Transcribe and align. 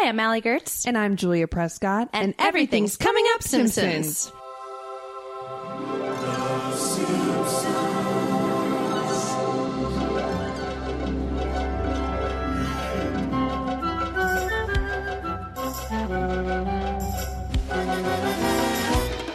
Hi, 0.00 0.08
I'm 0.08 0.18
Allie 0.18 0.40
Goertz. 0.40 0.86
And 0.86 0.96
I'm 0.96 1.16
Julia 1.16 1.46
Prescott. 1.46 2.08
And, 2.14 2.34
everything's 2.38 2.96
coming 2.96 3.26
up 3.34 3.42
Simpsons. 3.42 4.32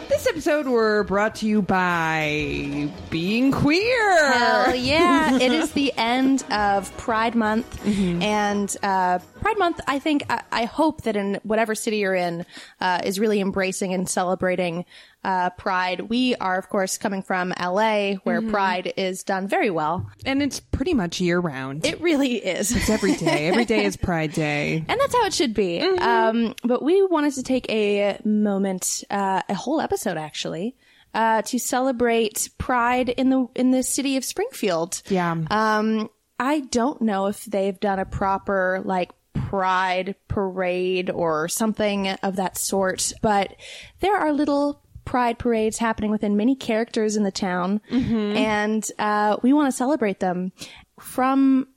This 0.08 0.26
episode 0.26 0.66
we're 0.66 1.04
brought 1.04 1.36
to 1.36 1.46
you 1.46 1.62
by 1.62 2.90
being 3.10 3.52
queer. 3.52 4.32
Hell 4.32 4.74
yeah. 4.74 5.36
it 5.40 5.52
is 5.52 5.70
the 5.72 5.92
end 5.96 6.42
of 6.50 6.94
Pride 6.96 7.36
Month. 7.36 7.86
And 7.86 8.76
uh, 8.82 9.20
Pride 9.46 9.58
Month, 9.58 9.80
I 9.86 10.00
think, 10.00 10.24
I, 10.28 10.42
I 10.50 10.64
hope 10.64 11.02
that 11.02 11.14
in 11.14 11.38
whatever 11.44 11.76
city 11.76 11.98
you're 11.98 12.16
in, 12.16 12.44
uh, 12.80 13.02
is 13.04 13.20
really 13.20 13.40
embracing 13.40 13.94
and 13.94 14.08
celebrating 14.08 14.84
uh, 15.22 15.50
Pride. 15.50 16.00
We 16.00 16.34
are, 16.34 16.58
of 16.58 16.68
course, 16.68 16.98
coming 16.98 17.22
from 17.22 17.54
LA, 17.56 18.14
where 18.24 18.42
Pride 18.42 18.92
is 18.96 19.22
done 19.22 19.46
very 19.46 19.70
well. 19.70 20.10
And 20.24 20.42
it's 20.42 20.58
pretty 20.58 20.94
much 20.94 21.20
year 21.20 21.38
round. 21.38 21.86
It 21.86 22.00
really 22.00 22.44
is. 22.44 22.74
it's 22.74 22.90
every 22.90 23.14
day. 23.14 23.46
Every 23.46 23.64
day 23.64 23.84
is 23.84 23.96
Pride 24.08 24.32
Day. 24.32 24.84
And 24.88 24.98
that's 25.00 25.14
how 25.14 25.24
it 25.26 25.32
should 25.32 25.54
be. 25.54 25.80
Um, 25.80 26.56
but 26.64 26.82
we 26.82 27.06
wanted 27.06 27.34
to 27.34 27.44
take 27.44 27.70
a 27.70 28.18
moment, 28.24 29.04
uh, 29.10 29.42
a 29.48 29.54
whole 29.54 29.80
episode 29.80 30.16
actually, 30.16 30.74
uh, 31.14 31.42
to 31.42 31.60
celebrate 31.60 32.50
Pride 32.58 33.10
in 33.10 33.30
the 33.30 33.46
in 33.54 33.70
the 33.70 33.84
city 33.84 34.16
of 34.16 34.24
Springfield. 34.24 35.02
Yeah. 35.08 35.36
Um, 35.50 36.10
I 36.38 36.60
don't 36.60 37.00
know 37.00 37.26
if 37.26 37.44
they've 37.44 37.78
done 37.78 38.00
a 38.00 38.04
proper 38.04 38.82
like 38.84 39.12
Pride 39.48 40.14
parade 40.28 41.10
or 41.10 41.48
something 41.48 42.08
of 42.08 42.36
that 42.36 42.56
sort, 42.58 43.12
but 43.22 43.54
there 44.00 44.16
are 44.16 44.32
little 44.32 44.82
pride 45.04 45.38
parades 45.38 45.78
happening 45.78 46.10
within 46.10 46.36
many 46.36 46.56
characters 46.56 47.16
in 47.16 47.22
the 47.22 47.30
town, 47.30 47.80
and 47.90 48.88
uh, 48.98 49.36
we 49.42 49.52
want 49.52 49.70
to 49.70 49.76
celebrate 49.76 50.20
them 50.20 50.52
from 50.98 51.68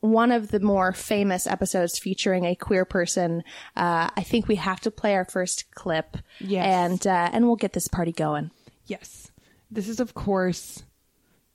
one 0.00 0.32
of 0.32 0.50
the 0.50 0.60
more 0.60 0.92
famous 0.92 1.46
episodes 1.46 1.98
featuring 1.98 2.44
a 2.44 2.54
queer 2.54 2.84
person. 2.84 3.42
Uh, 3.76 4.10
I 4.16 4.22
think 4.22 4.48
we 4.48 4.56
have 4.56 4.80
to 4.80 4.90
play 4.90 5.14
our 5.14 5.24
first 5.24 5.72
clip, 5.74 6.16
Yes. 6.40 6.64
and 6.66 7.06
uh, 7.06 7.30
and 7.32 7.46
we'll 7.46 7.56
get 7.56 7.72
this 7.72 7.88
party 7.88 8.12
going. 8.12 8.50
Yes. 8.86 9.30
This 9.70 9.88
is, 9.88 10.00
of 10.00 10.12
course, 10.14 10.82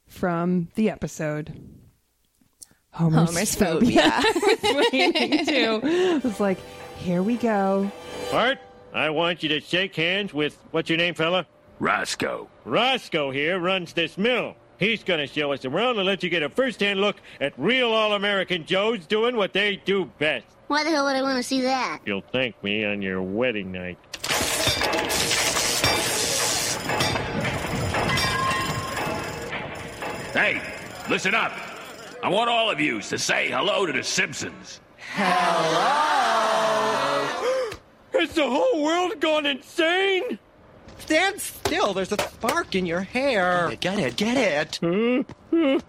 from 0.08 0.70
the 0.76 0.90
episode. 0.90 1.54
Homer's, 2.98 3.30
Homer's 3.30 3.54
phobia. 3.54 4.24
waiting 4.92 5.46
to. 5.46 5.82
It's 6.24 6.40
like, 6.40 6.58
here 6.98 7.22
we 7.22 7.36
go. 7.38 7.92
Art, 8.34 8.58
I 8.92 9.12
want 9.12 9.44
you 9.44 9.50
to 9.50 9.60
shake 9.60 9.96
hands 9.96 10.34
with 10.34 10.58
what's 10.72 10.90
your 10.90 10.98
name, 10.98 11.14
fella? 11.14 11.46
Roscoe. 11.80 12.50
Roscoe 12.66 13.30
here 13.30 13.60
runs 13.60 13.94
this 13.94 14.18
mill. 14.18 14.56
He's 14.80 15.04
going 15.04 15.20
to 15.20 15.28
show 15.28 15.52
us 15.52 15.64
around 15.64 15.98
and 15.98 16.08
let 16.08 16.24
you 16.24 16.32
get 16.32 16.42
a 16.42 16.50
first-hand 16.50 17.00
look 17.00 17.18
at 17.40 17.54
real 17.58 17.92
all-American 17.92 18.66
Joes 18.66 19.06
doing 19.06 19.36
what 19.36 19.54
they 19.54 19.76
do 19.76 20.06
best. 20.18 20.48
Why 20.66 20.84
the 20.84 20.90
hell 20.90 21.06
would 21.06 21.16
I 21.16 21.22
want 21.22 21.38
to 21.38 21.44
see 21.44 21.62
that? 21.62 22.00
You'll 22.04 22.22
thank 22.22 22.62
me 22.64 22.84
on 22.84 23.04
your 23.04 23.22
wedding 23.22 23.72
night. 23.72 24.00
Hey, 30.34 30.62
listen 31.10 31.36
up. 31.36 31.67
I 32.24 32.30
want 32.30 32.50
all 32.50 32.70
of 32.70 32.80
you 32.80 33.02
to 33.02 33.18
say 33.18 33.50
hello 33.50 33.86
to 33.86 33.94
the 33.94 34.04
Simpsons. 34.04 34.82
Hello? 35.14 35.88
Has 38.14 38.34
the 38.34 38.50
whole 38.50 38.84
world 38.84 39.20
gone 39.20 39.46
insane? 39.46 40.40
Stand 41.00 41.40
still. 41.40 41.94
There's 41.94 42.12
a 42.12 42.18
spark 42.20 42.76
in 42.76 42.86
your 42.86 43.02
hair. 43.02 43.72
Get 43.80 44.00
it, 44.00 44.16
get 44.16 44.38
it. 44.38 44.80
Get 44.82 45.40
it. 45.52 45.84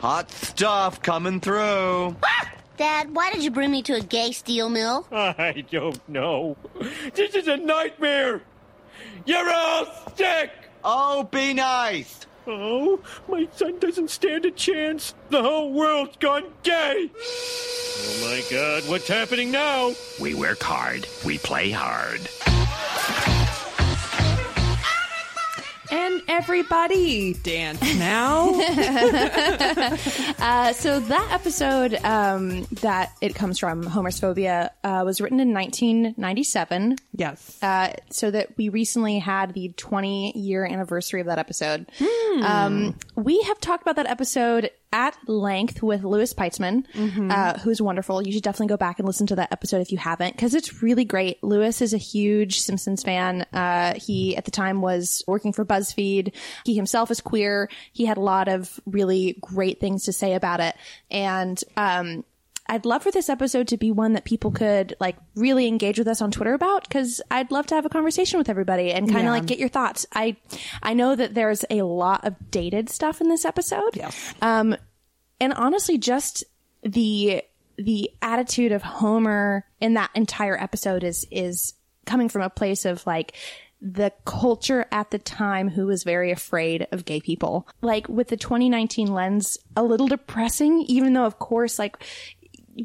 Hot 0.00 0.30
stuff 0.30 1.00
coming 1.02 1.40
through. 1.40 2.16
Ah! 2.22 2.52
Dad, 2.76 3.14
why 3.14 3.30
did 3.30 3.44
you 3.44 3.50
bring 3.50 3.70
me 3.70 3.82
to 3.82 3.94
a 3.96 4.00
gay 4.00 4.32
steel 4.32 4.70
mill? 4.70 5.06
I 5.12 5.64
don't 5.70 6.08
know. 6.08 6.56
This 7.14 7.34
is 7.34 7.46
a 7.46 7.58
nightmare. 7.58 8.40
You're 9.26 9.52
all 9.52 9.86
sick. 10.16 10.50
Oh, 10.82 11.24
be 11.24 11.52
nice. 11.52 12.26
Oh, 12.46 13.00
my 13.28 13.48
son 13.54 13.78
doesn't 13.78 14.10
stand 14.10 14.44
a 14.44 14.50
chance. 14.50 15.14
The 15.28 15.42
whole 15.42 15.72
world's 15.72 16.16
gone 16.16 16.44
gay. 16.62 17.10
Oh 17.12 18.20
my 18.22 18.42
god, 18.50 18.88
what's 18.88 19.08
happening 19.08 19.50
now? 19.50 19.92
We 20.20 20.34
work 20.34 20.62
hard. 20.62 21.06
We 21.24 21.38
play 21.38 21.70
hard. 21.70 22.20
And 25.90 26.22
everybody 26.28 27.34
dance 27.34 27.80
now. 27.96 28.50
Uh, 30.40 30.72
so 30.72 31.00
that 31.00 31.28
episode 31.32 31.94
um, 32.04 32.64
that 32.80 33.12
it 33.20 33.34
comes 33.34 33.58
from, 33.58 33.82
Homer's 33.82 34.18
Phobia, 34.18 34.70
uh, 34.82 35.02
was 35.04 35.20
written 35.20 35.38
in 35.38 35.52
1997. 35.52 36.96
yes. 37.14 37.58
Uh, 37.62 37.92
so 38.10 38.30
that 38.30 38.56
we 38.56 38.68
recently 38.68 39.18
had 39.18 39.52
the 39.52 39.68
20 39.76 40.38
year 40.38 40.64
anniversary 40.64 41.20
of 41.20 41.26
that 41.26 41.38
episode. 41.38 41.90
Um, 42.42 42.96
we 43.16 43.40
have 43.42 43.60
talked 43.60 43.82
about 43.82 43.96
that 43.96 44.06
episode 44.06 44.70
at 44.92 45.16
length 45.28 45.82
with 45.82 46.02
Louis 46.02 46.32
Peitzman, 46.34 46.84
uh, 47.30 47.58
who's 47.58 47.80
wonderful. 47.80 48.26
You 48.26 48.32
should 48.32 48.42
definitely 48.42 48.68
go 48.68 48.76
back 48.76 48.98
and 48.98 49.06
listen 49.06 49.26
to 49.28 49.36
that 49.36 49.52
episode 49.52 49.80
if 49.80 49.92
you 49.92 49.98
haven't, 49.98 50.34
because 50.34 50.54
it's 50.54 50.82
really 50.82 51.04
great. 51.04 51.42
Lewis 51.44 51.80
is 51.80 51.94
a 51.94 51.98
huge 51.98 52.58
Simpsons 52.60 53.02
fan. 53.02 53.46
Uh, 53.52 53.94
he 53.94 54.36
at 54.36 54.44
the 54.44 54.50
time 54.50 54.80
was 54.80 55.22
working 55.26 55.52
for 55.52 55.64
BuzzFeed. 55.64 56.34
He 56.64 56.74
himself 56.74 57.10
is 57.10 57.20
queer. 57.20 57.68
He 57.92 58.04
had 58.04 58.16
a 58.16 58.20
lot 58.20 58.48
of 58.48 58.80
really 58.84 59.38
great 59.40 59.78
things 59.78 60.04
to 60.04 60.12
say 60.12 60.34
about 60.34 60.60
it, 60.60 60.74
and 61.10 61.62
um, 61.76 62.24
I'd 62.70 62.86
love 62.86 63.02
for 63.02 63.10
this 63.10 63.28
episode 63.28 63.68
to 63.68 63.76
be 63.76 63.90
one 63.90 64.12
that 64.14 64.24
people 64.24 64.50
could 64.52 64.94
like 65.00 65.16
really 65.34 65.66
engage 65.66 65.98
with 65.98 66.06
us 66.08 66.22
on 66.22 66.30
Twitter 66.30 66.54
about 66.54 66.84
because 66.88 67.20
I'd 67.30 67.50
love 67.50 67.66
to 67.66 67.74
have 67.74 67.84
a 67.84 67.88
conversation 67.90 68.38
with 68.38 68.48
everybody 68.48 68.92
and 68.92 69.06
kind 69.08 69.18
of 69.20 69.24
Yeah. 69.24 69.30
like 69.32 69.46
get 69.46 69.58
your 69.58 69.68
thoughts. 69.68 70.06
I 70.14 70.36
I 70.82 70.94
know 70.94 71.16
that 71.16 71.34
there's 71.34 71.64
a 71.68 71.82
lot 71.82 72.24
of 72.24 72.36
dated 72.50 72.88
stuff 72.88 73.20
in 73.20 73.28
this 73.28 73.44
episode. 73.44 73.96
Yes. 73.96 74.34
Um 74.40 74.76
and 75.40 75.52
honestly 75.52 75.98
just 75.98 76.44
the 76.82 77.42
the 77.76 78.10
attitude 78.22 78.72
of 78.72 78.82
Homer 78.82 79.66
in 79.80 79.94
that 79.94 80.10
entire 80.14 80.56
episode 80.56 81.02
is 81.02 81.26
is 81.30 81.74
coming 82.06 82.28
from 82.28 82.42
a 82.42 82.50
place 82.50 82.84
of 82.84 83.04
like 83.06 83.34
the 83.82 84.12
culture 84.26 84.84
at 84.92 85.10
the 85.10 85.18
time 85.18 85.68
who 85.70 85.86
was 85.86 86.04
very 86.04 86.30
afraid 86.30 86.86
of 86.92 87.06
gay 87.06 87.18
people. 87.20 87.66
Like 87.80 88.08
with 88.08 88.28
the 88.28 88.36
2019 88.36 89.12
lens, 89.12 89.56
a 89.74 89.82
little 89.82 90.06
depressing, 90.06 90.82
even 90.82 91.14
though 91.14 91.24
of 91.24 91.38
course 91.38 91.78
like 91.78 91.96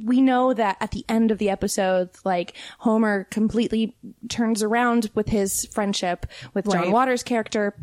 we 0.04 0.22
know 0.22 0.54
that 0.54 0.78
at 0.80 0.92
the 0.92 1.06
end 1.08 1.32
of 1.32 1.38
the 1.38 1.50
episode, 1.50 2.10
like 2.24 2.54
Homer 2.80 3.26
completely 3.26 3.96
turns 4.30 4.64
around 4.64 5.12
with 5.16 5.30
his 5.30 5.66
friendship 5.68 6.26
with 6.54 6.66
John 6.66 6.82
Right. 6.84 6.92
Waters' 6.92 7.24
character. 7.24 7.76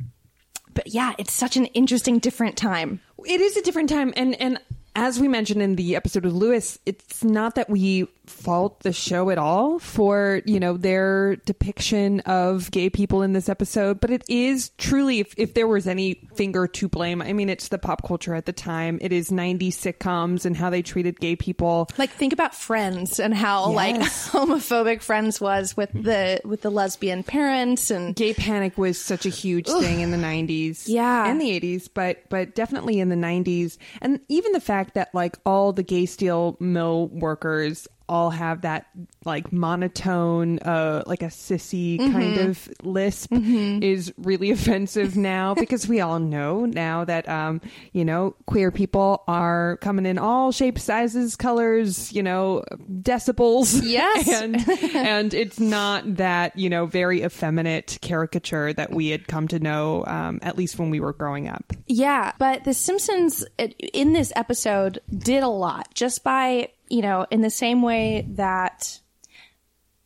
But 0.75 0.89
yeah, 0.89 1.13
it's 1.19 1.33
such 1.33 1.57
an 1.57 1.67
interesting, 1.67 2.19
different 2.19 2.57
time. 2.57 3.01
it 3.25 3.41
is 3.41 3.57
a 3.57 3.63
different 3.63 3.89
time 3.89 4.13
and 4.17 4.35
and 4.41 4.59
as 4.95 5.19
we 5.19 5.29
mentioned 5.29 5.63
in 5.63 5.77
the 5.77 5.97
episode 5.97 6.25
with 6.25 6.35
Louis, 6.35 6.79
it's 6.85 7.25
not 7.25 7.55
that 7.55 7.71
we 7.71 8.07
fault 8.27 8.81
the 8.81 8.93
show 8.93 9.31
at 9.31 9.39
all 9.39 9.79
for, 9.79 10.43
you 10.45 10.61
know, 10.61 10.77
their 10.77 11.37
depiction 11.37 12.21
of 12.21 12.71
gay 12.71 12.91
people 12.91 13.23
in 13.23 13.33
this 13.33 13.49
episode, 13.49 14.01
but 14.01 14.11
it 14.11 14.25
is 14.29 14.71
truly 14.79 15.21
if, 15.21 15.35
if 15.37 15.55
there 15.55 15.67
was 15.67 15.87
any 15.87 16.29
finger 16.35 16.67
to 16.67 16.89
blame, 16.89 17.23
I 17.23 17.33
mean 17.33 17.49
it's 17.49 17.69
the 17.69 17.79
pop 17.79 18.07
culture 18.07 18.35
at 18.35 18.47
the 18.47 18.53
time. 18.53 18.99
It 19.01 19.13
is 19.13 19.31
90s 19.31 19.69
sitcoms 19.69 20.45
and 20.45 20.57
how 20.57 20.71
they 20.71 20.83
treated 20.83 21.21
gay 21.21 21.37
people. 21.37 21.89
Like 21.99 22.11
think 22.11 22.33
about 22.33 22.55
Friends 22.55 23.19
and 23.19 23.35
how 23.35 23.71
like 23.71 23.97
homophobic 24.01 25.03
Friends 25.03 25.41
was 25.41 25.77
with 25.77 25.91
the 25.93 26.41
with 26.45 26.63
the 26.63 26.71
lesbian 26.71 27.23
parents 27.23 27.91
and 27.91 28.15
Gay 28.15 28.35
panic 28.35 28.77
was 28.77 29.01
such 29.01 29.27
a 29.27 29.31
huge 29.31 29.67
thing 29.67 30.01
in 30.01 30.11
the 30.11 30.17
90s. 30.17 30.85
Yeah. 30.87 31.27
And 31.27 31.41
the 31.41 31.61
80s, 31.61 31.89
but 31.93 32.29
but 32.29 32.55
definitely 32.55 33.01
in 33.01 33.09
the 33.09 33.17
90s. 33.17 33.79
And 34.01 34.21
even 34.29 34.53
the 34.53 34.61
fact 34.61 34.82
that 34.95 35.15
like 35.15 35.39
all 35.45 35.73
the 35.73 35.83
gay 35.83 36.07
steel 36.07 36.57
mill 36.61 37.09
workers 37.09 37.87
all 38.09 38.31
have 38.31 38.63
that 38.63 38.87
like 39.25 39.53
monotone 39.53 40.59
uh 40.61 41.03
like 41.07 41.23
a 41.23 41.27
sissy 41.27 41.99
kind 42.13 42.39
of 42.39 42.69
lisp 42.83 43.33
is 43.33 44.13
really 44.19 44.51
offensive 44.57 45.17
now 45.17 45.55
because 45.63 45.87
we 45.87 46.01
all 46.01 46.19
know 46.19 46.65
now 46.65 47.05
that 47.05 47.29
um 47.29 47.61
you 47.93 48.05
know 48.05 48.35
queer 48.47 48.71
people 48.71 49.23
are 49.29 49.77
coming 49.79 50.07
in 50.07 50.19
all 50.19 50.51
shapes 50.53 50.83
sizes 50.83 51.37
colors 51.37 52.13
you 52.13 52.23
know 52.23 52.63
decibels. 52.91 53.81
Yes. 53.83 54.29
and 54.43 54.57
and 54.95 55.35
it's 55.35 55.61
not 55.61 56.17
that 56.17 56.57
you 56.59 56.69
know 56.71 56.87
very 56.87 57.23
effeminate 57.23 57.99
caricature 58.01 58.73
that 58.73 58.93
we 58.93 59.09
had 59.09 59.27
come 59.29 59.49
to 59.49 59.59
know 59.59 60.05
um 60.07 60.39
at 60.43 60.57
least 60.57 60.79
when 60.79 60.91
we 60.91 61.01
were 61.01 61.13
growing 61.13 61.49
up. 61.49 61.73
Yeah, 61.87 62.33
but 62.39 62.65
The 62.65 62.75
Simpsons 62.75 63.45
it- 63.59 63.75
in 63.79 64.13
this 64.13 64.33
episode 64.37 64.99
did 65.17 65.43
a 65.43 65.49
lot 65.49 65.93
just 65.95 66.25
by, 66.25 66.71
you 66.89 67.03
know, 67.03 67.27
in 67.31 67.41
the 67.43 67.51
same 67.51 67.83
way 67.83 68.27
that 68.31 68.99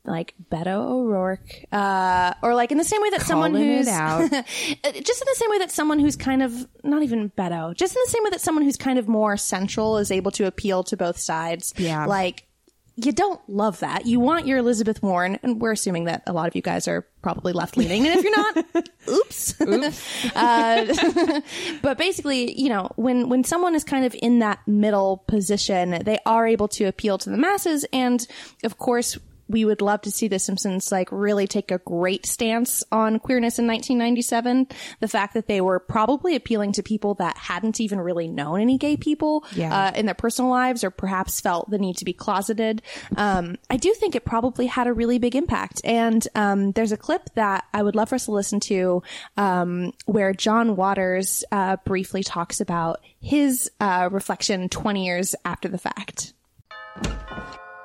like 0.06 0.34
Beto 0.50 0.90
O'Rourke, 0.90 1.64
uh, 1.72 2.34
or 2.42 2.54
like 2.54 2.72
in 2.72 2.78
the 2.78 2.84
same 2.84 3.02
way 3.02 3.10
that 3.10 3.22
someone 3.22 3.54
who's 3.54 3.88
out. 3.88 4.30
just 4.30 4.32
in 4.32 4.46
the 4.82 5.34
same 5.34 5.50
way 5.50 5.58
that 5.58 5.70
someone 5.70 5.98
who's 5.98 6.16
kind 6.16 6.42
of 6.42 6.66
not 6.82 7.02
even 7.02 7.30
Beto, 7.30 7.74
just 7.74 7.94
in 7.94 8.02
the 8.04 8.10
same 8.10 8.24
way 8.24 8.30
that 8.30 8.40
someone 8.40 8.64
who's 8.64 8.76
kind 8.76 8.98
of 8.98 9.08
more 9.08 9.36
central 9.36 9.98
is 9.98 10.10
able 10.10 10.30
to 10.32 10.46
appeal 10.46 10.82
to 10.84 10.96
both 10.96 11.18
sides. 11.18 11.74
Yeah. 11.76 12.06
like 12.06 12.46
you 12.96 13.12
don't 13.12 13.40
love 13.46 13.80
that. 13.80 14.06
You 14.06 14.20
want 14.20 14.46
your 14.46 14.58
Elizabeth 14.58 15.02
Warren, 15.02 15.38
and 15.42 15.60
we're 15.60 15.72
assuming 15.72 16.04
that 16.04 16.22
a 16.26 16.32
lot 16.32 16.48
of 16.48 16.56
you 16.56 16.62
guys 16.62 16.88
are 16.88 17.06
probably 17.20 17.52
left 17.52 17.76
leaning, 17.76 18.06
and 18.06 18.18
if 18.18 18.24
you're 18.24 18.36
not, 18.36 18.88
oops. 19.08 19.60
uh, 20.34 21.42
but 21.82 21.98
basically, 21.98 22.58
you 22.58 22.70
know, 22.70 22.90
when 22.96 23.28
when 23.28 23.44
someone 23.44 23.74
is 23.74 23.84
kind 23.84 24.06
of 24.06 24.16
in 24.22 24.38
that 24.38 24.66
middle 24.66 25.24
position, 25.28 26.02
they 26.04 26.18
are 26.24 26.46
able 26.46 26.68
to 26.68 26.84
appeal 26.84 27.18
to 27.18 27.30
the 27.30 27.36
masses, 27.36 27.84
and 27.92 28.26
of 28.64 28.78
course. 28.78 29.18
We 29.48 29.64
would 29.64 29.80
love 29.80 30.02
to 30.02 30.10
see 30.10 30.28
The 30.28 30.38
Simpsons 30.38 30.90
like 30.90 31.08
really 31.12 31.46
take 31.46 31.70
a 31.70 31.78
great 31.78 32.26
stance 32.26 32.82
on 32.90 33.18
queerness 33.18 33.58
in 33.58 33.66
1997. 33.66 34.68
The 35.00 35.08
fact 35.08 35.34
that 35.34 35.46
they 35.46 35.60
were 35.60 35.78
probably 35.78 36.34
appealing 36.36 36.72
to 36.72 36.82
people 36.82 37.14
that 37.14 37.36
hadn't 37.36 37.80
even 37.80 38.00
really 38.00 38.28
known 38.28 38.60
any 38.60 38.78
gay 38.78 38.96
people 38.96 39.44
Yeah. 39.54 39.86
uh, 39.88 39.92
in 39.94 40.06
their 40.06 40.14
personal 40.14 40.50
lives 40.50 40.82
or 40.84 40.90
perhaps 40.90 41.40
felt 41.40 41.70
the 41.70 41.78
need 41.78 41.96
to 41.98 42.04
be 42.04 42.12
closeted. 42.12 42.82
Um, 43.16 43.56
I 43.70 43.76
do 43.76 43.92
think 43.94 44.14
it 44.14 44.24
probably 44.24 44.66
had 44.66 44.86
a 44.86 44.92
really 44.92 45.18
big 45.18 45.36
impact. 45.36 45.80
And 45.84 46.26
um, 46.34 46.72
there's 46.72 46.92
a 46.92 46.96
clip 46.96 47.22
that 47.34 47.64
I 47.72 47.82
would 47.82 47.94
love 47.94 48.08
for 48.08 48.16
us 48.16 48.24
to 48.26 48.32
listen 48.32 48.60
to 48.60 49.02
um, 49.36 49.92
where 50.06 50.32
John 50.32 50.76
Waters 50.76 51.44
uh, 51.52 51.76
briefly 51.84 52.22
talks 52.22 52.60
about 52.60 53.00
his 53.20 53.70
uh, 53.80 54.08
reflection 54.10 54.68
20 54.68 55.04
years 55.06 55.34
after 55.44 55.68
the 55.68 55.78
fact. 55.78 56.32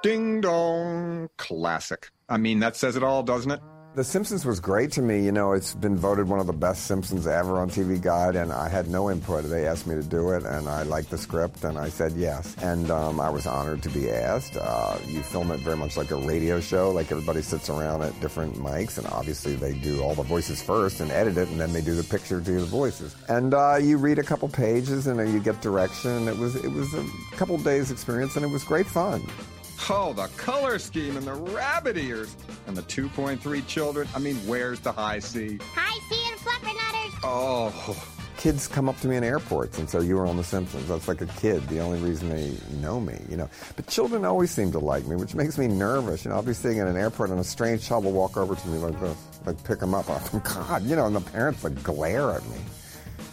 Ding 0.04 0.42
dong. 0.42 1.30
Classic. 1.38 2.10
I 2.28 2.38
mean, 2.38 2.60
that 2.60 2.76
says 2.76 2.96
it 2.96 3.04
all, 3.04 3.22
doesn't 3.22 3.52
it? 3.52 3.60
The 3.94 4.04
Simpsons 4.06 4.46
was 4.46 4.62
great 4.62 4.94
to 4.94 5.02
me. 5.02 5.24
You 5.24 5.34
know, 5.34 5.52
it's 5.52 5.76
been 5.76 5.98
voted 5.98 6.28
one 6.28 6.40
of 6.40 6.48
the 6.48 6.54
best 6.54 6.86
Simpsons 6.86 7.28
ever 7.28 7.60
on 7.60 7.70
TV 7.70 8.02
Guide, 8.02 8.38
and 8.38 8.52
I 8.52 8.70
had 8.70 8.88
no 8.88 9.12
input. 9.12 9.44
They 9.44 9.68
asked 9.68 9.86
me 9.86 9.96
to 9.96 10.02
do 10.02 10.32
it, 10.32 10.44
and 10.44 10.68
I 10.68 10.84
liked 10.84 11.12
the 11.12 11.18
script, 11.18 11.66
and 11.66 11.78
I 11.78 11.90
said 11.90 12.14
yes. 12.14 12.56
And 12.64 12.90
um, 12.90 13.20
I 13.20 13.30
was 13.30 13.46
honored 13.46 13.84
to 13.84 13.90
be 13.90 14.10
asked. 14.10 14.56
Uh, 14.56 14.98
you 15.06 15.22
film 15.22 15.52
it 15.52 15.60
very 15.60 15.76
much 15.76 15.98
like 15.98 16.10
a 16.12 16.16
radio 16.16 16.62
show, 16.62 16.90
like 16.90 17.12
everybody 17.12 17.42
sits 17.42 17.70
around 17.70 18.02
at 18.02 18.18
different 18.22 18.56
mics, 18.56 18.98
and 18.98 19.06
obviously 19.08 19.56
they 19.56 19.74
do 19.74 20.02
all 20.02 20.16
the 20.16 20.24
voices 20.24 20.64
first 20.64 21.02
and 21.02 21.12
edit 21.12 21.38
it, 21.38 21.50
and 21.50 21.60
then 21.60 21.74
they 21.74 21.82
do 21.82 21.94
the 21.94 22.04
picture 22.06 22.40
to 22.40 22.52
the 22.52 22.66
voices. 22.66 23.14
And 23.28 23.54
uh, 23.54 23.76
you 23.80 23.98
read 23.98 24.20
a 24.20 24.24
couple 24.24 24.48
pages, 24.48 25.06
and 25.06 25.20
you 25.32 25.42
get 25.42 25.62
direction. 25.62 26.30
It 26.30 26.38
was 26.38 26.56
it 26.56 26.72
was 26.72 26.92
a 26.94 27.06
couple 27.36 27.58
days 27.58 27.92
experience, 27.92 28.38
and 28.38 28.46
it 28.46 28.50
was 28.50 28.64
great 28.64 28.88
fun. 28.88 29.22
Oh, 29.90 30.14
the 30.14 30.28
color 30.38 30.80
scheme 30.80 31.18
and 31.18 31.26
the 31.26 31.34
rabbit 31.34 31.98
ears. 31.98 32.36
And 32.68 32.78
the 32.78 32.84
2.3 32.84 33.68
children. 33.68 34.08
I 34.16 34.20
mean, 34.20 34.36
where's 34.48 34.80
the 34.80 34.92
Hi-C? 34.92 35.58
High 35.74 36.00
see 36.10 36.32
and 36.32 36.40
fluffernutters. 36.40 37.20
Oh, 37.24 38.16
kids 38.38 38.68
come 38.68 38.90
up 38.90 38.98
to 39.02 39.08
me 39.08 39.18
in 39.18 39.24
airports 39.24 39.78
and 39.78 39.90
say, 39.90 40.04
You 40.04 40.16
were 40.16 40.26
on 40.26 40.38
The 40.38 40.44
Simpsons. 40.44 40.88
That's 40.88 41.08
like 41.08 41.22
a 41.22 41.26
kid, 41.28 41.68
the 41.68 41.80
only 41.80 42.00
reason 42.00 42.30
they 42.30 42.54
know 42.82 43.00
me, 43.00 43.20
you 43.30 43.38
know. 43.38 43.50
But 43.76 43.88
children 43.88 44.26
always 44.26 44.52
seem 44.52 44.72
to 44.72 44.80
like 44.80 45.06
me, 45.06 45.16
which 45.16 45.36
makes 45.36 45.58
me 45.58 45.68
nervous. 45.68 46.26
You 46.26 46.30
know, 46.30 46.38
I'll 46.38 46.44
be 46.44 46.54
sitting 46.54 46.80
in 46.80 46.88
an 46.88 46.98
airport 46.98 47.30
and 47.30 47.40
a 47.40 47.44
strange 47.44 47.86
child 47.86 48.06
will 48.06 48.14
walk 48.14 48.38
over 48.38 48.56
to 48.56 48.68
me 48.68 48.78
like 48.78 49.00
this, 49.00 49.18
like 49.46 49.64
pick 49.64 49.80
them 49.80 49.94
up. 49.94 50.10
I'm, 50.34 50.40
God, 50.40 50.84
you 50.84 50.96
know, 50.96 51.06
and 51.06 51.16
the 51.16 51.22
parents 51.22 51.64
would 51.64 51.84
glare 51.84 52.32
at 52.32 52.44
me. 52.50 52.58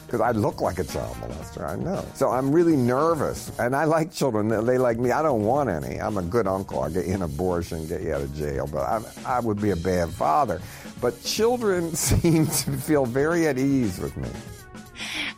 Because 0.08 0.22
I 0.22 0.30
look 0.30 0.62
like 0.62 0.78
a 0.78 0.84
child 0.84 1.14
molester, 1.16 1.68
I 1.68 1.76
know. 1.76 2.02
So 2.14 2.30
I'm 2.30 2.50
really 2.50 2.76
nervous. 2.76 3.52
And 3.58 3.76
I 3.76 3.84
like 3.84 4.10
children. 4.10 4.48
They 4.48 4.78
like 4.78 4.98
me. 4.98 5.10
I 5.10 5.20
don't 5.20 5.44
want 5.44 5.68
any. 5.68 6.00
I'm 6.00 6.16
a 6.16 6.22
good 6.22 6.46
uncle. 6.46 6.82
I'll 6.82 6.90
get 6.90 7.06
you 7.06 7.12
an 7.12 7.20
abortion, 7.20 7.86
get 7.86 8.00
you 8.00 8.14
out 8.14 8.22
of 8.22 8.34
jail. 8.34 8.66
But 8.72 8.84
I, 8.84 9.02
I 9.26 9.40
would 9.40 9.60
be 9.60 9.68
a 9.68 9.76
bad 9.76 10.08
father. 10.08 10.62
But 11.02 11.22
children 11.22 11.94
seem 11.94 12.46
to 12.46 12.72
feel 12.78 13.04
very 13.04 13.46
at 13.46 13.58
ease 13.58 13.98
with 13.98 14.16
me. 14.16 14.30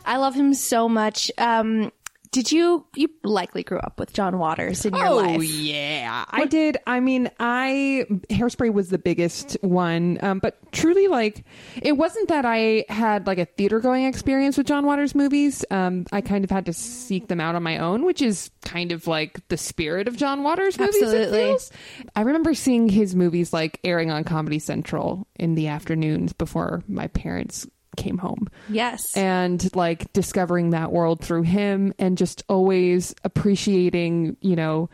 I 0.05 0.15
love 0.15 0.35
him 0.35 0.53
so 0.53 0.87
much. 0.87 1.29
Um, 1.37 1.91
did 2.31 2.49
you, 2.49 2.85
you 2.95 3.09
likely 3.23 3.61
grew 3.61 3.79
up 3.79 3.99
with 3.99 4.13
John 4.13 4.37
Waters 4.39 4.85
in 4.85 4.95
your 4.95 5.07
oh 5.07 5.15
life. 5.17 5.37
Oh 5.39 5.41
yeah, 5.41 6.23
I 6.29 6.45
did. 6.45 6.77
I 6.87 7.01
mean, 7.01 7.29
I 7.41 8.05
Hairspray 8.29 8.71
was 8.71 8.89
the 8.89 8.97
biggest 8.97 9.57
one, 9.61 10.17
um, 10.21 10.39
but 10.39 10.57
truly, 10.71 11.07
like, 11.07 11.43
it 11.81 11.91
wasn't 11.93 12.29
that 12.29 12.45
I 12.45 12.85
had 12.87 13.27
like 13.27 13.37
a 13.37 13.45
theater 13.45 13.81
going 13.81 14.05
experience 14.05 14.57
with 14.57 14.65
John 14.65 14.85
Waters 14.85 15.13
movies. 15.13 15.65
Um, 15.71 16.05
I 16.13 16.21
kind 16.21 16.45
of 16.45 16.49
had 16.49 16.67
to 16.67 16.73
seek 16.73 17.27
them 17.27 17.41
out 17.41 17.55
on 17.55 17.63
my 17.63 17.79
own, 17.79 18.05
which 18.05 18.21
is 18.21 18.49
kind 18.63 18.93
of 18.93 19.07
like 19.07 19.45
the 19.49 19.57
spirit 19.57 20.07
of 20.07 20.15
John 20.15 20.41
Waters 20.41 20.79
movies. 20.79 20.95
it 20.95 21.03
Absolutely. 21.03 21.37
feels. 21.39 21.71
I 22.15 22.21
remember 22.21 22.53
seeing 22.53 22.87
his 22.87 23.13
movies 23.13 23.51
like 23.51 23.81
airing 23.83 24.09
on 24.09 24.23
Comedy 24.23 24.59
Central 24.59 25.27
in 25.35 25.55
the 25.55 25.67
afternoons 25.67 26.31
before 26.31 26.81
my 26.87 27.07
parents 27.07 27.67
came 27.97 28.17
home 28.17 28.47
Yes. 28.69 29.01
and 29.15 29.73
like 29.75 30.11
discovering 30.13 30.69
that 30.71 30.91
world 30.91 31.21
through 31.23 31.43
him 31.43 31.93
and 31.99 32.17
just 32.17 32.43
always 32.49 33.13
appreciating 33.23 34.37
you 34.41 34.55
know 34.55 34.89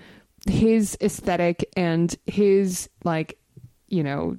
his 0.50 0.98
aesthetic 1.02 1.70
and 1.76 2.16
his 2.26 2.90
like 3.04 3.38
you 3.90 4.04
know 4.04 4.38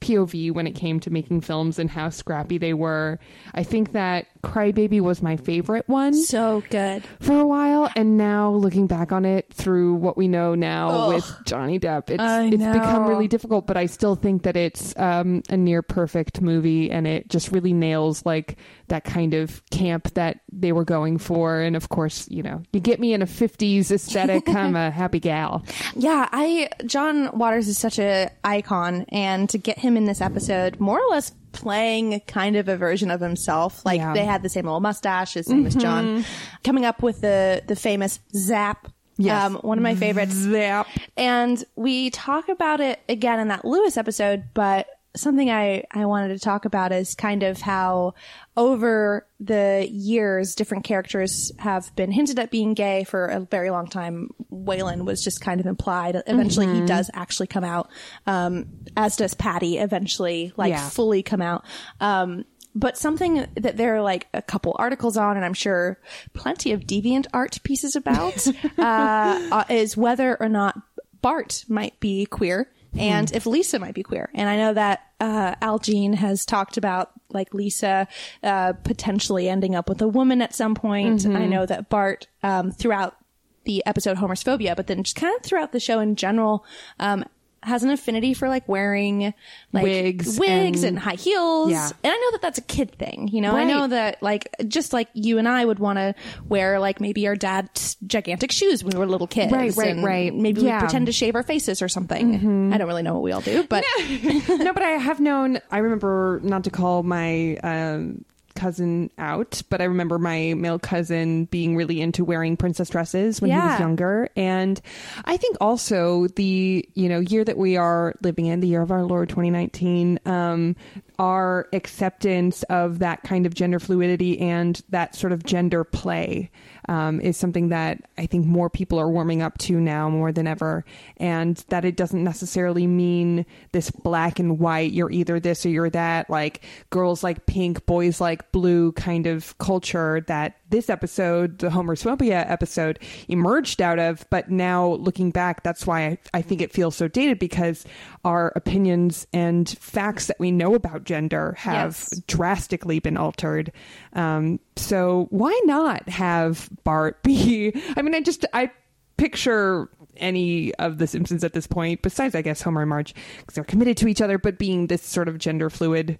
POV 0.00 0.52
when 0.52 0.66
it 0.66 0.72
came 0.74 1.00
to 1.00 1.10
making 1.10 1.40
films 1.40 1.78
and 1.78 1.90
how 1.90 2.10
scrappy 2.10 2.58
they 2.58 2.74
were. 2.74 3.18
I 3.54 3.62
think 3.62 3.92
that 3.92 4.26
Cry-Baby 4.46 5.00
was 5.00 5.22
my 5.22 5.36
favorite 5.36 5.88
one 5.88 6.14
so 6.14 6.62
good. 6.70 7.04
for 7.20 7.38
a 7.38 7.46
while 7.46 7.90
and 7.96 8.16
now 8.16 8.50
looking 8.50 8.86
back 8.86 9.12
on 9.12 9.24
it 9.24 9.52
through 9.52 9.94
what 9.94 10.16
we 10.16 10.28
know 10.28 10.54
now 10.54 11.08
with 11.08 11.30
Johnny 11.44 11.78
Depp 11.78 12.10
it's 12.10 12.22
I 12.22 12.44
it's 12.44 12.56
become 12.56 13.06
really 13.06 13.28
difficult 13.28 13.66
but 13.66 13.76
I 13.76 13.86
still 13.86 14.14
think 14.14 14.42
that 14.44 14.56
it's 14.56 14.96
um, 14.96 15.42
a 15.48 15.56
near 15.56 15.82
perfect 15.82 16.40
movie 16.40 16.90
and 16.90 17.06
it 17.06 17.28
just 17.28 17.52
really 17.52 17.72
nails 17.72 18.24
like 18.24 18.56
that 18.88 19.04
kind 19.04 19.34
of 19.34 19.62
camp 19.70 20.14
that 20.14 20.40
they 20.52 20.72
were 20.72 20.84
going 20.84 21.18
for. 21.18 21.60
And 21.60 21.76
of 21.76 21.88
course 21.88 22.28
you 22.30 22.42
know 22.42 22.62
you 22.72 22.80
get 22.80 23.00
me 23.00 23.12
in 23.12 23.22
a 23.22 23.26
50s 23.26 23.90
aesthetic 23.90 24.48
I'm 24.54 24.76
a 24.76 24.90
happy 24.90 25.20
gal. 25.20 25.64
Yeah, 25.94 26.28
I 26.32 26.68
John 26.86 27.36
Waters 27.36 27.68
is 27.68 27.78
such 27.78 27.98
a 27.98 28.30
icon, 28.44 29.04
and 29.08 29.48
to 29.50 29.58
get 29.58 29.78
him 29.78 29.96
in 29.96 30.04
this 30.04 30.20
episode, 30.20 30.80
more 30.80 30.98
or 31.00 31.10
less 31.10 31.32
playing 31.56 32.20
kind 32.28 32.54
of 32.56 32.68
a 32.68 32.76
version 32.76 33.10
of 33.10 33.20
himself. 33.20 33.84
Like 33.84 33.98
Yeah. 33.98 34.12
they 34.12 34.24
had 34.24 34.42
the 34.42 34.48
same 34.48 34.66
little 34.66 34.80
mustache. 34.80 35.34
His 35.34 35.48
name 35.48 35.64
was 35.64 35.74
John. 35.74 36.24
Coming 36.62 36.84
up 36.84 37.02
with 37.02 37.20
the 37.22 37.62
the 37.66 37.74
famous 37.74 38.20
Zap. 38.34 38.88
Yes. 39.18 39.44
Um, 39.46 39.54
one 39.56 39.78
of 39.78 39.82
my 39.82 39.94
favorites. 39.94 40.34
Zap. 40.34 40.86
And 41.16 41.64
we 41.74 42.10
talk 42.10 42.48
about 42.50 42.80
it 42.80 43.00
again 43.08 43.40
in 43.40 43.48
that 43.48 43.64
Louis 43.64 43.96
episode, 43.96 44.44
but 44.52 44.86
something 45.16 45.50
I, 45.50 45.84
I 45.90 46.06
wanted 46.06 46.28
to 46.28 46.38
talk 46.38 46.64
about 46.64 46.92
is 46.92 47.14
kind 47.14 47.42
of 47.42 47.60
how 47.60 48.14
over 48.56 49.26
the 49.40 49.86
years, 49.90 50.54
different 50.54 50.84
characters 50.84 51.52
have 51.58 51.94
been 51.96 52.10
hinted 52.10 52.38
at 52.38 52.50
being 52.50 52.74
gay 52.74 53.04
for 53.04 53.26
a 53.26 53.40
very 53.40 53.70
long 53.70 53.88
time. 53.88 54.30
Waylon 54.52 55.04
was 55.04 55.22
just 55.22 55.40
kind 55.40 55.60
of 55.60 55.66
implied. 55.66 56.22
Eventually 56.26 56.66
he 56.66 56.86
does 56.86 57.10
actually 57.12 57.46
come 57.48 57.64
out, 57.64 57.90
um, 58.26 58.66
as 58.96 59.16
does 59.16 59.34
Patty 59.34 59.78
eventually, 59.78 60.52
like 60.56 60.70
Yeah. 60.70 60.88
fully 60.88 61.22
come 61.22 61.42
out. 61.42 61.64
Um, 62.00 62.44
but 62.74 62.98
something 62.98 63.46
that 63.56 63.76
there 63.78 63.96
are 63.96 64.02
like 64.02 64.26
a 64.34 64.42
couple 64.42 64.76
articles 64.78 65.16
on, 65.16 65.36
and 65.36 65.44
I'm 65.44 65.54
sure 65.54 65.98
plenty 66.34 66.72
of 66.72 66.82
DeviantArt 66.82 67.62
pieces 67.62 67.96
about, 67.96 68.46
uh, 68.78 69.64
is 69.70 69.96
whether 69.96 70.36
or 70.40 70.48
not 70.48 70.76
Bart 71.22 71.64
might 71.68 71.98
be 72.00 72.26
queer 72.26 72.70
and 72.98 73.32
if 73.32 73.46
Lisa 73.46 73.78
might 73.78 73.94
be 73.94 74.02
queer. 74.02 74.30
And 74.34 74.48
I 74.48 74.56
know 74.56 74.74
that 74.74 75.00
uh, 75.20 75.54
Al 75.60 75.78
Jean 75.78 76.12
has 76.14 76.44
talked 76.44 76.76
about 76.76 77.10
like 77.30 77.54
Lisa 77.54 78.06
uh, 78.42 78.72
potentially 78.72 79.48
ending 79.48 79.74
up 79.74 79.88
with 79.88 80.00
a 80.02 80.08
woman 80.08 80.42
at 80.42 80.54
some 80.54 80.74
point. 80.74 81.26
I 81.26 81.46
know 81.46 81.66
that 81.66 81.88
Bart 81.88 82.28
um, 82.42 82.70
throughout 82.70 83.16
the 83.64 83.84
episode 83.84 84.16
Homer's 84.16 84.42
Phobia, 84.42 84.76
but 84.76 84.86
then 84.86 85.02
just 85.02 85.16
kind 85.16 85.34
of 85.36 85.42
throughout 85.42 85.72
the 85.72 85.80
show 85.80 85.98
in 85.98 86.14
general, 86.16 86.64
um, 87.00 87.24
has 87.66 87.82
an 87.82 87.90
affinity 87.90 88.32
for 88.32 88.48
like 88.48 88.66
wearing 88.68 89.34
like 89.72 89.82
Wigs 89.84 90.38
wigs 90.38 90.82
and- 90.84 90.96
and, 90.96 90.98
high 90.98 91.16
heels. 91.16 91.70
Yeah. 91.70 91.90
And 92.04 92.12
I 92.12 92.16
know 92.16 92.30
that 92.32 92.40
that's 92.42 92.58
a 92.58 92.62
kid 92.62 92.92
thing, 92.96 93.28
you 93.32 93.40
know, 93.40 93.54
I 93.56 93.64
know 93.64 93.88
that 93.88 94.22
like, 94.22 94.48
just 94.68 94.92
like 94.92 95.08
you 95.14 95.38
and 95.38 95.48
I 95.48 95.64
would 95.64 95.78
want 95.80 95.98
to 95.98 96.14
wear 96.48 96.78
like 96.78 97.00
maybe 97.00 97.26
our 97.26 97.36
dad's 97.36 97.96
gigantic 98.06 98.52
shoes 98.52 98.82
when 98.84 98.92
we 98.94 98.98
were 99.00 99.06
little 99.06 99.26
kids. 99.26 99.52
Right, 99.52 99.74
right, 99.76 99.96
right. 100.02 100.34
Maybe 100.34 100.62
Yeah. 100.62 100.76
we 100.76 100.80
pretend 100.80 101.06
to 101.06 101.12
shave 101.12 101.34
our 101.34 101.42
faces 101.42 101.82
or 101.82 101.88
something. 101.88 102.72
I 102.72 102.78
don't 102.78 102.86
really 102.86 103.02
know 103.02 103.14
what 103.14 103.22
we 103.22 103.32
all 103.32 103.40
do, 103.40 103.64
but 103.64 103.84
no, 104.48 104.72
but 104.72 104.82
I 104.82 104.90
have 104.90 105.18
known. 105.20 105.58
I 105.70 105.78
remember 105.78 106.40
not 106.44 106.64
to 106.64 106.70
call 106.70 107.02
my 107.02 107.56
um, 107.64 108.24
cousin 108.56 109.10
out, 109.18 109.62
but 109.70 109.80
I 109.80 109.84
remember 109.84 110.18
my 110.18 110.54
male 110.54 110.78
cousin 110.78 111.44
being 111.46 111.76
really 111.76 112.00
into 112.00 112.24
wearing 112.24 112.56
princess 112.56 112.88
dresses 112.88 113.40
when 113.40 113.50
he 113.50 113.56
was 113.56 113.80
younger, 113.80 114.28
and 114.36 114.80
I 115.24 115.36
think 115.36 115.56
also 115.60 116.26
the 116.28 116.88
you 116.94 117.08
know 117.08 117.20
year 117.20 117.44
that 117.44 117.56
we 117.56 117.76
are 117.76 118.14
living 118.22 118.46
in, 118.46 118.60
the 118.60 118.68
year 118.68 118.82
of 118.82 118.90
our 118.90 119.04
Lord 119.04 119.28
2019. 119.28 120.20
Um, 120.26 120.76
our 121.18 121.66
acceptance 121.72 122.62
of 122.64 122.98
that 122.98 123.22
kind 123.22 123.46
of 123.46 123.54
gender 123.54 123.78
fluidity 123.78 124.38
and 124.38 124.82
that 124.90 125.14
sort 125.14 125.32
of 125.32 125.44
gender 125.44 125.82
play 125.82 126.50
um, 126.88 127.20
is 127.20 127.36
something 127.36 127.68
that 127.70 127.98
I 128.18 128.26
think 128.26 128.46
more 128.46 128.70
people 128.70 128.98
are 129.00 129.08
warming 129.10 129.42
up 129.42 129.58
to 129.58 129.80
now 129.80 130.08
more 130.08 130.32
than 130.32 130.46
ever, 130.46 130.84
and 131.16 131.56
that 131.68 131.84
it 131.84 131.96
doesn't 131.96 132.22
necessarily 132.22 132.86
mean 132.86 133.46
this 133.72 133.90
black 133.90 134.38
and 134.38 134.58
white. 134.58 134.92
You're 134.92 135.10
either 135.10 135.40
this 135.40 135.64
or 135.66 135.70
you're 135.70 135.90
that. 135.90 136.30
Like 136.30 136.64
girls 136.90 137.24
like 137.24 137.46
pink, 137.46 137.86
boys 137.86 138.20
like 138.20 138.52
blue 138.52 138.92
kind 138.92 139.26
of 139.26 139.56
culture 139.58 140.22
that 140.28 140.56
this 140.68 140.90
episode, 140.90 141.58
the 141.58 141.68
homophobia 141.68 142.48
episode, 142.50 142.98
emerged 143.28 143.80
out 143.80 143.98
of. 143.98 144.24
But 144.30 144.50
now 144.50 144.94
looking 144.94 145.30
back, 145.30 145.62
that's 145.62 145.86
why 145.86 146.06
I, 146.06 146.18
I 146.34 146.42
think 146.42 146.60
it 146.60 146.72
feels 146.72 146.96
so 146.96 147.08
dated 147.08 147.38
because 147.38 147.84
our 148.24 148.52
opinions 148.56 149.26
and 149.32 149.68
facts 149.68 150.26
that 150.26 150.38
we 150.40 150.50
know 150.50 150.74
about 150.74 151.04
gender 151.04 151.54
have 151.58 151.76
Yes. 152.10 152.20
drastically 152.26 152.98
been 153.00 153.16
altered. 153.16 153.70
Um, 154.12 154.58
so 154.76 155.26
why 155.30 155.58
not 155.64 156.08
have 156.08 156.68
Bart 156.84 157.22
be? 157.22 157.72
I 157.96 158.02
mean, 158.02 158.14
I 158.14 158.20
just 158.20 158.44
I 158.52 158.70
picture 159.16 159.88
any 160.16 160.74
of 160.74 160.98
the 160.98 161.06
Simpsons 161.06 161.44
at 161.44 161.52
this 161.52 161.66
point, 161.66 162.02
besides 162.02 162.34
I 162.34 162.42
guess 162.42 162.62
Homer 162.62 162.82
and 162.82 162.90
Marge, 162.90 163.14
because 163.38 163.54
they're 163.54 163.64
committed 163.64 163.96
to 163.98 164.08
each 164.08 164.20
other, 164.20 164.38
but 164.38 164.58
being 164.58 164.86
this 164.86 165.02
sort 165.02 165.28
of 165.28 165.38
gender 165.38 165.70
fluid 165.70 166.18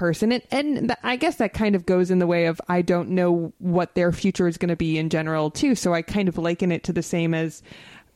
person 0.00 0.32
and, 0.32 0.42
and 0.50 0.78
th- 0.88 0.98
i 1.02 1.14
guess 1.14 1.36
that 1.36 1.52
kind 1.52 1.74
of 1.74 1.84
goes 1.84 2.10
in 2.10 2.20
the 2.20 2.26
way 2.26 2.46
of 2.46 2.58
i 2.70 2.80
don't 2.80 3.10
know 3.10 3.52
what 3.58 3.94
their 3.94 4.12
future 4.12 4.48
is 4.48 4.56
going 4.56 4.70
to 4.70 4.76
be 4.76 4.96
in 4.96 5.10
general 5.10 5.50
too 5.50 5.74
so 5.74 5.92
i 5.92 6.00
kind 6.00 6.26
of 6.26 6.38
liken 6.38 6.72
it 6.72 6.82
to 6.82 6.90
the 6.90 7.02
same 7.02 7.34
as 7.34 7.62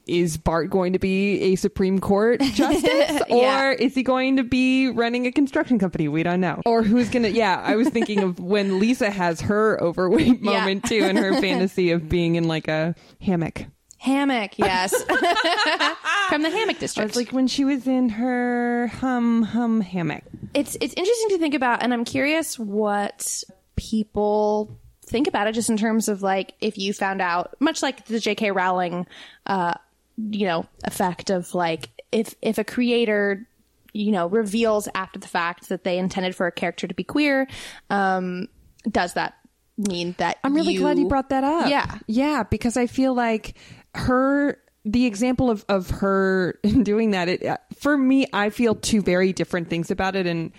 is 0.06 0.36
bart 0.36 0.68
going 0.70 0.92
to 0.92 0.98
be 0.98 1.40
a 1.40 1.54
supreme 1.56 1.98
court 1.98 2.40
justice 2.54 3.22
or 3.30 3.36
Yeah. 3.38 3.70
is 3.78 3.94
he 3.94 4.02
going 4.02 4.36
to 4.36 4.42
be 4.44 4.88
running 4.90 5.26
a 5.26 5.32
construction 5.32 5.78
company 5.78 6.08
we 6.08 6.22
don't 6.22 6.40
know 6.40 6.60
or 6.66 6.82
who's 6.82 7.08
gonna 7.08 7.28
yeah 7.28 7.60
i 7.64 7.74
was 7.76 7.88
thinking 7.88 8.20
of 8.22 8.38
when 8.38 8.78
lisa 8.78 9.10
has 9.10 9.40
her 9.40 9.82
overweight 9.82 10.40
Yeah. 10.42 10.58
moment 10.60 10.84
too 10.84 10.96
in 11.04 11.16
her 11.16 11.40
fantasy 11.40 11.90
of 11.90 12.08
being 12.08 12.34
in 12.36 12.44
like 12.48 12.68
a 12.68 12.94
hammock 13.20 13.64
Hammock, 13.98 14.58
yes. 14.58 14.92
From 16.28 16.42
the 16.42 16.50
hammock 16.50 16.78
district. 16.78 17.08
was 17.08 17.16
like 17.16 17.30
when 17.30 17.46
she 17.46 17.64
was 17.64 17.86
in 17.86 18.10
her 18.10 18.88
hum 18.88 19.42
hum 19.42 19.80
hammock 19.80 20.24
it's 20.52 20.76
it's 20.82 20.92
interesting 20.94 21.28
to 21.30 21.38
think 21.38 21.54
about 21.54 21.82
and 21.82 21.94
i'm 21.94 22.04
curious 22.04 22.58
what 22.58 23.42
people 23.76 24.78
think 25.06 25.26
about 25.26 25.46
it 25.46 25.52
just 25.52 25.68
in 25.70 25.76
terms 25.76 26.08
of 26.08 26.22
like 26.22 26.54
if 26.60 26.78
you 26.78 26.92
found 26.92 27.20
out 27.20 27.54
much 27.60 27.82
like 27.82 28.04
the 28.06 28.16
jk 28.16 28.54
rowling 28.54 29.06
uh 29.46 29.74
you 30.16 30.46
know 30.46 30.66
effect 30.84 31.30
of 31.30 31.54
like 31.54 31.90
if 32.12 32.34
if 32.40 32.58
a 32.58 32.64
creator 32.64 33.46
you 33.92 34.12
know 34.12 34.28
reveals 34.28 34.88
after 34.94 35.18
the 35.18 35.28
fact 35.28 35.68
that 35.68 35.84
they 35.84 35.98
intended 35.98 36.34
for 36.34 36.46
a 36.46 36.52
character 36.52 36.86
to 36.86 36.94
be 36.94 37.04
queer 37.04 37.48
um 37.90 38.48
does 38.90 39.14
that 39.14 39.34
mean 39.76 40.14
that 40.18 40.38
I'm 40.44 40.54
really 40.54 40.74
glad 40.76 40.98
you 40.98 41.08
brought 41.08 41.30
that 41.30 41.44
up. 41.44 41.68
Yeah. 41.68 41.98
Yeah, 42.06 42.44
because 42.44 42.76
I 42.76 42.86
feel 42.86 43.14
like 43.14 43.56
her 43.94 44.58
the 44.84 45.06
example 45.06 45.50
of 45.50 45.64
of 45.68 45.90
her 45.90 46.58
doing 46.82 47.12
that 47.12 47.28
it 47.28 47.60
for 47.78 47.96
me 47.96 48.26
I 48.32 48.50
feel 48.50 48.74
two 48.74 49.00
very 49.00 49.32
different 49.32 49.70
things 49.70 49.90
about 49.90 50.14
it 50.14 50.26
and 50.26 50.52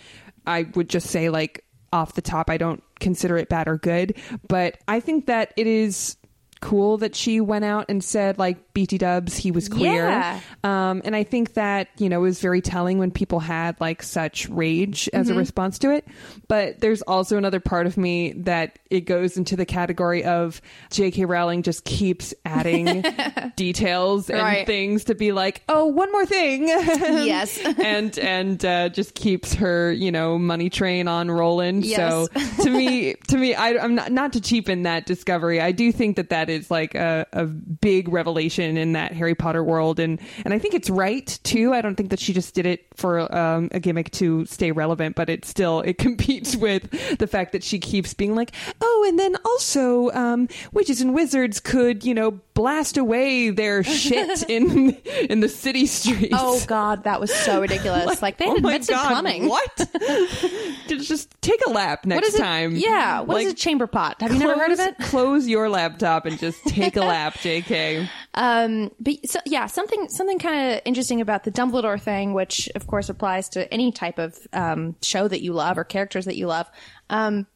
I 0.48 0.64
would 0.76 0.90
just 0.90 1.08
say 1.08 1.30
like 1.30 1.64
off 1.94 2.14
the 2.14 2.22
top 2.22 2.50
I 2.50 2.58
don't 2.58 2.84
consider 3.00 3.38
it 3.38 3.50
bad 3.50 3.68
or 3.68 3.78
good, 3.78 4.18
but 4.48 4.78
I 4.88 5.00
think 5.00 5.28
that 5.28 5.54
it 5.58 5.68
is 5.68 6.18
cool 6.62 6.98
that 6.98 7.16
she 7.16 7.42
went 7.42 7.64
out 7.66 7.86
and 7.90 8.04
said 8.04 8.38
like 8.40 8.74
BT 8.74 8.98
dubs 8.98 9.36
he 9.38 9.52
was 9.52 9.70
queer. 9.70 10.08
Yeah. 10.08 10.40
Um 10.64 11.02
and 11.06 11.16
I 11.16 11.24
think 11.24 11.54
that, 11.54 11.90
you 11.98 12.10
know, 12.10 12.20
it 12.20 12.24
was 12.24 12.40
very 12.42 12.62
telling 12.62 12.98
when 12.98 13.12
people 13.12 13.40
had 13.40 13.80
like 13.80 14.02
such 14.02 14.50
rage 14.50 15.10
as 15.14 15.28
Mm-hmm. 15.28 15.36
a 15.36 15.40
response 15.40 15.80
to 15.80 15.92
it. 15.92 16.08
But 16.48 16.80
there's 16.80 17.02
also 17.04 17.38
another 17.38 17.60
part 17.60 17.86
of 17.88 17.98
me 17.98 18.34
that 18.38 18.80
it 18.90 19.02
goes 19.02 19.38
into 19.38 19.56
the 19.56 19.66
category 19.66 20.24
of 20.24 20.62
J.K. 20.92 21.26
Rowling 21.26 21.62
just 21.64 21.84
keeps 21.86 22.34
adding 22.46 23.04
details 23.56 24.30
and 24.30 24.40
Right. 24.40 24.66
things 24.66 25.06
to 25.06 25.16
be 25.16 25.32
like, 25.32 25.64
oh, 25.70 25.86
one 25.88 26.12
more 26.12 26.26
thing. 26.26 26.68
Yes. 27.26 27.58
and 27.80 28.18
and 28.20 28.64
uh, 28.66 28.90
just 28.90 29.16
keeps 29.16 29.54
her, 29.56 29.92
you 29.92 30.12
know, 30.12 30.38
money 30.38 30.70
train 30.70 31.08
on 31.08 31.30
rolling. 31.32 31.82
Yes. 31.84 31.98
So 31.98 32.64
to 32.64 32.70
me, 32.70 33.16
to 33.28 33.38
me, 33.38 33.56
I, 33.56 33.70
I'm 33.78 33.96
not 33.96 34.12
not 34.12 34.34
to 34.34 34.42
cheapen 34.42 34.84
that 34.84 35.06
discovery. 35.06 35.60
I 35.62 35.72
do 35.72 35.92
think 35.92 36.16
that 36.18 36.30
that 36.30 36.45
is 36.50 36.70
like 36.72 36.96
a, 36.96 37.25
a 37.34 37.46
big 37.46 38.10
revelation 38.10 38.78
in 38.78 38.94
that 38.94 39.14
Harry 39.14 39.36
Potter 39.36 39.64
world, 39.64 40.00
and 40.00 40.20
and 40.44 40.54
I 40.54 40.60
think 40.60 40.74
it's 40.74 40.90
right 40.90 41.28
too. 41.44 41.74
I 41.74 41.82
don't 41.82 41.96
think 41.96 42.10
that 42.10 42.20
she 42.20 42.34
just 42.34 42.54
did 42.54 42.66
it 42.66 42.86
for 42.96 43.34
um, 43.36 43.70
a 43.72 43.80
gimmick 43.80 44.12
to 44.12 44.46
stay 44.46 44.72
relevant, 44.72 45.16
but 45.16 45.30
it 45.30 45.46
still 45.46 45.82
it 45.82 45.98
competes 45.98 46.56
with 46.56 46.90
the 47.18 47.28
fact 47.28 47.52
that 47.52 47.64
she 47.64 47.80
keeps 47.80 48.14
being 48.14 48.36
like, 48.36 48.52
oh, 48.82 49.06
and 49.08 49.20
then 49.20 49.36
also 49.46 50.12
um, 50.12 50.48
witches 50.72 51.02
and 51.02 51.14
wizards 51.14 51.60
could, 51.60 52.04
you 52.06 52.14
know, 52.14 52.40
blast 52.54 52.98
away 52.98 53.50
their 53.50 53.84
shit 53.84 54.44
in 54.50 54.92
in 55.30 55.42
the 55.42 55.50
city 55.50 55.86
streets. 55.86 56.34
oh 56.34 56.64
god 56.68 57.04
that 57.04 57.20
was 57.20 57.34
so 57.34 57.60
ridiculous 57.60 58.22
like, 58.22 58.38
they 58.38 58.46
oh 58.46 58.56
invented 58.56 58.88
God, 58.90 59.10
plumbing 59.10 59.50
What? 59.50 59.75
just, 60.88 61.30
take 61.42 61.60
a 61.68 61.70
lap 61.70 62.06
next 62.06 62.30
is 62.30 62.36
time. 62.36 62.75
yeah 62.75 63.20
what 63.20 63.42
is 63.42 63.48
Like, 63.48 63.54
a 63.54 63.58
chamber 63.58 63.88
pot 63.88 64.16
have 64.22 64.32
you 64.32 64.40
never 64.40 64.56
heard 64.58 64.72
of 64.72 64.80
it 64.80 64.98
Close 65.00 65.48
your 65.48 65.68
laptop 65.70 66.25
and 66.25 66.35
just 66.38 66.63
take 66.65 66.96
a 66.96 67.01
lap, 67.01 67.34
JK. 67.36 68.10
Um, 68.34 68.92
but 69.00 69.15
so, 69.25 69.39
yeah, 69.46 69.68
something 69.68 70.08
something 70.10 70.39
kind 70.39 70.74
of 70.74 70.82
interesting 70.86 71.22
about 71.22 71.44
the 71.44 71.51
Dumbledore 71.51 72.01
thing, 72.01 72.34
which 72.34 72.70
of 72.75 72.88
course 72.88 73.10
applies 73.10 73.50
to 73.50 73.72
any 73.74 73.92
type 73.92 74.20
of 74.20 74.38
um, 74.54 74.96
show 75.01 75.27
that 75.27 75.42
you 75.42 75.54
love 75.54 75.77
or 75.77 75.84
characters 75.84 76.25
that 76.25 76.36
you 76.36 76.48
love, 76.48 76.70
um, 77.10 77.48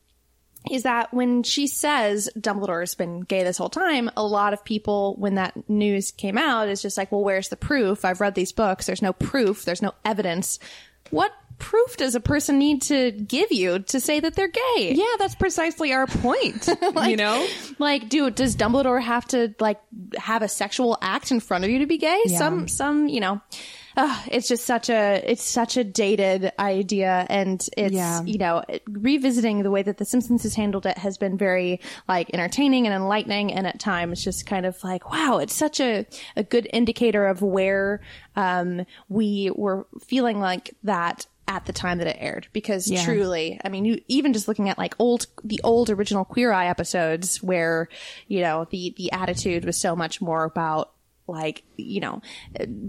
is 0.69 0.83
that 0.83 1.13
when 1.13 1.43
she 1.43 1.67
says 1.67 2.29
Dumbledore's 2.37 2.95
been 2.95 3.21
gay 3.21 3.43
this 3.43 3.57
whole 3.57 3.69
time, 3.69 4.09
a 4.17 4.23
lot 4.23 4.53
of 4.53 4.63
people, 4.65 5.15
when 5.17 5.35
that 5.35 5.69
news 5.69 6.11
came 6.11 6.37
out, 6.37 6.67
is 6.67 6.81
just 6.81 6.97
like, 6.97 7.11
well, 7.11 7.23
where's 7.23 7.49
the 7.49 7.55
proof? 7.55 8.03
I've 8.03 8.21
read 8.21 8.35
these 8.35 8.51
books. 8.51 8.85
There's 8.85 9.01
no 9.01 9.13
proof. 9.13 9.63
There's 9.63 9.81
no 9.81 9.93
evidence. 10.03 10.59
What 11.11 11.31
proof 11.59 11.97
does 11.97 12.15
a 12.15 12.19
person 12.19 12.57
need 12.57 12.81
to 12.83 13.11
give 13.11 13.51
you 13.51 13.79
to 13.79 13.99
say 13.99 14.19
that 14.19 14.35
they're 14.35 14.47
gay? 14.47 14.93
Yeah, 14.95 15.05
that's 15.19 15.35
precisely 15.35 15.93
our 15.93 16.07
point. 16.07 16.67
you 17.05 17.17
know? 17.17 17.45
like 17.77 18.09
dude 18.09 18.35
does 18.35 18.55
dumbledore 18.55 19.01
have 19.01 19.25
to 19.27 19.53
like 19.59 19.79
have 20.17 20.41
a 20.41 20.47
sexual 20.47 20.97
act 21.01 21.31
in 21.31 21.39
front 21.39 21.63
of 21.63 21.69
you 21.69 21.79
to 21.79 21.85
be 21.85 21.97
gay 21.97 22.23
some 22.37 22.67
some 22.67 23.07
you 23.07 23.19
know 23.19 23.41
uh, 23.97 24.21
it's 24.31 24.47
just 24.47 24.65
such 24.65 24.89
a 24.89 25.21
it's 25.29 25.43
such 25.43 25.75
a 25.77 25.83
dated 25.83 26.51
idea 26.59 27.25
and 27.29 27.65
it's 27.77 27.93
Yeah. 27.93 28.21
you 28.23 28.37
know 28.37 28.63
revisiting 28.87 29.63
the 29.63 29.71
way 29.71 29.81
that 29.81 29.97
the 29.97 30.05
simpsons 30.05 30.43
has 30.43 30.55
handled 30.55 30.85
it 30.85 30.97
has 30.97 31.17
been 31.17 31.37
very 31.37 31.79
like 32.07 32.29
entertaining 32.33 32.85
and 32.85 32.93
enlightening 32.95 33.53
and 33.53 33.65
at 33.67 33.79
times 33.79 34.23
just 34.23 34.45
kind 34.45 34.65
of 34.65 34.81
like 34.83 35.11
wow 35.11 35.37
it's 35.39 35.55
such 35.55 35.79
a, 35.79 36.05
a 36.35 36.43
good 36.43 36.67
indicator 36.71 37.25
of 37.27 37.41
where 37.41 38.01
um, 38.35 38.85
we 39.09 39.51
were 39.55 39.87
feeling 40.05 40.39
like 40.39 40.73
that 40.83 41.25
at 41.49 41.65
the 41.65 41.73
time 41.73 41.97
that 41.97 42.05
it 42.07 42.15
aired 42.19 42.47
because 42.53 42.89
Yeah. 42.89 43.03
truly 43.03 43.59
I 43.65 43.69
mean, 43.69 43.83
you 43.83 43.99
even 44.07 44.31
just 44.33 44.47
looking 44.47 44.69
at 44.69 44.77
like 44.77 44.95
old, 44.99 45.25
the 45.43 45.59
old 45.63 45.89
original 45.89 46.23
Queer 46.23 46.51
Eye 46.53 46.67
episodes 46.67 47.41
where, 47.41 47.89
you 48.27 48.41
know, 48.41 48.67
the, 48.69 48.93
the 48.95 49.11
attitude 49.11 49.65
was 49.65 49.75
so 49.81 49.95
much 49.95 50.21
more 50.21 50.43
about 50.45 50.91
like, 51.27 51.63
you 51.75 51.99
know, 52.01 52.21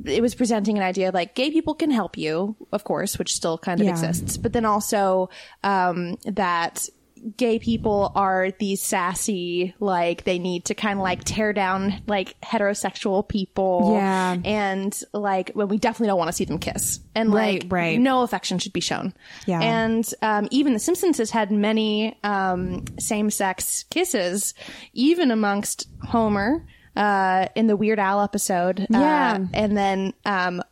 it 0.04 0.20
was 0.22 0.34
presenting 0.34 0.76
an 0.76 0.82
idea 0.82 1.08
of 1.08 1.14
like 1.14 1.34
gay 1.34 1.50
people 1.50 1.74
can 1.74 1.90
help 1.90 2.16
you, 2.18 2.54
of 2.70 2.84
course, 2.84 3.18
which 3.18 3.34
still 3.34 3.56
kind 3.58 3.80
of 3.80 3.86
Yeah. 3.86 3.92
exists, 3.92 4.36
but 4.36 4.52
then 4.52 4.64
also, 4.66 5.30
um, 5.64 6.16
that 6.24 6.88
gay 7.36 7.58
people 7.58 8.12
are 8.14 8.50
these 8.58 8.82
sassy, 8.82 9.74
like 9.78 10.24
they 10.24 10.38
need 10.38 10.66
to 10.66 10.74
kind 10.74 10.98
of 10.98 11.02
like 11.02 11.24
tear 11.24 11.52
down 11.52 12.02
like 12.06 12.40
heterosexual 12.40 13.26
people. 13.28 13.92
Yeah. 13.94 14.36
And 14.44 14.98
like 15.12 15.50
when 15.52 15.68
we 15.68 15.78
definitely 15.78 16.08
don't 16.08 16.18
want 16.18 16.28
to 16.28 16.32
see 16.32 16.44
them 16.44 16.58
kiss. 16.58 17.00
And 17.14 17.32
Right, 17.32 17.62
like, 17.62 17.72
right. 17.72 18.00
no 18.00 18.22
affection 18.22 18.58
should 18.58 18.72
be 18.72 18.80
shown. 18.80 19.12
Yeah. 19.46 19.60
And 19.60 20.08
um, 20.22 20.48
even 20.50 20.72
The 20.72 20.78
Simpsons 20.78 21.18
has 21.18 21.30
had 21.30 21.50
many 21.50 22.18
um, 22.24 22.84
same 22.98 23.30
sex 23.30 23.84
kisses, 23.90 24.54
even 24.92 25.30
amongst 25.30 25.88
Homer 26.02 26.66
uh, 26.96 27.46
in 27.54 27.66
the 27.66 27.76
Weird 27.76 27.98
Al 27.98 28.22
episode. 28.22 28.86
Yeah. 28.88 29.38
Uh, 29.40 29.46
and 29.52 29.76
then. 29.76 30.14
Um, 30.24 30.62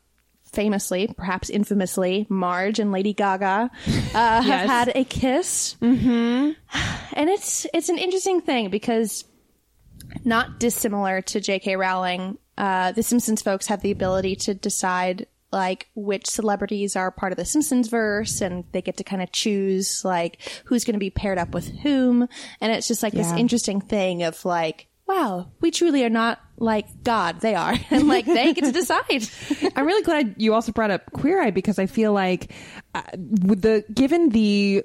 Famously, 0.59 1.15
perhaps 1.17 1.51
infamously, 1.51 2.27
Marge 2.29 2.81
and 2.81 2.91
Lady 2.91 3.13
Gaga 3.13 3.71
uh, 3.71 3.71
have 4.43 4.43
had 4.43 4.93
a 4.93 5.05
kiss, 5.05 5.77
mm-hmm. 5.81 6.51
and 7.13 7.31
it's 7.31 7.65
it's 7.73 7.89
an 7.89 7.97
interesting 7.97 8.41
thing 8.41 8.69
because 8.69 9.25
not 10.25 10.59
dissimilar 10.59 11.23
to 11.23 11.41
J.K. 11.41 11.77
Rowling, 11.77 12.39
uh, 12.57 12.91
the 12.91 13.05
Simpsons 13.05 13.41
folks 13.41 13.69
have 13.69 13.83
the 13.83 13.93
ability 13.93 14.35
to 14.35 14.55
decide 14.55 15.29
like 15.53 15.87
which 15.95 16.27
celebrities 16.27 16.97
are 16.97 17.13
part 17.13 17.31
of 17.31 17.39
the 17.39 17.45
Simpsons 17.45 17.87
verse, 17.87 18.41
and 18.41 18.65
they 18.73 18.83
get 18.83 18.97
to 18.97 19.05
kind 19.05 19.23
of 19.23 19.31
choose 19.31 20.05
like 20.05 20.41
who's 20.65 20.83
going 20.83 20.95
to 20.95 20.99
be 20.99 21.11
paired 21.11 21.39
up 21.39 21.55
with 21.55 21.69
whom, 21.69 22.29
and 22.61 22.73
it's 22.73 22.89
just 22.89 23.05
like 23.05 23.13
this 23.13 23.31
interesting 23.31 23.81
thing 23.81 24.25
of 24.25 24.45
like. 24.45 24.89
Wow, 25.07 25.53
we 25.61 25.71
truly 25.71 26.05
are 26.05 26.11
not 26.11 26.39
like 26.61 27.03
God. 27.03 27.41
They 27.41 27.55
are, 27.55 27.75
and 27.91 28.09
like 28.09 28.27
they 28.27 28.53
get 28.55 28.65
to 28.65 28.73
decide. 28.73 29.29
I'm 29.77 29.87
really 29.87 30.03
glad 30.03 30.35
you 30.39 30.55
also 30.55 30.73
brought 30.73 30.91
up 30.91 31.11
Queer 31.13 31.43
Eye 31.43 31.51
because 31.51 31.79
I 31.79 31.87
feel 31.87 32.13
like 32.13 32.53
uh, 32.95 33.03
with 33.15 33.63
the 33.63 33.85
given 33.93 34.31
the 34.31 34.85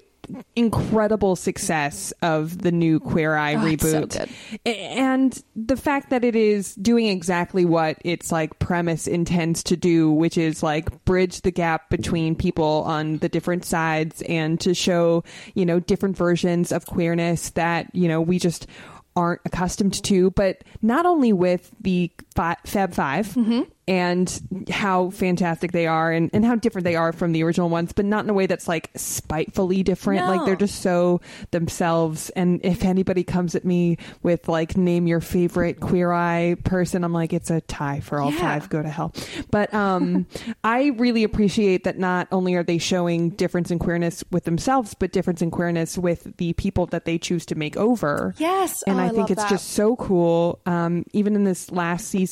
incredible 0.55 1.35
success 1.35 2.13
of 2.21 2.59
the 2.59 2.71
new 2.71 2.99
Queer 2.99 3.35
Eye 3.35 3.55
Oh, 3.55 3.65
it's 3.65 3.89
so 3.89 4.03
reboot. 4.03 4.29
And 4.65 5.43
the 5.55 5.75
fact 5.75 6.09
that 6.11 6.23
it 6.23 6.35
is 6.35 6.75
doing 6.75 7.07
exactly 7.07 7.65
what 7.65 7.97
its 8.03 8.31
like 8.31 8.57
premise 8.59 9.07
intends 9.07 9.63
to 9.63 9.77
do, 9.77 10.11
which 10.11 10.37
is 10.37 10.63
like 10.63 11.03
bridge 11.05 11.41
the 11.41 11.51
gap 11.51 11.89
between 11.89 12.35
people 12.35 12.83
on 12.85 13.17
the 13.17 13.29
different 13.29 13.65
sides 13.65 14.21
and 14.23 14.59
to 14.61 14.73
show, 14.73 15.23
you 15.55 15.65
know, 15.65 15.79
different 15.79 16.15
versions 16.15 16.71
of 16.71 16.85
queerness 16.85 17.51
that, 17.51 17.93
you 17.93 18.07
know, 18.07 18.21
we 18.21 18.39
just 18.39 18.67
aren't 19.15 19.41
accustomed 19.45 20.01
to, 20.03 20.31
but 20.31 20.63
not 20.81 21.05
only 21.05 21.33
with 21.33 21.71
the 21.79 22.11
fi- 22.35 22.57
Fab 22.65 22.93
5 22.93 23.37
and 23.85 24.41
how 24.69 25.09
fantastic 25.09 25.73
they 25.73 25.87
are 25.87 26.09
and, 26.11 26.29
and 26.33 26.45
how 26.45 26.55
different 26.55 26.85
they 26.85 26.95
are 26.95 27.11
from 27.11 27.33
the 27.33 27.43
original 27.43 27.67
ones, 27.67 27.91
but 27.91 28.05
not 28.05 28.23
in 28.23 28.29
a 28.29 28.33
way 28.33 28.45
that's 28.45 28.65
like 28.67 28.89
spitefully 28.95 29.83
different. 29.83 30.21
No. 30.25 30.31
Like 30.35 30.45
they're 30.45 30.55
just 30.55 30.81
so 30.81 31.19
themselves. 31.51 32.29
And 32.31 32.61
if 32.63 32.83
anybody 32.85 33.23
comes 33.23 33.55
at 33.55 33.65
me 33.65 33.97
with 34.21 34.47
like, 34.47 34.77
name 34.77 35.05
your 35.07 35.19
favorite 35.19 35.79
queer 35.81 36.11
eye 36.13 36.55
person, 36.63 37.03
I'm 37.03 37.13
like, 37.13 37.33
it's 37.33 37.49
a 37.51 37.59
tie 37.61 37.99
for 37.99 38.19
all 38.21 38.31
Yeah. 38.31 38.39
five. 38.39 38.69
Go 38.69 38.81
to 38.81 38.89
hell. 38.89 39.13
But 39.51 39.73
um, 39.73 40.27
I 40.63 40.87
really 40.97 41.23
appreciate 41.25 41.83
that 41.83 41.99
not 41.99 42.27
only 42.31 42.55
are 42.55 42.63
they 42.63 42.77
showing 42.77 43.31
difference 43.31 43.69
in 43.69 43.79
queerness 43.79 44.23
with 44.31 44.45
themselves, 44.45 44.93
but 44.93 45.11
difference 45.11 45.41
in 45.41 45.51
queerness 45.51 45.97
with 45.97 46.35
the 46.37 46.53
people 46.53 46.85
that 46.87 47.03
they 47.05 47.17
choose 47.17 47.45
to 47.47 47.55
make 47.55 47.75
over. 47.77 48.33
Yes. 48.37 48.81
And 48.83 48.97
Oh, 48.97 49.03
I 49.03 49.05
I 49.07 49.09
think 49.09 49.29
it's 49.29 49.43
that. 49.43 49.49
just 49.49 49.71
so 49.71 49.95
cool. 49.97 50.59
Um, 50.65 51.03
even 51.13 51.35
in 51.35 51.43
this 51.43 51.69
last 51.69 52.07
season, 52.07 52.22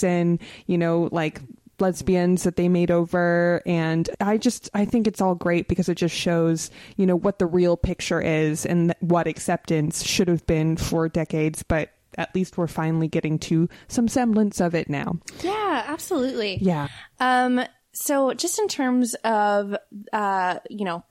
you 0.67 0.77
know, 0.77 1.09
like 1.11 1.41
lesbians 1.79 2.43
that 2.43 2.55
they 2.55 2.69
made 2.69 2.91
over. 2.91 3.61
And 3.65 4.09
i 4.19 4.37
just 4.37 4.69
i 4.73 4.85
think 4.85 5.07
it's 5.07 5.19
all 5.19 5.33
great 5.33 5.67
because 5.67 5.89
it 5.89 5.95
just 5.95 6.15
shows 6.15 6.69
you 6.95 7.07
know 7.07 7.15
what 7.15 7.39
the 7.39 7.47
real 7.47 7.75
picture 7.75 8.21
is 8.21 8.67
and 8.67 8.93
what 8.99 9.25
acceptance 9.25 10.03
should 10.03 10.27
have 10.27 10.45
been 10.45 10.77
for 10.77 11.09
decades. 11.09 11.63
But 11.63 11.89
at 12.17 12.33
least 12.35 12.57
we're 12.57 12.67
finally 12.67 13.07
getting 13.07 13.39
to 13.39 13.69
some 13.87 14.07
semblance 14.07 14.59
of 14.61 14.75
it 14.75 14.89
now. 14.89 15.19
Yeah, 15.41 15.83
absolutely. 15.87 16.57
yeah. 16.61 16.87
Um, 17.19 17.61
so 17.93 18.33
just 18.33 18.59
in 18.59 18.67
terms 18.67 19.15
of, 19.23 19.75
uh, 20.13 20.59
you 20.69 20.85
know, 20.85 21.03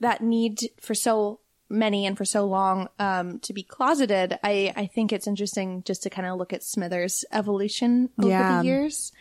that 0.00 0.22
need 0.22 0.60
for 0.80 0.94
so 0.94 1.40
many 1.70 2.06
and 2.06 2.16
for 2.16 2.24
so 2.24 2.46
long, 2.46 2.88
um, 2.98 3.38
to 3.40 3.52
be 3.52 3.62
closeted, 3.62 4.38
I, 4.42 4.72
I 4.76 4.86
think 4.86 5.12
it's 5.12 5.26
interesting 5.26 5.82
just 5.84 6.02
to 6.04 6.10
kind 6.10 6.26
of 6.26 6.38
look 6.38 6.52
at 6.52 6.62
Smithers' 6.62 7.24
evolution 7.32 8.10
over 8.18 8.28
Yeah. 8.28 8.58
the 8.60 8.64
years. 8.66 9.12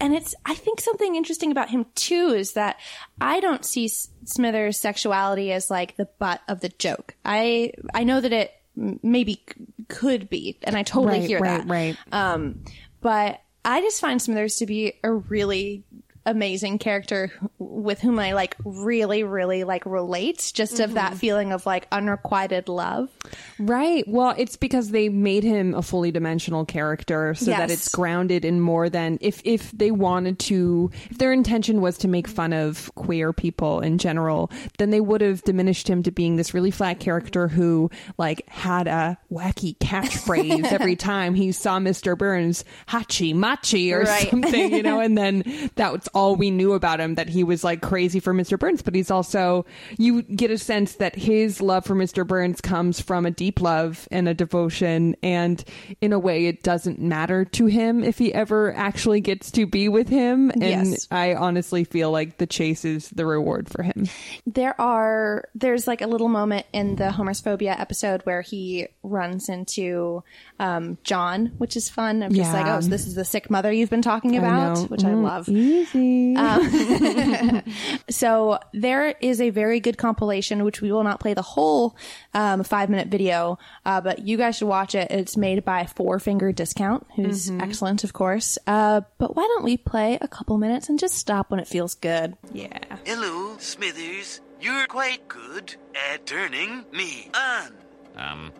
And 0.00 0.12
it's, 0.12 0.34
I 0.44 0.54
think 0.54 0.80
something 0.80 1.14
interesting 1.14 1.50
about 1.52 1.70
him 1.70 1.86
too 1.94 2.34
is 2.36 2.54
that 2.54 2.76
I 3.20 3.40
don't 3.40 3.64
see 3.64 3.84
S- 3.86 4.08
Smithers' 4.24 4.78
sexuality 4.78 5.52
as 5.52 5.70
like 5.70 5.96
the 5.96 6.08
butt 6.18 6.40
of 6.48 6.60
the 6.60 6.68
joke. 6.68 7.14
I, 7.24 7.72
I 7.94 8.02
know 8.04 8.20
that 8.20 8.32
it 8.32 8.52
m- 8.76 8.98
maybe 9.02 9.34
c- 9.34 9.66
could 9.88 10.28
be, 10.28 10.58
and 10.64 10.76
I 10.76 10.82
totally 10.82 11.20
Right, 11.20 11.28
hear 11.28 11.38
right, 11.38 11.58
that. 11.60 11.68
right. 11.68 11.96
Um, 12.10 12.64
but 13.00 13.40
I 13.64 13.80
just 13.82 14.00
find 14.00 14.20
Smithers 14.20 14.56
to 14.56 14.66
be 14.66 14.94
a 15.04 15.12
really 15.12 15.84
amazing 16.26 16.78
character 16.78 17.30
with 17.58 18.00
whom 18.00 18.18
I 18.18 18.32
like 18.32 18.56
really, 18.64 19.22
really 19.24 19.64
like 19.64 19.84
relate 19.86 20.52
just 20.54 20.80
of 20.80 20.84
Mm-hmm. 20.90 20.94
that 20.94 21.14
feeling 21.14 21.52
of 21.52 21.66
like 21.66 21.86
unrequited 21.92 22.68
love. 22.68 23.10
Right. 23.58 24.04
Well, 24.06 24.34
it's 24.36 24.56
because 24.56 24.90
they 24.90 25.08
made 25.08 25.44
him 25.44 25.74
a 25.74 25.82
fully 25.82 26.10
dimensional 26.10 26.64
character 26.64 27.34
so 27.34 27.46
that 27.46 27.70
it's 27.70 27.88
grounded 27.88 28.44
in 28.44 28.60
more 28.60 28.88
than 28.88 29.18
if 29.20 29.40
if 29.44 29.70
they 29.72 29.90
wanted 29.90 30.38
to 30.40 30.90
if 31.10 31.18
their 31.18 31.32
intention 31.32 31.80
was 31.80 31.98
to 31.98 32.08
make 32.08 32.26
fun 32.28 32.52
of 32.52 32.90
queer 32.94 33.32
people 33.32 33.80
in 33.80 33.98
general, 33.98 34.50
then 34.78 34.90
they 34.90 35.00
would 35.00 35.20
have 35.20 35.42
diminished 35.42 35.88
him 35.88 36.02
to 36.02 36.10
being 36.10 36.36
this 36.36 36.54
really 36.54 36.70
flat 36.70 37.00
character 37.00 37.48
who 37.48 37.90
like 38.18 38.48
had 38.48 38.86
a 38.86 39.18
wacky 39.32 39.76
catchphrase 39.78 40.64
every 40.72 40.96
time 40.96 41.34
he 41.34 41.52
saw 41.52 41.78
Mr. 41.78 42.16
Burns, 42.16 42.64
hachi 42.88 43.34
machi 43.34 43.92
or 43.92 44.02
Right. 44.02 44.30
something, 44.30 44.72
you 44.74 44.82
know, 44.82 45.00
and 45.00 45.16
then 45.16 45.70
that's 45.76 46.08
all 46.14 46.36
we 46.36 46.50
knew 46.50 46.72
about 46.72 47.00
him 47.00 47.16
that 47.16 47.28
he 47.28 47.44
was 47.44 47.64
like 47.64 47.82
crazy 47.82 48.20
for 48.20 48.32
Mr. 48.32 48.58
Burns, 48.58 48.82
but 48.82 48.94
he's 48.94 49.10
also 49.10 49.66
you 49.98 50.22
get 50.22 50.50
a 50.50 50.58
sense 50.58 50.94
that 50.96 51.14
his 51.14 51.60
love 51.60 51.84
for 51.84 51.94
Mr. 51.94 52.26
Burns 52.26 52.60
comes 52.60 53.00
from 53.00 53.26
a 53.26 53.30
deep 53.30 53.60
love 53.60 54.06
and 54.10 54.28
a 54.28 54.34
devotion 54.34 55.16
and 55.22 55.64
in 56.00 56.12
a 56.12 56.18
way 56.18 56.46
it 56.46 56.62
doesn't 56.62 56.98
matter 57.00 57.44
to 57.44 57.66
him 57.66 58.02
if 58.04 58.18
he 58.18 58.32
ever 58.32 58.72
actually 58.74 59.20
gets 59.20 59.50
to 59.52 59.66
be 59.66 59.88
with 59.88 60.08
him 60.08 60.50
and 60.50 60.62
Yes. 60.62 61.08
I 61.10 61.34
honestly 61.34 61.84
feel 61.84 62.10
like 62.10 62.38
the 62.38 62.46
chase 62.46 62.84
is 62.84 63.08
the 63.10 63.26
reward 63.26 63.68
for 63.68 63.82
him. 63.82 64.06
There 64.46 64.78
are, 64.80 65.48
there's 65.54 65.86
like 65.86 66.00
a 66.00 66.06
little 66.06 66.28
moment 66.28 66.66
in 66.72 66.96
the 66.96 67.10
Homer's 67.10 67.40
Phobia 67.40 67.74
episode 67.78 68.22
where 68.24 68.42
he 68.42 68.86
runs 69.02 69.48
into, 69.48 70.22
um, 70.58 70.98
John, 71.04 71.46
which 71.58 71.76
is 71.76 71.88
fun. 71.88 72.22
I'm 72.22 72.32
just 72.32 72.52
Yeah. 72.52 72.62
like, 72.62 72.66
oh, 72.72 72.80
so 72.80 72.88
this 72.88 73.06
is 73.06 73.14
the 73.14 73.24
sick 73.24 73.50
mother 73.50 73.72
you've 73.72 73.90
been 73.90 74.02
talking 74.02 74.36
about, 74.36 74.76
know. 74.76 74.82
which 74.84 75.04
I 75.04 75.10
Mm, 75.12 75.22
love. 75.22 75.48
Easy. 75.48 76.03
So 78.10 78.58
there 78.72 79.14
is 79.20 79.40
a 79.40 79.50
very 79.50 79.80
good 79.80 79.98
compilation, 79.98 80.64
which 80.64 80.80
we 80.80 80.92
will 80.92 81.02
not 81.04 81.20
play 81.20 81.34
the 81.34 81.42
whole 81.42 81.96
um, 82.32 82.62
five 82.62 82.90
minute 82.90 83.08
video, 83.08 83.58
uh, 83.84 84.00
but 84.00 84.26
you 84.26 84.36
guys 84.36 84.56
should 84.56 84.68
watch 84.68 84.94
it. 84.94 85.10
It's 85.10 85.36
made 85.36 85.64
by 85.64 85.86
Four 85.86 86.18
Finger 86.18 86.52
Discount, 86.52 87.06
who's 87.16 87.50
excellent, 87.50 88.04
of 88.04 88.12
course. 88.12 88.58
Uh, 88.66 89.02
but 89.18 89.34
why 89.36 89.42
don't 89.42 89.64
we 89.64 89.76
play 89.76 90.18
a 90.20 90.28
couple 90.28 90.58
minutes 90.58 90.88
and 90.88 90.98
just 90.98 91.14
stop 91.16 91.50
when 91.50 91.60
it 91.60 91.66
feels 91.68 91.94
good? 91.94 92.36
yeah. 92.52 92.78
Hello, 93.04 93.56
Smithers. 93.58 94.40
You're 94.60 94.86
quite 94.86 95.26
good 95.28 95.74
at 96.12 96.24
turning 96.26 96.84
me 96.92 97.30
on. 97.34 97.72
Um, 98.16 98.52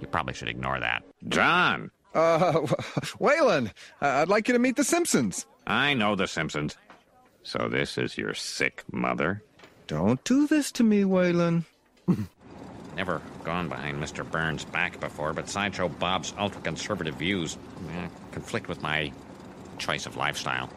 you 0.00 0.06
probably 0.08 0.34
should 0.34 0.48
ignore 0.48 0.78
that. 0.80 1.02
John! 1.28 1.90
Uh, 2.14 2.52
Waylon, 3.18 3.68
uh, 4.00 4.06
I'd 4.06 4.28
like 4.28 4.48
you 4.48 4.52
to 4.54 4.60
meet 4.60 4.76
the 4.76 4.84
Simpsons. 4.84 5.46
I 5.66 5.94
know 5.94 6.14
The 6.14 6.26
Simpsons. 6.26 6.76
So 7.42 7.68
this 7.68 7.98
is 7.98 8.16
your 8.16 8.34
sick 8.34 8.84
mother? 8.92 9.42
Don't 9.86 10.22
do 10.24 10.46
this 10.46 10.70
to 10.72 10.82
me, 10.84 11.02
Waylon. 11.02 11.64
Never 12.96 13.22
gone 13.44 13.68
behind 13.68 14.02
Mr. 14.02 14.28
Burns' 14.28 14.64
back 14.64 15.00
before, 15.00 15.32
but 15.32 15.48
Sideshow 15.48 15.88
Bob's 15.88 16.34
ultra 16.38 16.60
conservative 16.60 17.14
views 17.16 17.56
eh, 17.90 18.08
conflict 18.32 18.68
with 18.68 18.82
my 18.82 19.12
choice 19.78 20.06
of 20.06 20.16
lifestyle. 20.16 20.68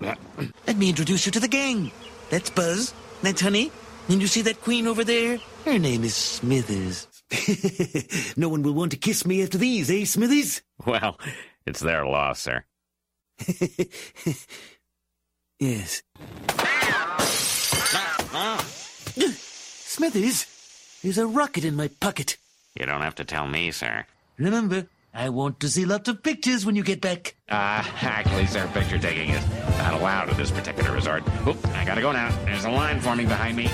Let 0.00 0.76
me 0.76 0.88
introduce 0.88 1.26
you 1.26 1.32
to 1.32 1.40
the 1.40 1.48
gang. 1.48 1.90
That's 2.28 2.50
Buzz. 2.50 2.92
That's 3.22 3.40
Honey. 3.40 3.70
And 4.08 4.20
you 4.20 4.26
see 4.26 4.42
that 4.42 4.60
queen 4.60 4.86
over 4.86 5.04
there? 5.04 5.38
Her 5.64 5.78
name 5.78 6.04
is 6.04 6.14
Smithers. 6.14 7.08
no 8.36 8.48
one 8.48 8.62
will 8.62 8.74
want 8.74 8.92
to 8.92 8.98
kiss 8.98 9.24
me 9.24 9.42
after 9.42 9.58
these, 9.58 9.90
eh, 9.90 10.04
Smithers? 10.04 10.62
Well, 10.84 11.18
it's 11.66 11.80
their 11.80 12.04
loss, 12.04 12.40
sir. 12.40 12.64
Yes. 15.58 16.02
Smithers, 19.88 20.46
there's 21.02 21.16
a 21.16 21.26
rocket 21.26 21.64
in 21.64 21.74
my 21.74 21.88
pocket. 21.88 22.36
You 22.78 22.84
don't 22.84 23.00
have 23.00 23.14
to 23.14 23.24
tell 23.24 23.48
me, 23.48 23.70
sir. 23.70 24.04
Remember, 24.36 24.86
I 25.14 25.30
want 25.30 25.60
to 25.60 25.70
see 25.70 25.86
lots 25.86 26.10
of 26.10 26.22
pictures 26.22 26.66
when 26.66 26.76
you 26.76 26.82
get 26.82 27.00
back. 27.00 27.36
Uh, 27.48 27.82
actually, 28.02 28.46
sir, 28.46 28.68
picture 28.74 28.98
taking 28.98 29.30
is 29.30 29.42
not 29.78 29.94
allowed 29.94 30.28
at 30.28 30.36
this 30.36 30.50
particular 30.50 30.92
resort. 30.92 31.22
Oop, 31.46 31.56
I 31.68 31.86
gotta 31.86 32.02
go 32.02 32.12
now. 32.12 32.28
There's 32.44 32.66
a 32.66 32.70
line 32.70 33.00
forming 33.00 33.26
behind 33.26 33.56
me. 33.56 33.70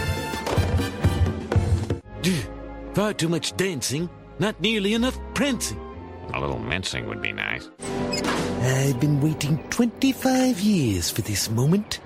Far 2.94 3.12
too 3.12 3.28
much 3.28 3.56
dancing, 3.56 4.08
not 4.38 4.60
nearly 4.60 4.94
enough 4.94 5.18
prancing. 5.34 5.80
A 6.32 6.38
little 6.38 6.60
mincing 6.60 7.08
would 7.08 7.20
be 7.20 7.32
nice. 7.32 7.68
I've 8.64 9.00
been 9.00 9.20
waiting 9.20 9.58
25 9.70 10.60
years 10.60 11.10
for 11.10 11.20
this 11.22 11.50
moment. 11.50 11.98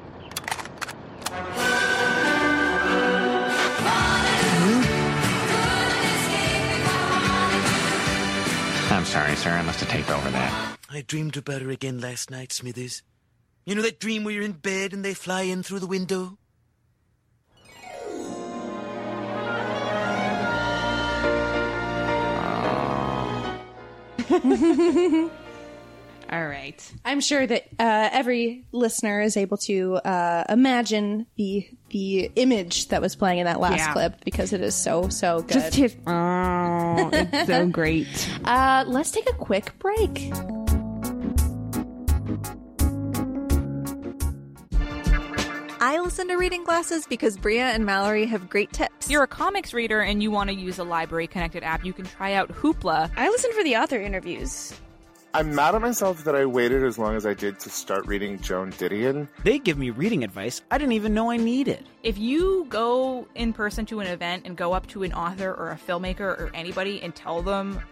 I'm 8.90 9.04
sorry, 9.04 9.36
sir. 9.36 9.50
I 9.50 9.60
must 9.66 9.80
have 9.80 9.90
taped 9.90 10.08
over 10.08 10.30
that. 10.30 10.78
I 10.88 11.02
dreamed 11.02 11.36
about 11.36 11.60
her 11.60 11.68
again 11.68 12.00
last 12.00 12.30
night, 12.30 12.54
Smithers. 12.54 13.02
You 13.66 13.74
know 13.74 13.82
that 13.82 14.00
dream 14.00 14.24
where 14.24 14.32
you're 14.32 14.42
in 14.42 14.52
bed 14.52 14.94
and 14.94 15.04
they 15.04 15.12
fly 15.12 15.42
in 15.42 15.62
through 15.62 15.80
the 15.80 15.86
window? 15.86 16.38
All 26.30 26.46
right. 26.46 26.92
I'm 27.04 27.20
sure 27.20 27.46
that 27.46 27.62
uh, 27.78 28.08
every 28.12 28.64
listener 28.72 29.20
is 29.20 29.36
able 29.36 29.58
to 29.58 29.94
uh, 29.96 30.44
imagine 30.48 31.26
the 31.36 31.68
the 31.90 32.32
image 32.34 32.88
that 32.88 33.00
was 33.00 33.14
playing 33.14 33.38
in 33.38 33.44
that 33.46 33.60
last 33.60 33.78
Yeah. 33.78 33.92
clip 33.92 34.24
because 34.24 34.52
it 34.52 34.60
is 34.60 34.74
so 34.74 35.08
so 35.08 35.42
good. 35.42 35.52
Just 35.52 35.74
hit 35.76 35.96
Oh, 36.06 37.10
it's 37.12 37.46
so 37.46 37.66
great. 37.70 38.28
uh, 38.44 38.84
let's 38.88 39.12
take 39.12 39.30
a 39.30 39.34
quick 39.34 39.78
break. 39.78 40.32
I 45.78 46.00
listen 46.02 46.26
to 46.28 46.36
Reading 46.36 46.64
Glasses 46.64 47.06
because 47.06 47.36
Brea 47.36 47.60
and 47.60 47.84
Mallory 47.84 48.26
have 48.26 48.48
great 48.48 48.72
tips. 48.72 49.08
You're 49.10 49.22
a 49.22 49.28
comics 49.28 49.72
reader 49.72 50.00
and 50.00 50.22
you 50.22 50.30
want 50.30 50.50
to 50.50 50.56
use 50.56 50.78
a 50.78 50.84
library 50.84 51.26
connected 51.26 51.62
app. 51.62 51.84
You 51.84 51.92
can 51.92 52.06
try 52.06 52.32
out 52.32 52.48
Hoopla. 52.48 53.10
I 53.16 53.28
listen 53.28 53.52
for 53.52 53.62
the 53.62 53.76
author 53.76 54.00
interviews. 54.00 54.72
I'm 55.36 55.54
mad 55.54 55.74
at 55.74 55.82
myself 55.82 56.24
that 56.24 56.34
I 56.34 56.46
waited 56.46 56.82
as 56.82 56.98
long 56.98 57.14
as 57.14 57.26
I 57.26 57.34
did 57.34 57.60
to 57.60 57.68
start 57.68 58.06
reading 58.06 58.40
Joan 58.40 58.72
Didion. 58.72 59.28
They 59.44 59.58
give 59.58 59.76
me 59.76 59.90
reading 59.90 60.24
advice 60.24 60.62
I 60.70 60.78
didn't 60.78 60.94
even 60.94 61.12
know 61.12 61.30
I 61.30 61.36
needed. 61.36 61.84
If 62.02 62.16
you 62.16 62.64
go 62.70 63.28
in 63.34 63.52
person 63.52 63.84
to 63.84 64.00
an 64.00 64.06
event 64.06 64.46
and 64.46 64.56
go 64.56 64.72
up 64.72 64.86
to 64.86 65.02
an 65.02 65.12
author 65.12 65.52
or 65.52 65.72
a 65.72 65.76
filmmaker 65.76 66.20
or 66.20 66.50
anybody 66.54 67.02
and 67.02 67.14
tell 67.14 67.42
them 67.42 67.82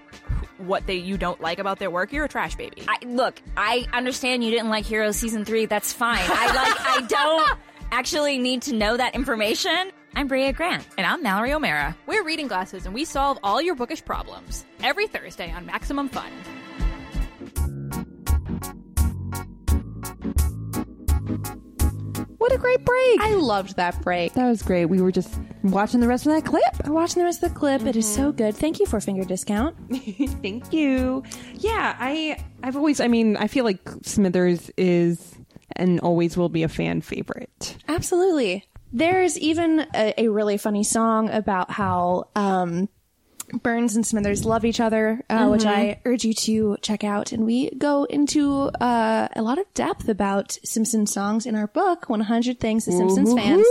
what 0.57 0.87
they 0.87 0.95
you 0.95 1.19
don't 1.19 1.39
like 1.43 1.59
about 1.59 1.79
their 1.79 1.91
work, 1.91 2.15
you're 2.15 2.25
a 2.25 2.29
trash 2.31 2.55
baby. 2.55 2.83
I, 2.89 2.97
look, 3.05 3.43
I 3.59 3.87
understand 3.93 4.43
you 4.43 4.51
didn't 4.51 4.71
like 4.71 4.87
Heroes 4.87 5.17
season 5.17 5.45
three. 5.45 5.67
That's 5.67 5.93
fine. 5.93 6.23
I 6.23 6.47
like. 6.47 6.81
I 6.81 7.01
don't 7.09 7.59
actually 7.93 8.39
need 8.39 8.63
to 8.63 8.75
know 8.75 8.97
that 8.97 9.15
information. 9.15 9.91
I'm 10.17 10.29
Brea 10.29 10.53
Grant. 10.53 10.87
And 10.97 11.07
I'm 11.07 11.23
Mallory 11.23 11.53
O'Meara. 11.53 11.95
We're 12.07 12.25
Reading 12.25 12.49
Glasses 12.49 12.87
and 12.87 12.95
we 12.95 13.05
solve 13.05 13.39
all 13.43 13.61
your 13.61 13.75
bookish 13.75 14.03
problems 14.03 14.65
every 14.83 15.09
Thursday 15.09 15.53
on 15.53 15.67
Maximum 15.67 16.09
Fun. 16.09 16.31
What 22.39 22.53
a 22.53 22.59
great 22.59 22.85
break! 22.85 23.21
I 23.23 23.35
loved 23.35 23.77
that 23.77 24.03
break. 24.03 24.35
That 24.35 24.49
was 24.49 24.63
great. 24.63 24.87
We 24.87 25.01
were 25.01 25.13
just 25.13 25.35
watching 25.63 26.01
the 26.01 26.09
rest 26.09 26.27
of 26.27 26.33
that 26.33 26.45
clip. 26.45 26.63
We're 26.87 26.93
watching 26.93 27.21
the 27.21 27.25
rest 27.25 27.43
of 27.43 27.53
the 27.53 27.59
clip. 27.59 27.83
It 27.83 27.97
is 27.97 28.13
so 28.13 28.33
good. 28.33 28.55
Thank 28.55 28.81
you 28.81 28.87
Four 28.87 29.01
Finger 29.01 29.25
Discount. 29.25 29.77
Thank 30.43 30.73
you. 30.73 31.23
Yeah, 31.55 31.97
I 31.99 32.45
I've 32.63 32.77
always 32.77 33.01
I 33.01 33.09
mean, 33.09 33.37
I 33.39 33.47
feel 33.47 33.65
like 33.65 33.81
Smithers 34.03 34.71
is 34.77 35.35
and 35.77 36.01
always 36.01 36.37
will 36.37 36.51
be 36.51 36.63
a 36.63 36.69
fan 36.69 37.01
favorite. 37.01 37.79
Absolutely. 37.89 38.65
There's 38.93 39.39
even 39.39 39.87
a, 39.95 40.15
a 40.25 40.29
really 40.29 40.57
funny 40.57 40.85
song 40.85 41.31
about 41.31 41.71
how 41.71 42.29
um, 42.37 42.89
Burns 43.63 43.97
and 43.97 44.07
Smithers 44.07 44.45
love 44.45 44.65
each 44.65 44.81
other, 44.81 45.23
uh, 45.29 45.49
which 45.49 45.65
I 45.65 46.01
urge 46.05 46.25
you 46.25 46.35
to 46.35 46.77
check 46.83 47.05
out. 47.05 47.33
And 47.33 47.45
we 47.45 47.71
go 47.71 48.05
into 48.05 48.71
uh, 48.81 49.29
a 49.35 49.43
lot 49.43 49.59
of 49.59 49.73
depth 49.75 50.09
about 50.09 50.59
Simpsons 50.65 51.13
songs 51.13 51.47
in 51.47 51.55
our 51.55 51.67
book, 51.67 52.09
100 52.09 52.61
Things 52.61 52.85
the 52.85 52.93
Simpsons 52.93 53.33
fans 53.35 53.67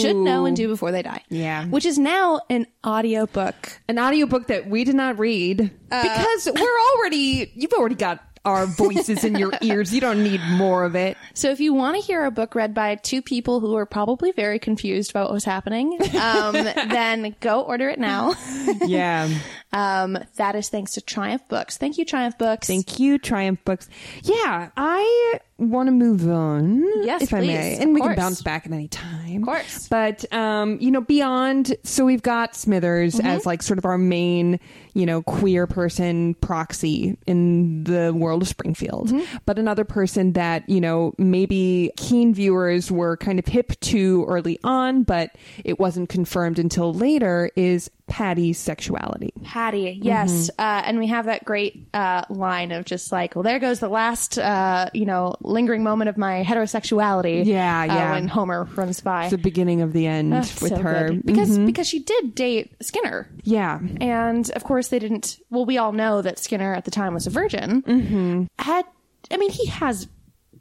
should 0.00 0.16
know 0.16 0.46
and 0.46 0.56
do 0.56 0.68
before 0.68 0.92
they 0.92 1.02
die. 1.02 1.22
Yeah. 1.28 1.66
Which 1.66 1.84
is 1.84 1.98
now 1.98 2.40
an 2.50 2.66
audiobook. 2.86 3.80
An 3.88 3.98
audiobook 3.98 4.48
that 4.48 4.68
we 4.68 4.84
did 4.84 4.94
not 4.94 5.18
read 5.18 5.58
because 5.58 6.48
we're 6.54 6.78
already 6.94 7.52
you've 7.54 7.72
already 7.72 7.94
got 7.94 8.22
our 8.46 8.64
voices 8.66 9.24
in 9.24 9.34
your 9.36 9.52
ears. 9.60 9.92
You 9.92 10.00
don't 10.00 10.22
need 10.22 10.40
more 10.52 10.84
of 10.84 10.94
it. 10.94 11.18
So 11.34 11.50
if 11.50 11.60
you 11.60 11.74
want 11.74 11.96
to 11.96 12.02
hear 12.02 12.24
a 12.24 12.30
book 12.30 12.54
read 12.54 12.72
by 12.72 12.94
two 12.94 13.20
people 13.20 13.60
who 13.60 13.76
are 13.76 13.84
probably 13.84 14.32
very 14.32 14.58
confused 14.58 15.10
about 15.10 15.24
what 15.26 15.34
was 15.34 15.44
happening, 15.44 15.98
um, 16.16 16.52
then 16.54 17.34
go 17.40 17.60
order 17.60 17.88
it 17.90 17.98
now. 17.98 18.34
Yeah. 18.86 19.28
Um, 19.72 20.18
that 20.36 20.54
is 20.54 20.68
thanks 20.68 20.92
to 20.92 21.00
Triumph 21.00 21.42
Books. 21.48 21.76
Thank 21.76 21.98
you, 21.98 22.04
Triumph 22.04 22.38
Books. 22.38 22.66
Thank 22.66 23.00
you, 23.00 23.18
Triumph 23.18 23.64
Books. 23.64 23.88
Yeah, 24.22 24.70
I 24.76 25.40
want 25.58 25.86
to 25.86 25.90
move 25.92 26.28
on. 26.28 26.82
Yes, 27.04 27.22
if 27.22 27.32
I 27.34 27.38
please. 27.38 27.46
may, 27.48 27.74
Of 27.76 27.80
and 27.80 27.94
we 27.94 28.00
course. 28.00 28.14
can 28.14 28.16
bounce 28.16 28.42
back 28.42 28.66
at 28.66 28.72
any 28.72 28.88
time. 28.88 29.36
Of 29.38 29.42
course. 29.44 29.88
But 29.88 30.30
um, 30.32 30.78
you 30.80 30.90
know, 30.90 31.00
beyond, 31.00 31.74
so 31.82 32.04
we've 32.04 32.22
got 32.22 32.54
Smithers 32.54 33.14
Mm-hmm. 33.16 33.26
as 33.26 33.46
like 33.46 33.62
sort 33.62 33.78
of 33.78 33.84
our 33.86 33.96
main, 33.96 34.60
you 34.94 35.06
know, 35.06 35.22
queer 35.22 35.66
person 35.66 36.34
proxy 36.36 37.16
in 37.26 37.84
the 37.84 38.12
world 38.14 38.42
of 38.42 38.48
Springfield. 38.48 39.08
Mm-hmm. 39.08 39.36
But 39.46 39.58
another 39.58 39.84
person 39.84 40.32
that 40.34 40.68
you 40.68 40.80
know 40.80 41.14
maybe 41.18 41.90
keen 41.96 42.34
viewers 42.34 42.90
were 42.92 43.16
kind 43.16 43.38
of 43.38 43.46
hip 43.46 43.72
to 43.80 44.24
early 44.28 44.58
on, 44.64 45.04
but 45.04 45.30
it 45.64 45.78
wasn't 45.80 46.08
confirmed 46.08 46.58
until 46.58 46.92
later 46.92 47.50
is 47.56 47.90
Patty's 48.08 48.56
sexuality. 48.58 49.32
Patty, 49.42 49.98
yes. 50.00 50.48
Uh, 50.58 50.82
and 50.84 50.98
we 50.98 51.08
have 51.08 51.26
that 51.26 51.44
great 51.44 51.88
uh, 51.92 52.24
line 52.30 52.70
of 52.70 52.84
just 52.84 53.10
like, 53.10 53.34
well, 53.34 53.42
there 53.42 53.58
goes 53.58 53.80
the 53.80 53.88
last, 53.88 54.38
uh, 54.38 54.88
you 54.94 55.04
know, 55.04 55.34
lingering 55.40 55.82
moment 55.82 56.08
of 56.08 56.16
my 56.16 56.44
heterosexuality. 56.44 57.44
Yeah, 57.44 57.80
uh, 57.80 57.84
yeah. 57.86 58.10
when 58.12 58.28
Homer 58.28 58.64
runs 58.76 59.00
by. 59.00 59.24
It's 59.24 59.32
the 59.32 59.38
beginning 59.38 59.80
of 59.82 59.92
the 59.92 60.06
end 60.06 60.32
with 60.32 60.56
so 60.68 60.76
her 60.78 61.08
good. 61.08 61.26
because 61.26 61.58
Mhm. 61.58 61.66
because 61.66 61.88
she 61.88 61.98
did 61.98 62.34
date 62.36 62.74
Skinner, 62.80 63.28
yeah. 63.42 63.80
and 64.00 64.48
of 64.52 64.62
course 64.62 64.88
they 64.88 64.98
didn't. 65.00 65.38
Well, 65.50 65.64
we 65.66 65.76
all 65.78 65.92
know 65.92 66.22
that 66.22 66.38
Skinner 66.38 66.74
at 66.74 66.84
the 66.84 66.90
time 66.92 67.12
was 67.14 67.26
a 67.26 67.30
virgin. 67.30 67.82
Mm-hmm. 67.82 68.44
Had 68.60 68.84
I 69.32 69.36
mean, 69.36 69.50
he 69.50 69.66
has 69.66 70.06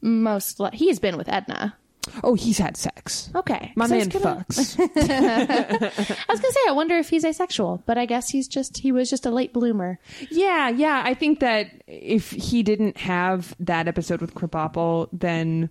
most. 0.02 0.60
li- 0.60 0.70
He 0.74 0.88
has 0.88 1.00
been 1.00 1.18
with 1.18 1.30
Edna. 1.30 1.76
Oh, 2.24 2.36
he's 2.36 2.58
had 2.58 2.78
sex. 2.78 3.30
Okay, 3.36 3.72
My 3.76 3.88
man 3.88 4.10
gonna- 4.10 4.46
fucks. 4.50 4.80
I 4.80 6.32
was 6.32 6.40
gonna 6.40 6.54
say, 6.54 6.60
I 6.68 6.72
wonder 6.72 6.96
if 6.98 7.10
he's 7.10 7.26
asexual, 7.26 7.84
but 7.86 7.98
I 7.98 8.06
guess 8.06 8.30
he's 8.30 8.48
just 8.48 8.78
he 8.78 8.92
was 8.92 9.10
just 9.10 9.26
a 9.26 9.32
late 9.32 9.54
bloomer. 9.54 10.00
yeah, 10.30 10.70
yeah. 10.70 11.02
I 11.06 11.14
think 11.14 11.40
that 11.40 11.68
if 11.88 12.32
he 12.32 12.64
didn't 12.64 12.98
have 12.98 13.56
that 13.60 13.88
episode 13.88 14.22
with 14.22 14.34
Krabappel, 14.36 15.10
then 15.12 15.70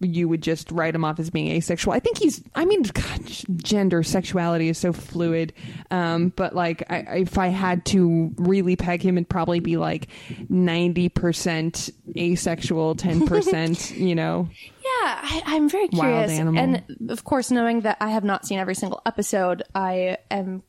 you 0.00 0.28
would 0.28 0.42
just 0.42 0.70
write 0.70 0.94
him 0.94 1.04
off 1.04 1.18
as 1.18 1.30
being 1.30 1.48
asexual. 1.48 1.92
I 1.94 2.00
think 2.00 2.18
he's. 2.18 2.42
I 2.54 2.64
mean, 2.64 2.82
God, 2.82 3.20
gender, 3.56 4.02
sexuality 4.02 4.68
is 4.68 4.78
so 4.78 4.92
fluid. 4.92 5.52
Um, 5.90 6.32
but 6.36 6.54
like, 6.54 6.84
I, 6.90 6.98
if 7.18 7.38
I 7.38 7.48
had 7.48 7.84
to 7.86 8.32
really 8.36 8.76
peg 8.76 9.02
him, 9.02 9.16
it'd 9.18 9.28
probably 9.28 9.60
be 9.60 9.76
like 9.76 10.08
ninety 10.48 11.08
percent 11.08 11.90
asexual, 12.16 12.94
ten 12.96 13.26
percent. 13.26 13.90
You 13.92 14.14
know. 14.14 14.48
Yeah, 14.82 15.18
I, 15.22 15.42
I'm 15.46 15.68
very 15.68 15.88
Wild 15.92 16.26
curious. 16.26 16.30
animal. 16.32 16.60
And 16.60 17.10
of 17.10 17.24
course, 17.24 17.50
knowing 17.50 17.82
that 17.82 17.98
I 18.00 18.10
have 18.10 18.24
not 18.24 18.46
seen 18.46 18.58
every 18.58 18.74
single 18.74 19.00
episode, 19.06 19.62
I 19.74 20.18
am 20.30 20.62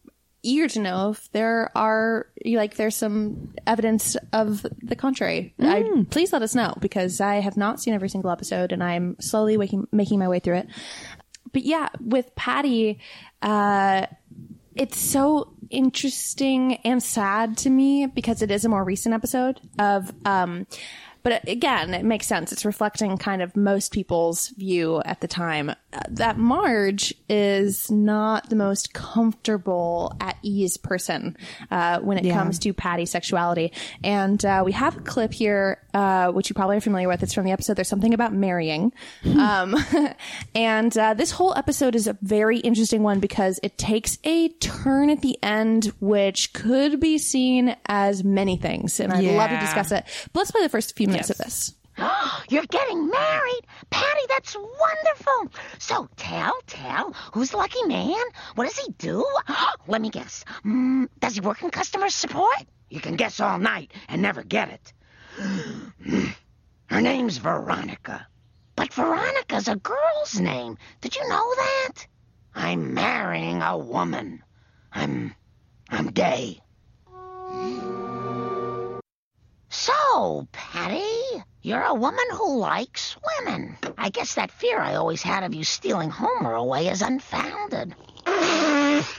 eager 0.44 0.68
to 0.68 0.80
know 0.80 1.12
if 1.12 1.32
there 1.32 1.72
are 1.76 2.28
like 2.46 2.76
there's 2.76 2.96
some 2.96 3.54
evidence 3.68 4.16
of 4.34 4.66
the 4.82 4.96
contrary. 4.96 5.54
I, 5.60 6.06
please 6.10 6.34
let 6.34 6.42
us 6.42 6.56
know 6.56 6.74
because 6.80 7.22
I 7.22 7.36
have 7.36 7.58
not 7.58 7.80
seen 7.80 7.94
every 7.94 8.10
single 8.10 8.32
episode 8.32 8.72
and 8.72 8.84
I'm 8.84 9.20
slowly 9.20 9.58
waking, 9.58 9.88
making 9.92 10.20
my 10.20 10.28
way 10.28 10.40
through 10.40 10.58
it. 10.58 10.68
But 11.54 11.64
yeah, 11.64 11.90
with 12.00 12.34
Patty, 12.36 13.00
uh, 13.42 14.08
it's 14.76 15.00
so 15.00 15.54
interesting 15.70 16.76
and 16.84 17.02
sad 17.02 17.58
to 17.58 17.70
me 17.70 18.06
because 18.06 18.42
it 18.42 18.52
is 18.52 18.66
a 18.66 18.70
more 18.70 18.84
recent 18.84 19.14
episode 19.14 19.60
of 19.80 20.12
um 20.26 20.66
but 21.24 21.48
again 21.48 21.94
it 21.94 22.04
makes 22.04 22.28
sense. 22.28 22.52
It's 22.52 22.66
reflecting 22.66 23.18
kind 23.18 23.42
of 23.42 23.56
most 23.56 23.92
people's 23.92 24.50
view 24.50 25.02
at 25.06 25.22
the 25.22 25.28
time. 25.28 25.70
Uh, 25.70 26.00
that 26.10 26.38
marge 26.38 27.14
is 27.30 27.90
not 27.92 28.50
the 28.50 28.56
most 28.56 28.94
comfortable 28.94 30.16
at 30.20 30.38
ease 30.42 30.78
person 30.78 31.36
uh, 31.70 32.00
when 32.00 32.18
it 32.18 32.26
Yeah. 32.26 32.34
comes 32.36 32.60
to 32.60 32.74
patty 32.74 33.06
sexuality. 33.06 33.72
And 34.04 34.44
uh, 34.46 34.64
we 34.66 34.72
have 34.74 34.98
a 34.98 35.02
clip 35.02 35.34
here 35.34 35.80
uh, 35.94 36.32
which 36.32 36.50
you 36.50 36.54
probably 36.54 36.78
are 36.78 36.82
familiar 36.82 37.08
with. 37.08 37.22
It's 37.24 37.34
from 37.34 37.44
the 37.46 37.52
episode. 37.52 37.76
There's 37.76 37.88
something 37.90 38.14
about 38.14 38.34
marrying. 38.34 38.94
Um, 39.42 39.76
and 40.56 40.96
uh, 40.98 41.14
this 41.16 41.32
whole 41.32 41.54
episode 41.56 41.96
is 41.96 42.06
a 42.08 42.18
very 42.22 42.60
interesting 42.60 43.02
one 43.02 43.20
because 43.20 43.60
it 43.64 43.78
takes 43.78 44.18
a 44.24 44.50
turn 44.50 45.10
at 45.10 45.22
the 45.22 45.38
end, 45.42 45.92
which 46.00 46.54
could 46.54 47.00
be 47.00 47.18
seen 47.18 47.76
as 47.88 48.24
many 48.24 48.56
things. 48.58 49.00
And 49.00 49.12
I'd 49.12 49.24
love 49.24 49.50
to 49.50 49.58
discuss 49.60 49.92
it. 49.92 50.04
But 50.32 50.40
let's 50.42 50.52
play 50.52 50.62
the 50.62 50.70
first 50.70 50.96
few 50.96 51.08
minutes 51.12 51.30
of 51.30 51.38
this. 51.38 51.76
You're 52.50 52.66
getting 52.66 53.10
married? 53.10 53.62
Patty, 53.90 54.22
that's 54.30 54.56
wonderful. 54.56 55.60
So 55.80 56.08
tell, 56.16 56.54
tell, 56.68 57.14
who's 57.34 57.52
the 57.52 57.58
lucky 57.58 57.84
man? 57.86 58.24
What 58.56 58.66
does 58.66 58.78
he 58.78 58.92
do? 58.98 59.26
Let 59.88 60.02
me 60.02 60.10
guess. 60.10 60.46
Mm, 60.66 61.10
does 61.20 61.36
he 61.36 61.42
work 61.42 61.62
in 61.62 61.70
customer 61.70 62.10
support? 62.10 62.64
You 62.90 63.00
can 63.00 63.16
guess 63.16 63.40
all 63.40 63.60
night 63.60 63.94
and 64.10 64.22
never 64.22 64.44
get 64.44 64.70
it. 64.70 64.94
Her 66.88 67.02
name's 67.02 67.38
Veronica. 67.38 68.28
But 68.76 68.94
Veronica's 68.94 69.68
a 69.68 69.76
girl's 69.76 70.40
name. 70.40 70.78
Did 71.02 71.16
you 71.16 71.28
know 71.30 71.56
that? 71.56 72.08
I'm 72.56 72.94
marrying 72.94 73.62
a 73.62 73.78
woman. 73.78 74.44
I'm. 74.92 75.36
I'm 75.90 76.08
gay. 76.08 76.62
So, 79.72 80.50
Patty, 80.52 81.02
you're 81.62 81.82
a 81.82 81.94
woman 81.94 82.26
who 82.34 82.58
likes 82.58 83.16
women. 83.40 83.78
I 83.98 84.10
guess 84.10 84.36
that 84.36 84.52
fear 84.52 84.80
I 84.80 84.96
always 84.96 85.24
had 85.24 85.46
of 85.46 85.56
you 85.56 85.64
stealing 85.64 86.10
Homer 86.10 86.54
away 86.54 86.90
is 86.90 87.02
unfounded. 87.02 87.96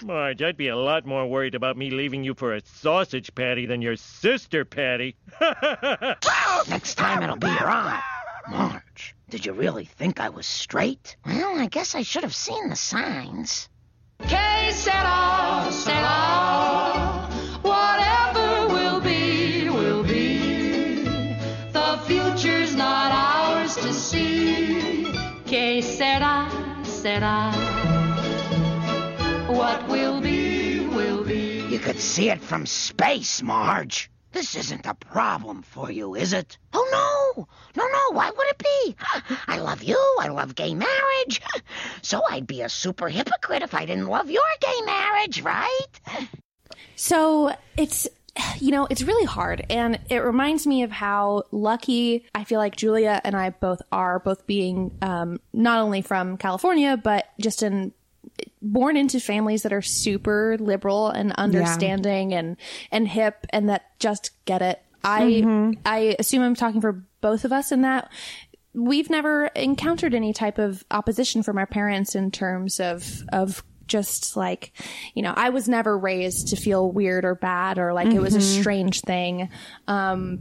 Marge, 0.05 0.43
I'd 0.43 0.59
be 0.59 0.69
a 0.69 0.77
lot 0.77 1.07
more 1.07 1.27
worried 1.27 1.55
about 1.55 1.79
me 1.79 1.91
leaving 1.91 2.23
you 2.23 2.35
for 2.35 2.55
a 2.55 2.61
sausage 2.65 3.35
patty 3.35 3.65
than 3.65 3.81
your 3.81 3.97
sister 3.97 4.67
patty. 4.67 5.17
Next 6.69 6.97
time 6.97 7.23
it'll 7.23 7.37
be 7.37 7.47
your 7.47 7.71
aunt. 7.71 8.03
Marge, 8.51 9.15
did 9.31 9.47
you 9.47 9.55
really 9.55 9.87
think 9.87 10.21
I 10.21 10.29
was 10.29 10.47
straight? 10.47 11.17
Well, 11.25 11.59
I 11.59 11.67
guess 11.67 11.95
I 11.95 12.03
should 12.03 12.25
have 12.25 12.35
seen 12.35 12.69
the 12.69 12.77
signs. 12.77 13.71
Que 14.19 14.71
sera, 14.73 15.69
sera. 15.73 16.72
I. 27.05 27.53
What 29.49 29.89
will 29.89 30.21
be, 30.21 30.87
will 30.87 31.25
be. 31.25 31.67
You 31.69 31.79
could 31.79 31.99
see 31.99 32.31
it 32.31 32.41
from 32.41 32.65
space, 32.67 33.43
Marge. 33.43 34.09
This 34.31 34.55
isn't 34.55 34.87
a 34.87 34.95
problem 34.95 35.63
for 35.63 35.91
you, 35.91 36.15
is 36.15 36.33
it? 36.33 36.57
Oh, 36.73 37.35
no. 37.37 37.47
No, 37.77 37.87
no. 37.87 38.17
Why 38.17 38.31
would 38.31 38.47
it 38.47 38.59
be? 38.59 38.97
I 39.47 39.59
love 39.59 39.83
you. 39.83 39.99
I 40.21 40.29
love 40.29 40.55
gay 40.55 40.75
marriage. 40.75 41.43
So 42.03 42.23
I'd 42.31 42.47
be 42.47 42.63
a 42.63 42.69
super 42.69 43.09
hypocrite 43.09 43.63
if 43.63 43.75
I 43.75 43.85
didn't 43.85 44.07
love 44.07 44.31
your 44.31 44.43
gay 44.61 44.81
marriage, 44.87 45.43
right? 45.43 46.01
So 46.97 47.55
it's 47.77 48.09
you 48.59 48.71
know, 48.71 48.87
it's 48.91 49.03
really 49.03 49.25
hard. 49.27 49.65
And 49.71 49.99
it 50.11 50.19
reminds 50.19 50.67
me 50.67 50.83
of 50.83 50.91
how 50.91 51.45
lucky 51.51 52.27
I 52.35 52.45
feel 52.45 52.59
like 52.59 52.77
Julia 52.77 53.21
and 53.25 53.37
I 53.37 53.51
both 53.51 53.83
are, 53.91 54.19
both 54.19 54.47
being 54.47 54.97
um, 55.03 55.41
not 55.53 55.81
only 55.81 56.03
from 56.03 56.37
California, 56.37 56.97
but 56.97 57.27
just 57.41 57.63
in 57.63 57.93
born 58.63 58.97
into 58.97 59.19
families 59.21 59.63
that 59.65 59.73
are 59.73 59.83
super 59.83 60.57
liberal 60.59 61.09
and 61.09 61.33
understanding 61.33 62.33
and 62.33 62.57
and 62.91 63.09
hip 63.09 63.47
and 63.51 63.69
that 63.69 63.83
just 63.99 64.31
get 64.45 64.63
it. 64.63 64.81
I 65.05 65.23
Mhm. 65.23 65.79
I 65.85 66.17
assume 66.19 66.43
I'm 66.43 66.55
talking 66.55 66.81
for 66.81 67.05
both 67.21 67.45
of 67.45 67.53
us 67.53 67.73
in 67.73 67.83
that 67.83 68.09
we've 68.75 69.11
never 69.11 69.47
encountered 69.49 70.15
any 70.15 70.33
type 70.33 70.59
of 70.59 70.85
opposition 70.91 71.43
from 71.43 71.59
our 71.59 71.67
parents 71.67 72.15
in 72.15 72.31
terms 72.31 72.79
of 72.81 73.25
of 73.33 73.65
just 73.93 74.37
like 74.37 74.73
you 75.15 75.23
know 75.23 75.33
i 75.37 75.51
was 75.51 75.69
never 75.69 75.97
raised 75.97 76.49
to 76.49 76.57
feel 76.57 76.91
weird 76.91 77.25
or 77.25 77.35
bad 77.35 77.79
or 77.79 77.93
like 77.93 78.09
it 78.15 78.21
was 78.21 78.35
a 78.35 78.39
Mhm. 78.39 78.61
strange 78.61 79.01
thing 79.03 79.49
um 79.87 80.41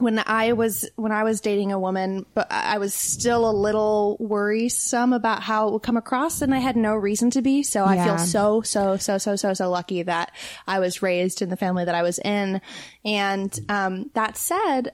when 0.00 0.22
I 0.24 0.52
was 0.52 0.88
when 0.94 1.10
I 1.10 1.24
was 1.24 1.40
dating 1.40 1.72
a 1.72 1.78
woman, 1.80 2.24
but 2.32 2.46
I 2.52 2.78
was 2.78 2.94
still 2.94 3.50
a 3.50 3.58
little 3.66 4.16
worrisome 4.20 5.12
about 5.12 5.42
how 5.42 5.66
it 5.66 5.72
would 5.72 5.82
come 5.82 5.96
across, 5.96 6.40
and 6.40 6.54
I 6.54 6.58
had 6.58 6.76
no 6.76 6.94
reason 6.94 7.30
to 7.32 7.42
be. 7.42 7.64
So 7.64 7.84
I 7.84 7.96
feel 8.04 8.18
so 8.18 8.62
so 8.62 8.96
so 8.96 9.18
so 9.18 9.34
so 9.34 9.54
so 9.54 9.68
lucky 9.68 10.04
that 10.04 10.30
I 10.68 10.78
was 10.78 11.02
raised 11.02 11.42
in 11.42 11.48
the 11.48 11.56
family 11.56 11.84
that 11.84 11.96
I 11.96 12.02
was 12.02 12.20
in. 12.20 12.60
And 13.04 13.58
um, 13.68 14.08
that 14.14 14.36
said, 14.36 14.92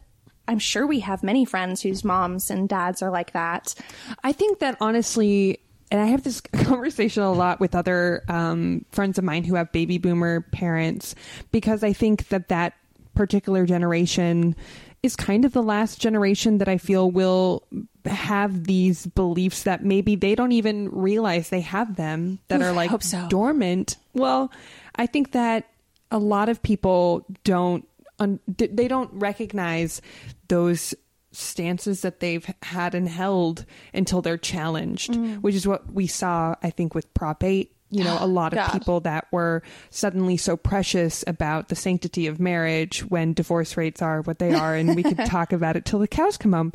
I'm 0.49 0.59
sure 0.59 0.87
we 0.87 1.01
have 1.01 1.23
many 1.23 1.45
friends 1.45 1.83
whose 1.83 2.03
moms 2.03 2.51
and 2.51 2.67
dads 2.67 3.03
are 3.03 3.11
like 3.11 3.33
that. 3.33 3.75
I 4.23 4.33
think 4.33 4.61
that 4.61 4.79
honestly, 4.81 5.61
and 5.95 6.03
I 6.03 6.07
have 6.07 6.25
this 6.25 6.41
conversation 6.65 7.23
a 7.23 7.31
lot 7.31 7.61
with 7.61 7.77
other 7.77 8.25
um, 8.29 8.85
friends 8.91 9.17
of 9.17 9.23
mine 9.23 9.45
who 9.45 9.55
have 9.55 9.71
baby 9.71 9.97
boomer 9.99 10.41
parents 10.41 11.15
because 11.53 11.85
I 11.85 11.93
think 11.93 12.29
that 12.31 12.49
that 12.49 12.73
particular 13.15 13.65
generation 13.65 14.57
is 15.05 15.15
kind 15.15 15.45
of 15.45 15.53
the 15.53 15.63
last 15.63 16.01
generation 16.01 16.59
that 16.59 16.69
I 16.69 16.79
feel 16.79 17.13
will 17.13 17.63
have 18.07 18.65
these 18.65 19.07
beliefs 19.07 19.63
that 19.63 19.85
maybe 19.85 20.17
they 20.17 20.35
don't 20.35 20.51
even 20.51 20.91
realize 20.91 21.51
they 21.51 21.61
have 21.61 21.95
them 21.95 22.41
that 22.49 22.61
Oof, 22.61 22.67
are 22.67 22.73
like 22.73 23.03
so. 23.03 23.29
dormant. 23.29 23.97
Well, 24.15 24.51
I 24.97 25.07
think 25.07 25.31
that 25.31 25.69
a 26.11 26.19
lot 26.19 26.49
of 26.49 26.61
people 26.61 27.25
don't 27.45 27.87
un- 28.19 28.41
they 28.49 28.89
don't 28.89 29.13
recognize 29.13 30.03
those 30.49 30.93
stances 31.35 32.01
that 32.03 32.21
they've 32.21 32.49
had 32.63 32.95
and 32.95 33.09
held 33.09 33.65
until 33.93 34.23
they're 34.23 34.39
challenged, 34.39 35.13
Mm. 35.13 35.41
which 35.43 35.55
is 35.55 35.67
what 35.67 35.93
we 35.93 36.07
saw 36.07 36.55
I 36.63 36.71
think 36.71 36.95
with 36.95 37.13
Prop 37.15 37.43
8 37.45 37.71
you 37.91 38.03
know, 38.03 38.17
a 38.21 38.27
lot 38.41 38.55
of 38.57 38.73
people 38.73 39.01
that 39.01 39.27
were 39.31 39.63
suddenly 39.91 40.37
so 40.37 40.57
precious 40.57 41.23
about 41.29 41.69
the 41.69 41.77
sanctity 41.77 42.27
of 42.27 42.41
marriage 42.41 43.01
when 43.09 43.35
divorce 43.35 43.77
rates 43.77 44.03
are 44.03 44.23
what 44.23 44.41
they 44.41 44.53
are, 44.53 44.75
and 44.75 44.97
we 44.97 45.03
could 45.05 45.19
talk 45.27 45.53
about 45.53 45.77
it 45.77 45.85
till 45.85 46.01
the 46.01 46.09
cows 46.09 46.37
come 46.37 46.53
home. 46.53 46.73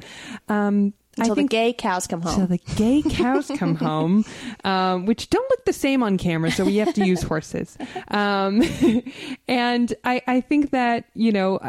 Um, 0.47 0.93
Until 1.17 1.33
I 1.33 1.35
think 1.35 1.49
the 1.49 1.57
gay 1.57 1.73
cows 1.73 2.07
come 2.07 2.21
home. 2.21 2.35
Till 2.35 2.47
the 2.47 2.61
gay 2.75 3.01
cows 3.01 3.51
come 3.57 3.75
home, 3.75 4.23
um, 4.63 5.05
which 5.07 5.29
don't 5.29 5.49
look 5.49 5.65
the 5.65 5.73
same 5.73 6.03
on 6.03 6.17
camera, 6.17 6.51
so 6.51 6.63
we 6.63 6.77
have 6.77 6.93
to 6.93 7.05
use 7.05 7.21
horses. 7.21 7.77
Um, 8.07 8.61
and 9.49 9.93
I, 10.05 10.21
I 10.25 10.39
think 10.39 10.71
that 10.71 11.05
you 11.15 11.33
know, 11.33 11.59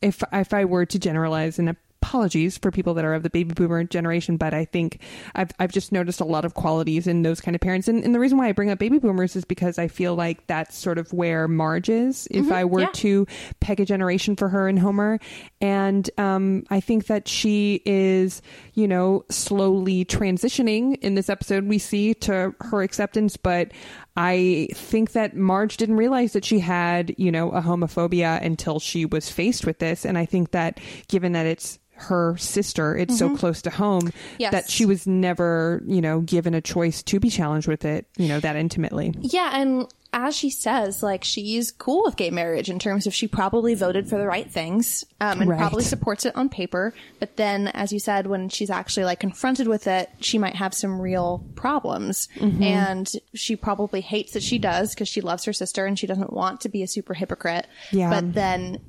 if 0.00 0.22
if 0.32 0.54
I 0.54 0.64
were 0.64 0.86
to 0.86 0.98
generalize, 0.98 1.58
and 1.58 1.74
apologies 2.06 2.56
for 2.56 2.70
people 2.70 2.94
that 2.94 3.04
are 3.04 3.14
of 3.14 3.24
the 3.24 3.30
baby 3.30 3.52
boomer 3.52 3.82
generation, 3.82 4.36
but 4.36 4.54
I 4.54 4.64
think 4.64 5.00
I've 5.34 5.50
I've 5.58 5.72
just 5.72 5.90
noticed 5.90 6.20
a 6.20 6.24
lot 6.24 6.44
of 6.44 6.54
qualities 6.54 7.06
in 7.08 7.22
those 7.22 7.40
kind 7.40 7.54
of 7.56 7.60
parents. 7.60 7.88
And, 7.88 8.04
and 8.04 8.14
the 8.14 8.20
reason 8.20 8.38
why 8.38 8.46
I 8.46 8.52
bring 8.52 8.70
up 8.70 8.78
baby 8.78 8.98
boomers 8.98 9.34
is 9.34 9.44
because 9.44 9.76
I 9.78 9.88
feel 9.88 10.14
like 10.14 10.46
that's 10.46 10.78
sort 10.78 10.98
of 10.98 11.12
where 11.12 11.48
Marge 11.48 11.88
is. 11.88 12.28
If 12.30 12.46
Mhm, 12.46 12.52
I 12.52 12.64
were 12.64 12.82
yeah. 12.82 12.90
to 12.92 13.26
peg 13.58 13.80
a 13.80 13.84
generation 13.84 14.36
for 14.36 14.48
her 14.48 14.68
and 14.68 14.78
Homer, 14.78 15.18
and 15.60 16.08
um, 16.16 16.64
I 16.70 16.78
think 16.80 17.06
that 17.06 17.26
she 17.26 17.82
is, 17.84 18.40
you 18.74 18.86
know, 18.86 19.24
slowly 19.28 20.04
transitioning. 20.04 20.98
In 21.00 21.16
this 21.16 21.28
episode, 21.28 21.64
we 21.66 21.78
see 21.78 22.14
to 22.14 22.54
her 22.60 22.82
acceptance, 22.82 23.36
but 23.36 23.72
I 24.16 24.68
think 24.74 25.12
that 25.12 25.36
Marge 25.36 25.76
didn't 25.76 25.96
realize 25.96 26.32
that 26.32 26.44
she 26.44 26.58
had, 26.58 27.14
you 27.18 27.30
know, 27.30 27.50
a 27.50 27.60
homophobia 27.60 28.42
until 28.42 28.78
she 28.80 29.04
was 29.04 29.28
faced 29.30 29.66
with 29.66 29.78
this. 29.78 30.04
And 30.06 30.16
I 30.16 30.24
think 30.24 30.52
that 30.52 30.80
given 31.08 31.32
that 31.32 31.46
it's 31.46 31.78
her 31.98 32.36
sister, 32.36 32.96
it's 32.96 33.16
so 33.18 33.30
Mhm. 33.30 33.38
close 33.38 33.62
to 33.62 33.70
home 33.70 34.10
Yes. 34.38 34.52
that 34.52 34.70
she 34.70 34.84
was 34.84 35.06
never, 35.06 35.82
you 35.86 36.00
know, 36.02 36.20
given 36.20 36.52
a 36.54 36.60
choice 36.60 37.02
to 37.04 37.18
be 37.20 37.30
challenged 37.30 37.68
with 37.68 37.84
it, 37.86 38.06
you 38.18 38.28
know, 38.28 38.38
that 38.40 38.54
intimately. 38.56 39.14
Yeah, 39.20 39.50
and 39.58 39.86
as 40.18 40.34
she 40.34 40.48
says, 40.48 41.02
like 41.02 41.22
she's 41.22 41.70
cool 41.70 42.04
with 42.04 42.16
gay 42.16 42.30
marriage 42.30 42.70
in 42.70 42.78
terms 42.78 43.06
of 43.06 43.14
she 43.14 43.28
probably 43.28 43.74
voted 43.74 44.08
for 44.08 44.16
the 44.16 44.26
right 44.26 44.50
things 44.50 45.04
um, 45.20 45.42
and 45.42 45.50
Right. 45.50 45.58
probably 45.58 45.84
supports 45.84 46.24
it 46.24 46.34
on 46.34 46.48
paper. 46.48 46.94
But 47.20 47.36
then, 47.36 47.68
as 47.68 47.92
you 47.92 47.98
said, 48.00 48.26
when 48.26 48.48
she's 48.48 48.70
actually 48.70 49.04
like 49.04 49.20
confronted 49.20 49.68
with 49.68 49.86
it, 49.86 50.08
she 50.20 50.38
might 50.38 50.54
have 50.56 50.72
some 50.72 50.98
real 51.00 51.44
problems, 51.54 52.28
Mhm. 52.36 52.62
and 52.62 53.12
she 53.34 53.56
probably 53.56 54.00
hates 54.00 54.32
that 54.32 54.42
she 54.42 54.58
does 54.58 54.94
because 54.94 55.08
she 55.08 55.20
loves 55.20 55.44
her 55.44 55.52
sister 55.52 55.84
and 55.84 55.98
she 55.98 56.06
doesn't 56.06 56.32
want 56.32 56.62
to 56.62 56.70
be 56.70 56.82
a 56.82 56.88
super 56.88 57.12
hypocrite. 57.12 57.66
Yeah. 57.92 58.08
but 58.08 58.32
then 58.32 58.80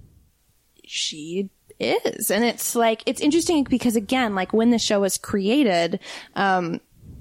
she 0.86 1.50
is 1.80 2.32
and 2.32 2.44
it's 2.44 2.76
like 2.76 3.04
it's 3.06 3.22
interesting 3.22 3.64
because 3.64 3.96
again 3.96 4.34
like 4.34 4.52
when 4.52 4.72
the 4.72 4.80
show 4.80 5.00
was 5.02 5.18
created 5.20 6.00
um 6.36 6.80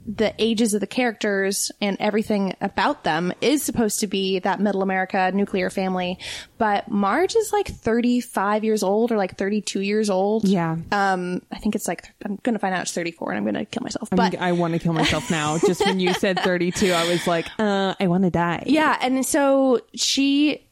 the 0.09 0.33
ages 0.38 0.73
of 0.73 0.81
the 0.81 0.87
characters 0.87 1.73
and 1.81 1.97
everything 1.99 2.55
about 2.61 3.03
them 3.03 3.33
is 3.40 3.62
supposed 3.64 4.01
to 4.01 4.07
be 4.07 4.38
that 4.38 4.61
middle 4.61 4.83
America 4.83 5.33
nuclear 5.35 5.69
family. 5.69 6.16
But 6.59 6.88
Marge 6.88 7.35
is 7.35 7.53
like 7.53 7.66
35 7.66 8.62
years 8.62 8.85
old 8.85 9.11
or 9.11 9.16
like 9.16 9.37
32 9.37 9.81
years 9.81 10.09
old. 10.09 10.45
Yeah. 10.47 10.77
Um, 10.92 11.42
I 11.51 11.59
think 11.59 11.75
it's 11.75 11.88
like, 11.88 12.05
I'm 12.25 12.37
going 12.45 12.53
to 12.53 12.59
find 12.61 12.73
out 12.73 12.83
it's 12.83 12.92
34 12.92 13.33
and 13.33 13.38
I'm 13.38 13.45
going 13.45 13.55
to 13.55 13.64
kill 13.64 13.83
myself. 13.83 14.09
I'm- 14.12 14.16
But 14.31 14.40
I 14.40 14.53
want 14.53 14.75
to 14.75 14.79
kill 14.79 14.92
myself 14.92 15.29
now. 15.29 15.59
Just 15.66 15.85
when 15.85 15.99
you 15.99 16.14
said 16.14 16.38
32, 16.38 16.92
I 16.92 17.09
was 17.09 17.27
like, 17.27 17.47
uh, 17.59 17.95
I 17.99 18.07
want 18.07 18.23
to 18.25 18.31
die. 18.31 18.62
Yeah, 18.66 18.97
and 19.01 19.27
so 19.27 19.81
she 19.95 20.69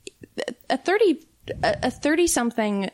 a 0.71 0.77
30 0.79 1.27
a 1.63 1.91
30 1.91 2.27
something 2.29 2.91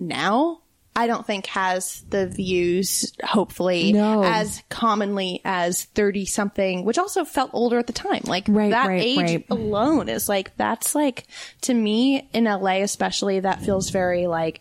now 0.00 0.60
I 0.98 1.06
don't 1.06 1.26
think 1.26 1.46
has 1.46 2.04
the 2.08 2.26
views 2.26 3.12
hopefully 3.24 3.92
No. 3.92 4.22
as 4.24 4.62
commonly 4.68 5.40
as 5.44 5.84
30 5.84 6.24
something 6.26 6.84
which 6.84 6.98
also 6.98 7.24
felt 7.24 7.50
older 7.52 7.78
at 7.78 7.86
the 7.86 7.92
time. 7.92 8.22
Like 8.24 8.46
Right, 8.48 8.70
that 8.70 8.88
right, 8.88 9.02
age 9.02 9.18
right. 9.18 9.46
alone 9.50 10.08
is 10.08 10.28
like 10.28 10.56
that's 10.56 10.94
like 10.94 11.24
to 11.62 11.74
me 11.74 12.28
in 12.32 12.44
LA 12.44 12.82
especially 12.82 13.40
that 13.40 13.62
feels 13.62 13.90
very 13.90 14.26
like 14.26 14.60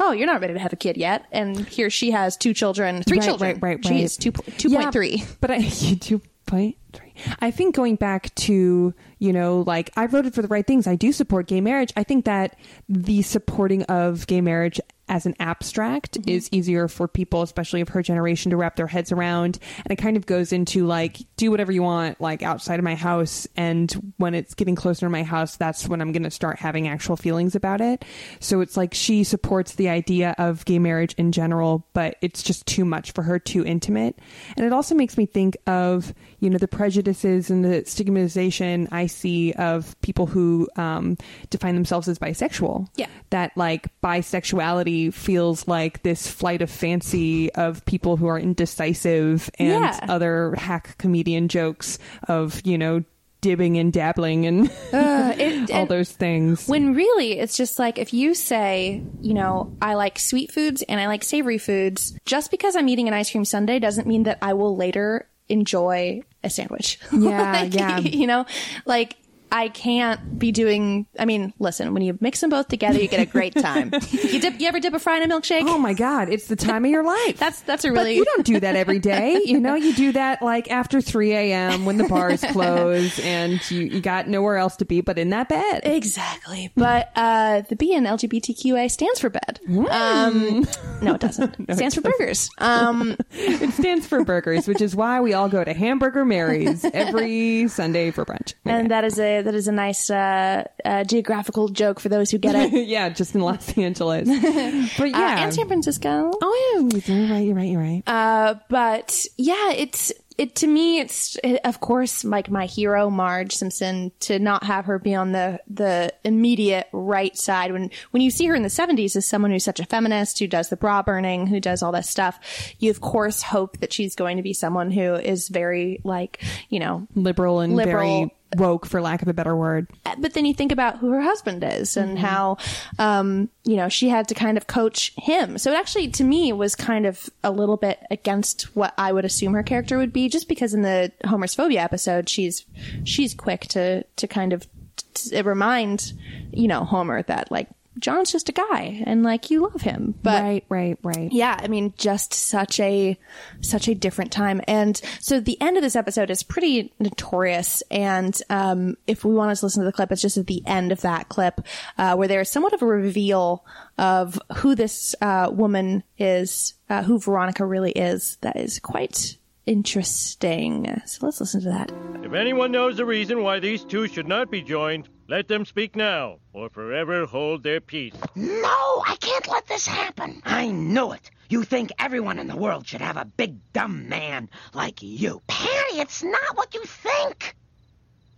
Oh, 0.00 0.12
you're 0.12 0.28
not 0.28 0.40
ready 0.40 0.52
to 0.54 0.60
have 0.60 0.72
a 0.72 0.76
kid 0.76 0.96
yet, 0.96 1.24
and 1.32 1.58
here 1.66 1.90
she 1.90 2.12
has 2.12 2.36
two 2.36 2.54
children, 2.54 3.02
three 3.02 3.18
Right, 3.18 3.24
children. 3.26 3.58
Right, 3.58 3.74
right, 3.74 3.84
She 3.84 3.94
right. 3.94 4.04
is 4.04 4.16
two 4.16 4.30
two 4.30 4.70
point 4.70 4.92
three. 4.92 5.16
Yeah, 5.16 5.26
but 5.40 5.50
I 5.50 5.62
two 6.00 6.22
point 6.46 6.76
three. 6.92 7.12
I 7.40 7.50
think 7.50 7.74
going 7.74 7.96
back 7.96 8.32
to 8.46 8.94
you 9.18 9.32
know, 9.32 9.64
like 9.66 9.90
I 9.96 10.06
voted 10.06 10.34
for 10.34 10.42
the 10.42 10.46
right 10.46 10.64
things. 10.64 10.86
I 10.86 10.94
do 10.94 11.10
support 11.10 11.48
gay 11.48 11.60
marriage. 11.60 11.92
I 11.96 12.04
think 12.04 12.26
that 12.26 12.56
the 12.88 13.22
supporting 13.22 13.82
of 13.84 14.28
gay 14.28 14.40
marriage 14.40 14.80
as 15.08 15.26
an 15.26 15.34
abstract 15.40 15.98
Mm-hmm. 16.18 16.30
is 16.30 16.48
easier 16.52 16.88
for 16.88 17.06
people, 17.06 17.42
especially 17.42 17.80
of 17.80 17.90
her 17.90 18.02
generation, 18.02 18.50
to 18.50 18.56
wrap 18.56 18.76
their 18.76 18.86
heads 18.86 19.12
around. 19.12 19.58
And 19.84 19.92
it 19.92 19.96
kind 19.96 20.16
of 20.16 20.26
goes 20.26 20.52
into 20.52 20.86
like, 20.86 21.18
do 21.36 21.50
whatever 21.50 21.70
you 21.70 21.82
want, 21.82 22.20
like 22.20 22.42
outside 22.42 22.78
of 22.78 22.84
my 22.84 22.94
house. 22.94 23.46
And 23.56 23.92
when 24.16 24.34
it's 24.34 24.54
getting 24.54 24.74
closer 24.74 25.06
to 25.06 25.10
my 25.10 25.22
house, 25.22 25.56
that's 25.56 25.88
when 25.88 26.00
I'm 26.00 26.12
going 26.12 26.22
to 26.24 26.30
start 26.30 26.58
having 26.58 26.88
actual 26.88 27.16
feelings 27.16 27.54
about 27.54 27.80
it. 27.80 28.04
So 28.40 28.60
it's 28.60 28.76
like 28.76 28.94
she 28.94 29.22
supports 29.24 29.74
the 29.74 29.88
idea 29.88 30.34
of 30.38 30.64
gay 30.64 30.78
marriage 30.78 31.14
in 31.14 31.32
general, 31.32 31.86
but 31.92 32.16
it's 32.20 32.42
just 32.42 32.66
too 32.66 32.84
much 32.84 33.12
for 33.12 33.22
her, 33.22 33.38
too 33.38 33.64
intimate. 33.64 34.18
And 34.56 34.66
it 34.66 34.72
also 34.72 34.94
makes 34.94 35.16
me 35.16 35.26
think 35.26 35.56
of, 35.66 36.14
you 36.40 36.50
know, 36.50 36.58
the 36.58 36.68
prejudices 36.68 37.50
and 37.50 37.64
the 37.64 37.84
stigmatization 37.84 38.88
I 38.90 39.06
see 39.06 39.52
of 39.52 40.00
people 40.00 40.26
who 40.26 40.68
um, 40.76 41.16
define 41.50 41.74
themselves 41.74 42.08
as 42.08 42.18
bisexual. 42.18 42.88
Yeah. 42.96 43.06
That 43.30 43.56
like 43.56 43.88
bisexuality 44.02 44.97
feels 45.10 45.66
like 45.68 46.02
this 46.02 46.26
flight 46.26 46.62
of 46.62 46.70
fancy 46.70 47.52
of 47.54 47.84
people 47.86 48.16
who 48.16 48.26
are 48.26 48.38
indecisive 48.38 49.50
and 49.58 49.68
Yeah. 49.84 49.98
other 50.08 50.54
hack 50.56 50.96
comedian 50.98 51.48
jokes 51.48 51.98
of, 52.28 52.60
you 52.64 52.76
know, 52.78 53.02
dibbing 53.40 53.78
and 53.78 53.92
dabbling 53.92 54.46
and 54.46 54.68
Uh, 54.92 55.32
it- 55.38 55.70
all 55.70 55.82
and- 55.82 55.88
those 55.88 56.10
things. 56.10 56.66
When 56.66 56.94
really, 56.94 57.38
it's 57.38 57.56
just 57.56 57.78
like 57.78 57.96
if 57.98 58.12
you 58.12 58.34
say, 58.34 59.02
you 59.20 59.32
know, 59.34 59.72
I 59.80 59.94
like 59.94 60.18
sweet 60.18 60.50
foods 60.52 60.82
and 60.82 60.98
I 61.00 61.06
like 61.06 61.22
savory 61.22 61.58
foods, 61.58 62.18
just 62.26 62.50
because 62.50 62.74
I'm 62.74 62.88
eating 62.88 63.06
an 63.08 63.14
ice 63.14 63.30
cream 63.30 63.44
sundae 63.44 63.78
doesn't 63.78 64.06
mean 64.08 64.24
that 64.24 64.38
I 64.42 64.54
will 64.54 64.76
later 64.76 65.28
enjoy 65.48 66.22
a 66.44 66.50
sandwich. 66.50 66.98
Yeah, 67.12 67.52
Like, 67.52 67.74
yeah. 67.74 67.98
You 68.20 68.26
know, 68.26 68.44
like 68.86 69.16
I 69.50 69.68
can't 69.68 70.38
be 70.38 70.52
doing. 70.52 71.06
I 71.18 71.24
mean, 71.24 71.52
listen, 71.58 71.92
when 71.94 72.02
you 72.02 72.16
mix 72.20 72.40
them 72.40 72.50
both 72.50 72.68
together, 72.68 73.00
you 73.00 73.08
get 73.08 73.20
a 73.20 73.26
great 73.26 73.54
time. 73.56 73.90
you 74.10 74.40
dip. 74.40 74.60
You 74.60 74.68
ever 74.68 74.80
dip 74.80 74.94
a 74.94 74.98
fry 74.98 75.18
in 75.20 75.30
a 75.30 75.34
milkshake? 75.34 75.62
Oh 75.66 75.78
my 75.78 75.94
god, 75.94 76.28
it's 76.28 76.46
the 76.48 76.56
time 76.56 76.84
of 76.84 76.90
your 76.90 77.04
life. 77.04 77.36
that's 77.38 77.60
that's 77.62 77.84
a 77.84 77.88
But 77.88 77.94
really. 77.98 78.16
you 78.16 78.24
don't 78.24 78.44
do 78.46 78.60
that 78.60 78.76
every 78.76 78.98
day. 78.98 79.40
You 79.44 79.60
know, 79.60 79.74
you 79.74 79.94
do 79.94 80.12
that 80.12 80.42
like 80.42 80.70
after 80.70 81.00
3 81.00 81.32
a.m. 81.32 81.84
when 81.84 81.96
the 81.96 82.04
bars 82.04 82.42
close 82.44 83.18
and 83.24 83.58
you, 83.70 83.80
you 83.80 84.00
got 84.00 84.28
nowhere 84.28 84.56
else 84.56 84.76
to 84.76 84.84
be 84.84 85.00
but 85.00 85.18
in 85.18 85.30
that 85.30 85.48
bed. 85.48 85.80
Exactly. 85.84 86.70
But 86.74 87.10
uh, 87.16 87.62
the 87.68 87.76
B 87.76 87.94
in 87.94 88.04
LGBTQA 88.04 88.90
stands 88.90 89.20
for 89.20 89.30
bed. 89.30 89.60
Um, 89.90 90.66
no, 91.02 91.14
it 91.14 91.20
doesn't. 91.20 91.56
It 91.68 91.76
stands 91.76 91.94
for 91.94 92.00
burgers. 92.02 92.50
Um, 92.58 93.16
it 93.32 93.72
stands 93.72 94.06
for 94.06 94.24
burgers, 94.24 94.68
which 94.68 94.80
is 94.80 94.94
why 94.94 95.20
we 95.20 95.32
all 95.34 95.48
go 95.48 95.64
to 95.64 95.72
Hamburger 95.72 96.24
Mary's 96.24 96.84
every 96.84 97.68
Sunday 97.68 98.10
for 98.10 98.24
brunch. 98.24 98.54
and 98.64 98.90
that 98.90 99.04
is 99.04 99.18
a 99.18 99.37
that 99.42 99.54
is 99.54 99.68
a 99.68 99.72
nice 99.72 100.10
uh, 100.10 100.64
uh, 100.84 101.04
geographical 101.04 101.68
joke 101.68 102.00
for 102.00 102.08
those 102.08 102.30
who 102.30 102.38
get 102.38 102.54
it. 102.54 102.86
yeah, 102.88 103.08
just 103.08 103.34
in 103.34 103.40
Los 103.40 103.76
Angeles. 103.76 104.28
But 104.98 105.04
Uh, 105.04 105.06
yeah. 105.06 105.44
and 105.44 105.54
San 105.54 105.66
Francisco. 105.66 106.30
Oh 106.42 106.80
yeah, 106.82 107.00
you're 107.16 107.28
right. 107.28 107.40
You're 107.46 107.56
right. 107.56 107.68
You're 107.70 107.80
right. 107.80 108.02
Uh, 108.06 108.54
but 108.68 109.24
yeah, 109.36 109.72
it's 109.72 110.12
it 110.36 110.54
to 110.56 110.66
me. 110.68 111.00
It's 111.00 111.36
it, 111.42 111.60
of 111.64 111.80
course 111.80 112.24
like 112.24 112.48
my 112.50 112.66
hero 112.66 113.10
Marge 113.10 113.54
Simpson 113.54 114.12
to 114.20 114.38
not 114.38 114.62
have 114.64 114.84
her 114.84 114.98
be 115.00 115.14
on 115.14 115.32
the 115.32 115.60
the 115.68 116.12
immediate 116.24 116.86
right 116.92 117.36
side 117.36 117.72
when 117.72 117.90
when 118.12 118.22
you 118.22 118.30
see 118.30 118.46
her 118.46 118.54
in 118.54 118.62
the 118.62 118.70
seventies 118.70 119.16
as 119.16 119.26
someone 119.26 119.50
who's 119.50 119.64
such 119.64 119.80
a 119.80 119.84
feminist 119.84 120.38
who 120.38 120.46
does 120.46 120.68
the 120.68 120.76
bra 120.76 121.02
burning 121.02 121.48
who 121.48 121.58
does 121.58 121.82
all 121.82 121.90
this 121.90 122.08
stuff. 122.08 122.38
You 122.78 122.90
of 122.92 123.00
course 123.00 123.42
hope 123.42 123.78
that 123.78 123.92
she's 123.92 124.14
going 124.14 124.36
to 124.36 124.42
be 124.44 124.52
someone 124.52 124.92
who 124.92 125.14
is 125.14 125.48
very 125.48 126.00
like 126.04 126.40
you 126.68 126.78
know 126.78 127.06
liberal 127.16 127.58
and 127.60 127.74
liberal. 127.74 127.98
very 128.20 128.34
woke, 128.56 128.86
for 128.86 129.00
lack 129.00 129.20
of 129.22 129.28
a 129.28 129.34
better 129.34 129.54
word. 129.56 129.86
but 130.18 130.32
then 130.34 130.44
you 130.46 130.54
think 130.54 130.72
about 130.72 130.98
who 130.98 131.10
her 131.10 131.20
husband 131.20 131.62
is 131.62 131.96
and 131.96 132.16
Mhm. 132.16 132.20
how 132.20 132.56
um 132.98 133.48
you 133.64 133.76
know 133.76 133.88
she 133.88 134.08
had 134.08 134.26
to 134.28 134.34
kind 134.34 134.56
of 134.56 134.66
coach 134.66 135.12
him 135.16 135.58
so 135.58 135.70
it 135.70 135.76
actually 135.76 136.08
to 136.08 136.24
me 136.24 136.52
was 136.52 136.74
kind 136.74 137.04
of 137.06 137.28
a 137.44 137.50
little 137.50 137.76
bit 137.76 137.98
against 138.10 138.74
what 138.74 138.94
i 138.96 139.12
would 139.12 139.24
assume 139.26 139.52
her 139.52 139.62
character 139.62 139.98
would 139.98 140.12
be 140.12 140.28
just 140.28 140.48
because 140.48 140.72
in 140.74 140.82
the 140.82 141.12
homer's 141.26 141.54
phobia 141.54 141.82
episode 141.82 142.28
she's 142.28 142.64
she's 143.04 143.34
quick 143.34 143.62
to 143.68 144.02
to 144.16 144.26
kind 144.26 144.52
of 144.54 144.66
t- 145.14 145.40
remind 145.42 146.12
you 146.52 146.66
know 146.68 146.84
homer 146.84 147.22
that 147.24 147.50
like 147.52 147.68
john's 147.98 148.32
just 148.32 148.48
a 148.48 148.52
guy 148.52 149.02
and 149.06 149.22
like 149.22 149.50
you 149.50 149.60
love 149.60 149.82
him 149.82 150.14
but 150.22 150.42
right, 150.42 150.64
right, 150.68 150.98
right. 151.02 151.32
yeah, 151.32 151.56
I 151.58 151.68
mean, 151.68 151.94
just 151.96 152.34
such 152.34 152.80
a 152.80 153.18
such 153.60 153.88
a 153.88 153.94
different 153.94 154.32
time. 154.32 154.60
And 154.66 155.00
so 155.20 155.40
the 155.40 155.60
end 155.60 155.76
of 155.76 155.82
this 155.82 155.96
episode 155.96 156.30
is 156.30 156.42
pretty 156.42 156.92
notorious. 156.98 157.82
And 157.90 158.38
um, 158.50 158.96
if 159.06 159.24
we 159.24 159.34
want 159.34 159.56
to 159.56 159.64
listen 159.64 159.82
to 159.82 159.86
the 159.86 159.92
clip, 159.92 160.12
it's 160.12 160.22
just 160.22 160.36
at 160.36 160.46
the 160.46 160.62
end 160.66 160.92
of 160.92 161.00
that 161.02 161.28
clip 161.28 161.60
uh, 161.96 162.16
where 162.16 162.28
there's 162.28 162.50
somewhat 162.50 162.72
of 162.72 162.82
a 162.82 162.86
reveal 162.86 163.64
of 163.96 164.40
who 164.56 164.74
this 164.74 165.14
uh, 165.20 165.50
woman 165.52 166.02
is, 166.18 166.74
uh, 166.88 167.02
who 167.02 167.18
Veronica 167.18 167.64
really 167.64 167.92
is. 167.92 168.38
That 168.40 168.56
is 168.56 168.78
quite 168.78 169.36
interesting. 169.66 171.00
So 171.06 171.26
let's 171.26 171.40
listen 171.40 171.60
to 171.62 171.68
that. 171.68 171.92
If 172.24 172.32
anyone 172.32 172.72
knows 172.72 172.96
the 172.96 173.04
reason 173.04 173.42
why 173.42 173.60
these 173.60 173.84
two 173.84 174.08
should 174.08 174.28
not 174.28 174.50
be 174.50 174.62
joined, 174.62 175.08
let 175.30 175.46
them 175.46 175.66
speak 175.66 175.94
now, 175.94 176.38
or 176.54 176.70
forever 176.70 177.26
hold 177.26 177.62
their 177.62 177.82
peace. 177.82 178.14
No, 178.34 179.02
I 179.06 179.14
can't 179.20 179.46
let 179.46 179.66
this 179.66 179.86
happen. 179.86 180.40
I 180.42 180.68
knew 180.68 181.12
it. 181.12 181.30
You 181.50 181.64
think 181.64 181.92
everyone 181.98 182.38
in 182.38 182.46
the 182.46 182.56
world 182.56 182.86
should 182.86 183.02
have 183.02 183.18
a 183.18 183.26
big 183.26 183.58
dumb 183.74 184.08
man 184.08 184.48
like 184.72 185.02
you. 185.02 185.42
Patty, 185.46 186.00
it's 186.00 186.22
not 186.22 186.56
what 186.56 186.72
you 186.72 186.82
think. 186.84 187.54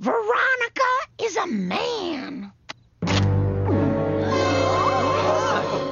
Veronica 0.00 0.82
is 1.22 1.36
a 1.36 1.46
man. 1.46 2.50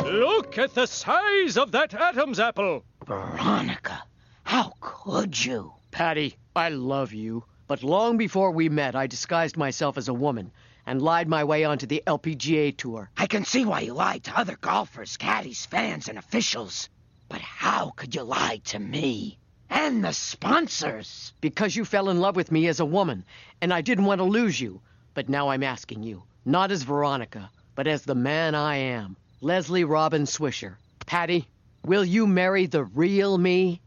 Look 0.05 0.59
at 0.59 0.75
the 0.75 0.87
size 0.87 1.57
of 1.57 1.71
that 1.73 1.95
Adam's 1.95 2.41
apple. 2.41 2.83
Veronica, 3.07 4.03
how 4.43 4.73
could 4.81 5.45
you? 5.45 5.75
Patty, 5.93 6.35
I 6.57 6.71
love 6.71 7.13
you. 7.13 7.45
But 7.69 7.85
long 7.85 8.17
before 8.17 8.51
we 8.51 8.69
met, 8.69 8.97
I 8.97 9.07
disguised 9.07 9.57
myself 9.57 9.97
as 9.97 10.09
a 10.09 10.15
woman 10.15 10.51
and 10.89 11.03
lied 11.03 11.29
my 11.29 11.45
way 11.45 11.65
onto 11.65 11.85
the 11.85 12.03
LPGA 12.07 12.75
tour. 12.75 13.11
I 13.15 13.27
can 13.27 13.45
see 13.45 13.67
why 13.67 13.81
you 13.81 13.93
lied 13.93 14.25
to 14.25 14.39
other 14.39 14.57
golfers, 14.59 15.19
caddies, 15.19 15.67
fans, 15.67 16.09
and 16.09 16.17
officials. 16.17 16.89
But 17.29 17.43
how 17.43 17.91
could 17.91 18.15
you 18.15 18.23
lie 18.23 18.63
to 18.65 18.79
me? 18.79 19.39
And 19.69 20.03
the 20.03 20.15
sponsors. 20.15 21.35
Because 21.43 21.77
you 21.77 21.85
fell 21.85 22.09
in 22.09 22.21
love 22.21 22.37
with 22.37 22.51
me 22.51 22.69
as 22.69 22.81
a 22.81 22.87
woman, 22.87 23.27
and 23.61 23.71
I 23.71 23.83
didn't 23.83 24.07
want 24.07 24.21
to 24.21 24.25
lose 24.25 24.59
you. 24.59 24.81
But 25.13 25.29
now 25.29 25.51
I'm 25.51 25.63
asking 25.63 26.05
you, 26.05 26.23
not 26.47 26.71
as 26.71 26.85
Veronica, 26.85 27.51
but 27.75 27.87
as 27.87 28.05
the 28.05 28.15
man 28.15 28.55
I 28.55 28.77
am, 28.77 29.15
Leslie 29.43 29.85
Robin 29.85 30.23
Swisher. 30.23 30.77
Patty, 31.05 31.47
will 31.85 32.05
you 32.05 32.27
marry 32.27 32.65
the 32.65 32.85
real 32.85 33.37
me? 33.37 33.83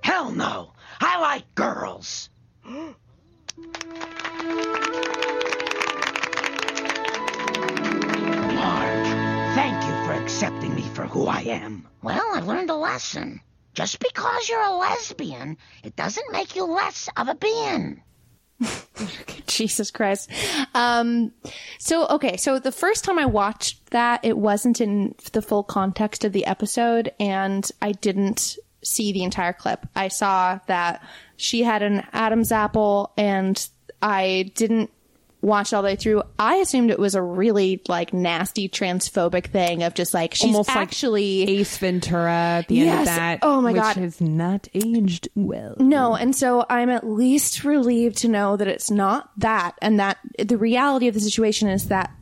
Hell 0.00 0.30
no. 0.30 0.72
I 1.02 1.20
like 1.20 1.54
girls. 1.54 2.29
Accepting 10.40 10.74
me 10.74 10.88
for 10.94 11.02
who 11.02 11.26
I 11.26 11.40
am. 11.40 11.86
Well, 12.00 12.24
I've 12.32 12.46
learned 12.46 12.70
a 12.70 12.74
lesson. 12.74 13.42
Just 13.74 13.98
because 13.98 14.48
you're 14.48 14.62
a 14.62 14.74
lesbian, 14.74 15.58
it 15.84 15.96
doesn't 15.96 16.32
make 16.32 16.56
you 16.56 16.64
less 16.64 17.10
of 17.18 17.28
a 17.28 17.34
being. 17.34 18.02
Jesus 19.46 19.90
Christ. 19.90 20.30
Um, 20.72 21.32
so, 21.78 22.06
okay. 22.06 22.38
So 22.38 22.58
the 22.58 22.72
first 22.72 23.04
time 23.04 23.18
I 23.18 23.26
watched 23.26 23.90
that, 23.90 24.24
it 24.24 24.38
wasn't 24.38 24.80
in 24.80 25.14
the 25.32 25.42
full 25.42 25.62
context 25.62 26.24
of 26.24 26.32
the 26.32 26.46
episode 26.46 27.12
and 27.20 27.70
I 27.82 27.92
didn't 27.92 28.56
see 28.82 29.12
the 29.12 29.24
entire 29.24 29.52
clip. 29.52 29.86
I 29.94 30.08
saw 30.08 30.58
that 30.68 31.04
she 31.36 31.64
had 31.64 31.82
an 31.82 32.06
Adam's 32.14 32.50
apple 32.50 33.12
and 33.18 33.68
I 34.00 34.50
didn't 34.54 34.90
watch 35.42 35.72
all 35.72 35.82
the 35.82 35.86
way 35.86 35.96
through. 35.96 36.22
I 36.38 36.56
assumed 36.56 36.90
it 36.90 36.98
was 36.98 37.14
a 37.14 37.22
really 37.22 37.82
like 37.88 38.12
nasty 38.12 38.68
transphobic 38.68 39.46
thing 39.46 39.82
of 39.82 39.94
just 39.94 40.12
like 40.14 40.34
she's 40.34 40.46
Almost 40.46 40.68
like 40.68 40.78
actually 40.78 41.42
Ace 41.42 41.78
Ventura 41.78 42.32
at 42.32 42.68
the 42.68 42.80
end 42.80 43.00
of 43.00 43.06
that. 43.06 43.38
Oh 43.42 43.60
my 43.60 43.72
which 43.72 43.82
God. 43.82 43.96
has 43.96 44.20
not 44.20 44.68
aged 44.74 45.28
well. 45.34 45.76
No, 45.78 46.14
and 46.14 46.34
so 46.34 46.66
I'm 46.68 46.90
at 46.90 47.06
least 47.06 47.64
relieved 47.64 48.18
to 48.18 48.28
know 48.28 48.56
that 48.56 48.68
it's 48.68 48.90
not 48.90 49.30
that, 49.38 49.76
and 49.80 49.98
that 50.00 50.18
the 50.38 50.58
reality 50.58 51.08
of 51.08 51.14
the 51.14 51.20
situation 51.20 51.68
is 51.68 51.88
that 51.88 52.12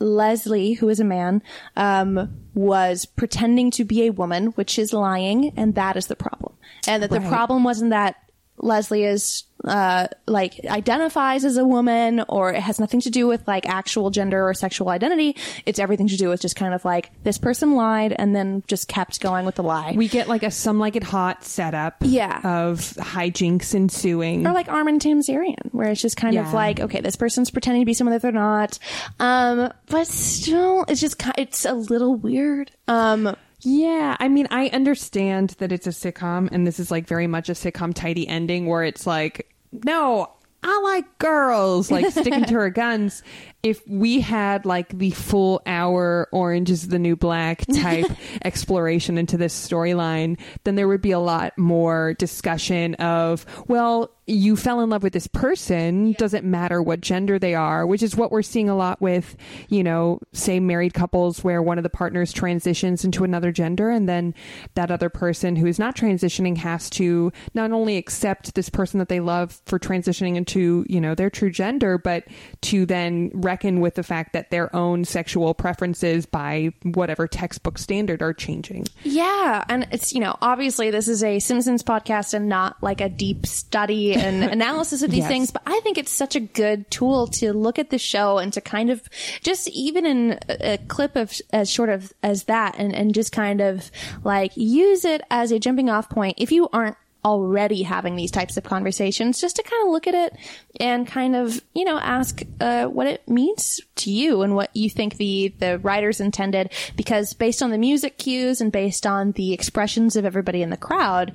Leslie, 0.00 0.74
who 0.74 0.88
is 0.88 1.00
a 1.00 1.04
man, 1.04 1.42
um, 1.76 2.36
was 2.54 3.04
pretending 3.04 3.70
to 3.72 3.84
be 3.84 4.06
a 4.06 4.12
woman, 4.12 4.48
which 4.48 4.78
is 4.78 4.92
lying, 4.92 5.52
and 5.56 5.74
that 5.74 5.96
is 5.96 6.06
the 6.06 6.16
problem. 6.16 6.54
And 6.86 7.02
that 7.02 7.10
the 7.10 7.20
problem 7.20 7.64
wasn't 7.64 7.90
that 7.90 8.16
Leslie 8.58 9.04
is 9.04 9.44
uh 9.64 10.06
like 10.26 10.60
identifies 10.66 11.44
as 11.44 11.56
a 11.56 11.64
woman 11.64 12.24
or 12.28 12.52
it 12.52 12.60
has 12.60 12.78
nothing 12.78 13.00
to 13.00 13.10
do 13.10 13.26
with 13.26 13.46
like 13.48 13.68
actual 13.68 14.08
gender 14.10 14.48
or 14.48 14.54
sexual 14.54 14.88
identity 14.88 15.36
it's 15.66 15.80
everything 15.80 16.06
to 16.06 16.16
do 16.16 16.28
with 16.28 16.40
just 16.40 16.54
kind 16.54 16.72
of 16.72 16.84
like 16.84 17.10
this 17.24 17.38
person 17.38 17.74
lied 17.74 18.12
and 18.16 18.36
then 18.36 18.62
just 18.68 18.86
kept 18.86 19.20
going 19.20 19.44
with 19.44 19.56
the 19.56 19.62
lie 19.62 19.92
We 19.96 20.06
get 20.08 20.28
like 20.28 20.44
a 20.44 20.50
some 20.52 20.78
like 20.78 20.94
it 20.94 21.02
hot 21.02 21.42
setup 21.44 21.96
Yeah. 22.02 22.40
of 22.44 22.78
hijinks 22.98 23.74
ensuing. 23.74 24.46
or 24.46 24.52
like 24.52 24.68
Armin 24.68 25.00
Tamzarian, 25.00 25.72
where 25.72 25.88
it's 25.88 26.00
just 26.00 26.16
kind 26.16 26.36
of 26.38 26.52
like, 26.52 26.78
okay, 26.80 27.00
this 27.00 27.16
person's 27.16 27.50
pretending 27.50 27.82
to 27.82 27.86
be 27.86 27.94
someone 27.94 28.12
that 28.12 28.22
they're 28.22 28.30
not. 28.32 28.78
Um, 29.18 29.72
but 29.88 30.06
still, 30.06 30.84
it's 30.88 31.00
just 31.00 31.20
it's 31.36 31.64
a 31.64 31.72
little 31.74 32.14
weird. 32.14 32.70
Um, 32.86 33.34
Yeah, 33.68 34.16
I 34.18 34.28
mean, 34.28 34.48
I 34.50 34.68
understand 34.68 35.50
that 35.58 35.72
it's 35.72 35.86
a 35.86 35.90
sitcom, 35.90 36.48
and 36.50 36.66
this 36.66 36.80
is 36.80 36.90
like 36.90 37.06
very 37.06 37.26
much 37.26 37.50
a 37.50 37.52
sitcom 37.52 37.92
tidy 37.92 38.26
ending 38.26 38.66
where 38.66 38.82
it's 38.82 39.06
like, 39.06 39.54
no, 39.84 40.30
I 40.62 40.80
like 40.82 41.18
girls, 41.18 41.90
like 41.90 42.06
sticking 42.10 42.44
to 42.44 42.54
her 42.54 42.70
guns. 42.70 43.22
If 43.62 43.86
we 43.86 44.20
had 44.20 44.64
like 44.64 44.96
the 44.96 45.10
full 45.10 45.60
hour 45.66 46.28
Orange 46.32 46.70
is 46.70 46.88
the 46.88 46.98
New 46.98 47.14
Black 47.14 47.66
type 47.66 48.06
exploration 48.44 49.18
into 49.18 49.36
this 49.36 49.54
storyline, 49.54 50.40
then 50.64 50.74
there 50.74 50.88
would 50.88 51.02
be 51.02 51.12
a 51.12 51.18
lot 51.18 51.56
more 51.58 52.14
discussion 52.14 52.94
of, 52.94 53.44
well, 53.68 54.10
you 54.28 54.56
fell 54.56 54.80
in 54.80 54.90
love 54.90 55.02
with 55.02 55.14
this 55.14 55.26
person 55.26 56.12
doesn't 56.12 56.44
matter 56.44 56.82
what 56.82 57.00
gender 57.00 57.38
they 57.38 57.54
are, 57.54 57.86
which 57.86 58.02
is 58.02 58.14
what 58.14 58.30
we're 58.30 58.42
seeing 58.42 58.68
a 58.68 58.76
lot 58.76 59.00
with, 59.00 59.36
you 59.68 59.82
know, 59.82 60.20
say 60.32 60.60
married 60.60 60.92
couples 60.92 61.42
where 61.42 61.62
one 61.62 61.78
of 61.78 61.82
the 61.82 61.90
partners 61.90 62.32
transitions 62.32 63.04
into 63.04 63.24
another 63.24 63.50
gender 63.50 63.88
and 63.88 64.08
then 64.08 64.34
that 64.74 64.90
other 64.90 65.08
person 65.08 65.56
who 65.56 65.66
is 65.66 65.78
not 65.78 65.96
transitioning 65.96 66.58
has 66.58 66.90
to 66.90 67.32
not 67.54 67.72
only 67.72 67.96
accept 67.96 68.54
this 68.54 68.68
person 68.68 68.98
that 68.98 69.08
they 69.08 69.20
love 69.20 69.60
for 69.64 69.78
transitioning 69.78 70.36
into, 70.36 70.84
you 70.88 71.00
know, 71.00 71.14
their 71.14 71.30
true 71.30 71.50
gender, 71.50 71.96
but 71.96 72.24
to 72.60 72.84
then 72.84 73.30
reckon 73.32 73.80
with 73.80 73.94
the 73.94 74.02
fact 74.02 74.34
that 74.34 74.50
their 74.50 74.74
own 74.76 75.04
sexual 75.04 75.54
preferences 75.54 76.26
by 76.26 76.70
whatever 76.82 77.26
textbook 77.26 77.78
standard 77.78 78.20
are 78.20 78.34
changing. 78.34 78.86
Yeah, 79.04 79.64
and 79.70 79.88
it's 79.90 80.12
you 80.12 80.20
know 80.20 80.36
obviously 80.42 80.90
this 80.90 81.08
is 81.08 81.24
a 81.24 81.38
Simpsons 81.38 81.82
podcast 81.82 82.34
and 82.34 82.48
not 82.48 82.76
like 82.82 83.00
a 83.00 83.08
deep 83.08 83.46
study 83.46 84.17
and 84.24 84.44
analysis 84.44 85.02
of 85.02 85.10
these 85.10 85.18
Yes. 85.20 85.28
things, 85.28 85.50
but 85.50 85.62
I 85.66 85.80
think 85.80 85.98
it's 85.98 86.10
such 86.10 86.36
a 86.36 86.40
good 86.40 86.90
tool 86.90 87.26
to 87.28 87.52
look 87.52 87.78
at 87.78 87.90
the 87.90 87.98
show 87.98 88.38
and 88.38 88.52
to 88.52 88.60
kind 88.60 88.90
of 88.90 89.02
just 89.42 89.68
even 89.70 90.06
in 90.06 90.38
a, 90.48 90.74
a 90.74 90.78
clip 90.78 91.16
of 91.16 91.32
as 91.52 91.70
short 91.70 91.88
of 91.88 92.12
as 92.22 92.44
that 92.44 92.76
and 92.78 92.94
and 92.94 93.14
just 93.14 93.32
kind 93.32 93.60
of 93.60 93.90
like 94.24 94.52
use 94.56 95.04
it 95.04 95.22
as 95.30 95.52
a 95.52 95.58
jumping 95.58 95.88
off 95.90 96.08
point 96.10 96.34
if 96.38 96.52
you 96.52 96.68
aren't 96.72 96.96
already 97.24 97.82
having 97.82 98.14
these 98.14 98.30
types 98.30 98.56
of 98.56 98.62
conversations 98.62 99.40
just 99.40 99.56
to 99.56 99.62
kind 99.62 99.82
of 99.84 99.92
look 99.92 100.06
at 100.06 100.14
it 100.14 100.36
and 100.80 101.06
kind 101.06 101.34
of 101.34 101.60
you 101.74 101.84
know 101.84 101.98
ask 101.98 102.42
uh, 102.60 102.86
what 102.86 103.06
it 103.08 103.28
means 103.28 103.80
to 103.96 104.10
you 104.10 104.42
and 104.42 104.54
what 104.54 104.70
you 104.74 104.88
think 104.88 105.16
the 105.16 105.52
the 105.58 105.78
writers 105.80 106.20
intended 106.20 106.70
because 106.96 107.34
based 107.34 107.60
on 107.60 107.70
the 107.70 107.78
music 107.78 108.18
cues 108.18 108.60
and 108.60 108.70
based 108.70 109.04
on 109.04 109.32
the 109.32 109.52
expressions 109.52 110.14
of 110.14 110.24
everybody 110.24 110.62
in 110.62 110.70
the 110.70 110.76
crowd 110.76 111.32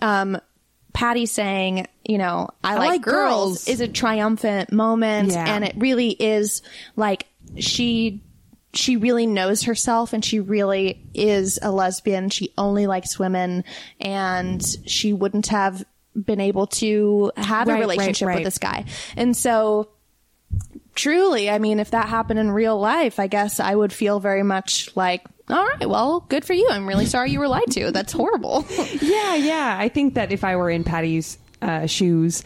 um 0.00 0.38
Patty 0.94 1.24
saying, 1.24 1.86
you 2.04 2.18
know, 2.18 2.48
I, 2.64 2.74
like, 2.76 2.88
like 2.88 3.02
girls, 3.02 3.64
girls. 3.64 3.68
is 3.68 3.80
a 3.80 3.88
triumphant 3.88 4.72
moment 4.72 5.30
Yeah. 5.32 5.44
and 5.54 5.64
it 5.64 5.74
really 5.76 6.10
is 6.10 6.62
like 6.96 7.26
she 7.58 8.22
she 8.74 8.96
really 8.96 9.26
knows 9.26 9.64
herself 9.64 10.12
and 10.14 10.24
she 10.24 10.40
really 10.40 11.02
is 11.14 11.58
a 11.60 11.70
lesbian. 11.70 12.30
She 12.30 12.52
only 12.56 12.86
likes 12.86 13.18
women 13.18 13.64
and 14.00 14.64
she 14.86 15.12
wouldn't 15.12 15.48
have 15.48 15.84
been 16.16 16.40
able 16.40 16.66
to 16.68 17.32
have 17.36 17.68
Right, 17.68 17.74
a 17.74 17.76
right, 17.76 17.80
relationship 17.80 18.28
right. 18.28 18.34
with 18.36 18.44
this 18.44 18.58
guy. 18.58 18.86
And 19.16 19.36
so 19.36 19.88
truly, 20.94 21.50
I 21.50 21.58
mean, 21.58 21.80
if 21.80 21.90
that 21.90 22.08
happened 22.08 22.38
in 22.38 22.50
real 22.50 22.78
life, 22.78 23.18
I 23.20 23.26
guess 23.26 23.60
I 23.60 23.74
would 23.74 23.92
feel 23.92 24.20
very 24.20 24.42
much 24.42 24.94
like, 24.96 25.22
all 25.48 25.64
right, 25.66 25.88
well, 25.88 26.20
good 26.28 26.44
for 26.44 26.52
you. 26.54 26.68
I'm 26.70 26.86
really 26.86 27.06
sorry 27.06 27.30
you 27.30 27.40
were 27.40 27.48
lied 27.48 27.70
to. 27.72 27.90
That's 27.90 28.12
horrible. 28.12 28.64
yeah, 29.02 29.34
yeah. 29.34 29.76
I 29.78 29.88
think 29.88 30.14
that 30.14 30.32
if 30.32 30.44
I 30.44 30.56
were 30.56 30.70
in 30.70 30.84
Patty's 30.84 31.36
uh, 31.62 31.86
shoes, 31.86 32.42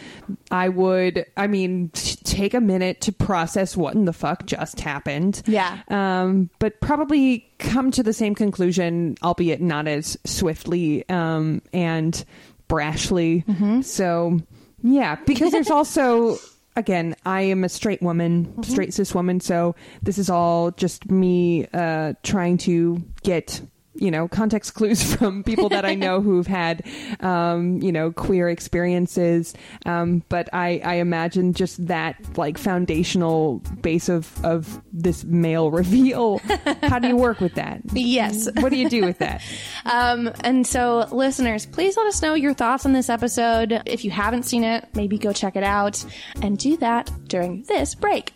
I 0.50 0.68
would, 0.68 1.26
I 1.36 1.46
mean, 1.46 1.88
t- 1.90 2.16
take 2.24 2.54
a 2.54 2.60
minute 2.60 3.00
to 3.02 3.12
process 3.12 3.76
what 3.76 3.94
in 3.94 4.04
the 4.04 4.12
fuck 4.12 4.46
just 4.46 4.80
happened. 4.80 5.42
Yeah. 5.46 5.80
Um, 5.88 6.50
but 6.58 6.80
probably 6.80 7.50
come 7.58 7.90
to 7.92 8.02
the 8.02 8.12
same 8.12 8.34
conclusion, 8.34 9.16
albeit 9.22 9.60
not 9.60 9.88
as 9.88 10.16
swiftly 10.24 11.08
um, 11.08 11.62
and 11.72 12.24
brashly. 12.68 13.44
So, 13.84 14.40
yeah, 14.82 15.16
because 15.26 15.52
there's 15.52 15.70
also. 15.70 16.38
Again, 16.78 17.16
I 17.24 17.40
am 17.40 17.64
a 17.64 17.70
straight 17.70 18.02
woman, 18.02 18.62
straight 18.62 18.92
cis 18.92 19.14
woman, 19.14 19.40
so 19.40 19.74
this 20.02 20.18
is 20.18 20.28
all 20.28 20.72
just 20.72 21.10
me 21.10 21.66
uh, 21.72 22.12
trying 22.22 22.58
to 22.58 23.02
get 23.22 23.62
you 23.98 24.10
know 24.10 24.28
context 24.28 24.74
clues 24.74 25.14
from 25.16 25.42
people 25.42 25.68
that 25.70 25.84
I 25.84 25.94
know 25.94 26.20
who've 26.26 26.46
had 26.46 26.84
um, 27.20 27.80
you 27.82 27.92
know 27.92 28.12
queer 28.12 28.48
experiences. 28.48 29.54
Um, 29.84 30.22
but 30.28 30.48
I, 30.52 30.80
I 30.84 30.94
imagine 30.94 31.52
just 31.52 31.86
that 31.86 32.16
like 32.36 32.58
foundational 32.58 33.58
base 33.80 34.08
of 34.08 34.44
of 34.44 34.80
this 34.92 35.24
male 35.24 35.70
reveal. 35.76 36.38
How 36.82 36.98
do 36.98 37.08
you 37.08 37.16
work 37.16 37.40
with 37.40 37.54
that? 37.54 37.80
Yes. 37.92 38.48
What 38.56 38.70
do 38.70 38.76
you 38.76 38.88
do 38.88 39.04
with 39.04 39.18
that? 39.18 39.42
Um, 39.84 40.30
and 40.40 40.66
so, 40.66 41.06
listeners, 41.10 41.66
please 41.66 41.96
let 41.96 42.06
us 42.06 42.20
know 42.22 42.34
your 42.34 42.54
thoughts 42.54 42.86
on 42.86 42.92
this 42.92 43.08
episode. 43.08 43.82
If 43.86 44.04
you 44.04 44.10
haven't 44.10 44.44
seen 44.44 44.64
it, 44.64 44.88
maybe 44.94 45.18
go 45.18 45.32
check 45.32 45.56
it 45.56 45.64
out 45.64 46.04
and 46.42 46.58
do 46.58 46.76
that 46.78 47.10
during 47.28 47.62
this 47.64 47.94
break. 47.94 48.32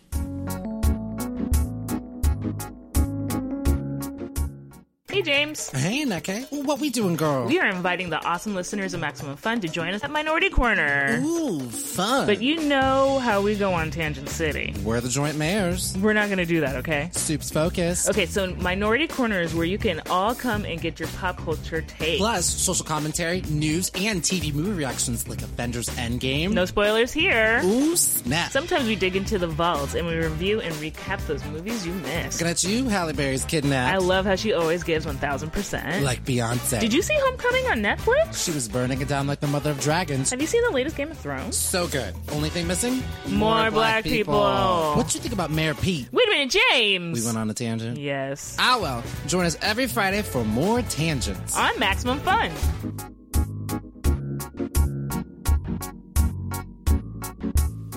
Hey, 5.11 5.21
James. 5.23 5.69
Hey, 5.71 6.05
Neke. 6.05 6.49
What 6.63 6.79
we 6.79 6.89
doing, 6.89 7.17
girl? 7.17 7.45
We 7.45 7.59
are 7.59 7.67
inviting 7.67 8.09
the 8.09 8.23
awesome 8.23 8.55
listeners 8.55 8.93
of 8.93 9.01
Maximum 9.01 9.35
Fun 9.35 9.59
to 9.59 9.67
join 9.67 9.93
us 9.93 10.05
at 10.05 10.09
Minority 10.09 10.49
Korner. 10.49 11.21
Ooh, 11.21 11.59
fun. 11.69 12.27
But 12.27 12.41
you 12.41 12.61
know 12.61 13.19
how 13.19 13.41
we 13.41 13.55
go 13.55 13.73
on 13.73 13.91
Tangent 13.91 14.29
City. 14.29 14.73
We're 14.85 15.01
the 15.01 15.09
joint 15.09 15.37
mayors. 15.37 15.97
We're 15.97 16.13
not 16.13 16.27
going 16.27 16.37
to 16.37 16.45
do 16.45 16.61
that, 16.61 16.77
okay? 16.77 17.09
Soup's 17.11 17.51
focused. 17.51 18.09
Okay, 18.09 18.25
so 18.25 18.55
Minority 18.55 19.05
Korner 19.05 19.43
is 19.43 19.53
where 19.53 19.65
you 19.65 19.77
can 19.77 20.01
all 20.09 20.33
come 20.33 20.63
and 20.63 20.79
get 20.79 20.97
your 20.97 21.09
pop 21.09 21.39
culture 21.39 21.81
take. 21.81 22.17
Plus, 22.17 22.45
social 22.45 22.85
commentary, 22.85 23.41
news, 23.49 23.91
and 23.95 24.21
TV 24.21 24.53
movie 24.53 24.71
reactions 24.71 25.27
like 25.27 25.41
Avengers 25.41 25.89
Endgame. 25.89 26.53
No 26.53 26.63
spoilers 26.63 27.11
here. 27.11 27.59
Ooh, 27.65 27.97
snap. 27.97 28.51
Sometimes 28.51 28.87
we 28.87 28.95
dig 28.95 29.17
into 29.17 29.37
the 29.37 29.47
vaults 29.47 29.93
and 29.93 30.07
we 30.07 30.15
review 30.15 30.61
and 30.61 30.73
recap 30.75 31.19
those 31.27 31.43
movies 31.47 31.85
you 31.85 31.91
missed. 31.95 32.39
Looking 32.39 32.51
at 32.51 32.63
you, 32.63 32.87
Halle 32.87 33.11
Berry's 33.11 33.43
kidnapped. 33.43 33.93
I 33.93 33.97
love 33.97 34.25
how 34.25 34.37
she 34.37 34.53
always 34.53 34.85
gives 34.85 35.00
1000%. 35.05 36.03
Like 36.03 36.23
Beyonce. 36.25 36.79
Did 36.79 36.93
you 36.93 37.01
see 37.01 37.15
Homecoming 37.17 37.65
on 37.67 37.77
Netflix? 37.79 38.43
She 38.45 38.51
was 38.51 38.67
burning 38.67 39.01
it 39.01 39.07
down 39.07 39.27
like 39.27 39.39
the 39.39 39.47
mother 39.47 39.71
of 39.71 39.79
dragons. 39.79 40.29
Have 40.29 40.41
you 40.41 40.47
seen 40.47 40.63
the 40.63 40.71
latest 40.71 40.95
Game 40.97 41.11
of 41.11 41.17
Thrones? 41.17 41.57
So 41.57 41.87
good. 41.87 42.15
Only 42.31 42.49
thing 42.49 42.67
missing? 42.67 43.01
More 43.27 43.71
black 43.71 44.03
people. 44.03 44.33
What 44.33 45.07
do 45.07 45.17
you 45.17 45.21
think 45.21 45.33
about 45.33 45.51
Mayor 45.51 45.73
Pete? 45.73 46.07
Wait 46.11 46.27
a 46.27 46.31
minute, 46.31 46.55
James! 46.71 47.19
We 47.19 47.25
went 47.25 47.37
on 47.37 47.49
a 47.49 47.53
tangent. 47.53 47.97
Yes. 47.97 48.55
Ah, 48.59 48.79
well. 48.81 49.03
Join 49.27 49.45
us 49.45 49.57
every 49.61 49.87
Friday 49.87 50.21
for 50.21 50.43
more 50.43 50.81
tangents. 50.83 51.57
On 51.57 51.77
Maximum 51.79 52.19
Fun. 52.19 52.51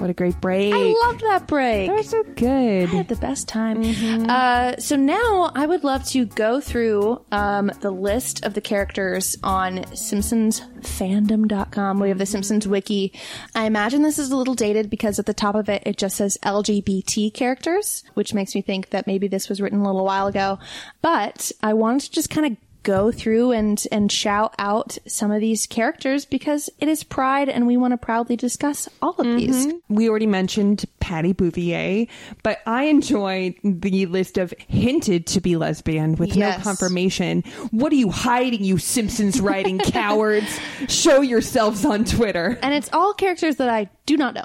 What 0.04 0.10
a 0.10 0.12
great 0.12 0.38
break. 0.38 0.74
I 0.74 0.94
loved 1.06 1.22
that 1.22 1.46
break. 1.46 1.88
That 1.88 1.96
was 1.96 2.10
so 2.10 2.22
good. 2.22 2.90
I 2.90 2.94
had 2.94 3.08
the 3.08 3.16
best 3.16 3.48
time. 3.48 3.82
Uh, 4.28 4.76
so 4.76 4.96
now 4.96 5.50
I 5.54 5.64
would 5.64 5.82
love 5.82 6.04
to 6.08 6.26
go 6.26 6.60
through 6.60 7.24
um, 7.32 7.72
the 7.80 7.90
list 7.90 8.44
of 8.44 8.52
the 8.52 8.60
characters 8.60 9.38
on 9.42 9.78
SimpsonsFandom.com. 9.78 12.00
We 12.00 12.10
have 12.10 12.18
the 12.18 12.26
Simpsons 12.26 12.68
wiki. 12.68 13.18
I 13.54 13.64
imagine 13.64 14.02
this 14.02 14.18
is 14.18 14.30
a 14.30 14.36
little 14.36 14.52
dated 14.52 14.90
because 14.90 15.18
at 15.18 15.24
the 15.24 15.32
top 15.32 15.54
of 15.54 15.70
it, 15.70 15.82
it 15.86 15.96
just 15.96 16.18
says 16.18 16.36
LGBT 16.44 17.32
characters, 17.32 18.04
which 18.12 18.34
makes 18.34 18.54
me 18.54 18.60
think 18.60 18.90
that 18.90 19.06
maybe 19.06 19.26
this 19.26 19.48
was 19.48 19.58
written 19.58 19.78
a 19.78 19.86
little 19.86 20.04
while 20.04 20.26
ago. 20.26 20.58
But 21.00 21.50
I 21.62 21.72
wanted 21.72 22.00
to 22.00 22.10
just 22.10 22.28
kind 22.28 22.46
of 22.46 22.58
go 22.84 23.10
through 23.10 23.50
and 23.50 23.82
and 23.90 24.12
shout 24.12 24.54
out 24.58 24.96
some 25.06 25.32
of 25.32 25.40
these 25.40 25.66
characters 25.66 26.24
because 26.24 26.70
it 26.78 26.88
is 26.88 27.02
pride 27.02 27.48
and 27.48 27.66
we 27.66 27.76
want 27.76 27.90
to 27.92 27.96
proudly 27.98 28.36
discuss 28.36 28.88
all 29.02 29.16
of 29.18 29.26
these 29.26 29.66
Mhm. 29.66 29.80
We 29.88 30.08
already 30.08 30.26
mentioned 30.26 30.84
Patty 31.00 31.32
Bouvier, 31.32 32.06
but 32.42 32.58
I 32.66 32.84
enjoy 32.84 33.54
the 33.64 34.06
list 34.06 34.38
of 34.38 34.54
hinted 34.68 35.26
to 35.28 35.40
be 35.40 35.56
lesbian 35.56 36.14
with 36.16 36.36
Yes. 36.36 36.58
no 36.58 36.62
confirmation. 36.64 37.42
What 37.72 37.92
are 37.92 37.96
you 37.96 38.10
hiding, 38.10 38.62
you 38.62 38.78
Simpsons 38.78 39.40
writing 39.40 39.78
cowards? 39.98 40.46
Show 40.88 41.20
yourselves 41.22 41.84
on 41.84 42.04
Twitter. 42.04 42.58
And 42.62 42.72
it's 42.74 42.90
all 42.92 43.12
characters 43.14 43.56
that 43.56 43.68
I 43.68 43.88
do 44.06 44.16
not 44.16 44.34
know. 44.34 44.44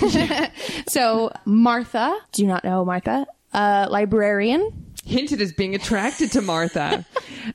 so 0.88 1.32
Martha, 1.44 2.16
do 2.32 2.46
not 2.46 2.64
know 2.64 2.84
Martha. 2.84 3.26
Uh, 3.52 3.88
librarian. 3.90 4.86
Hinted 5.04 5.40
as 5.40 5.52
being 5.52 5.74
attracted 5.74 6.30
to 6.32 6.40
Martha. 6.42 7.04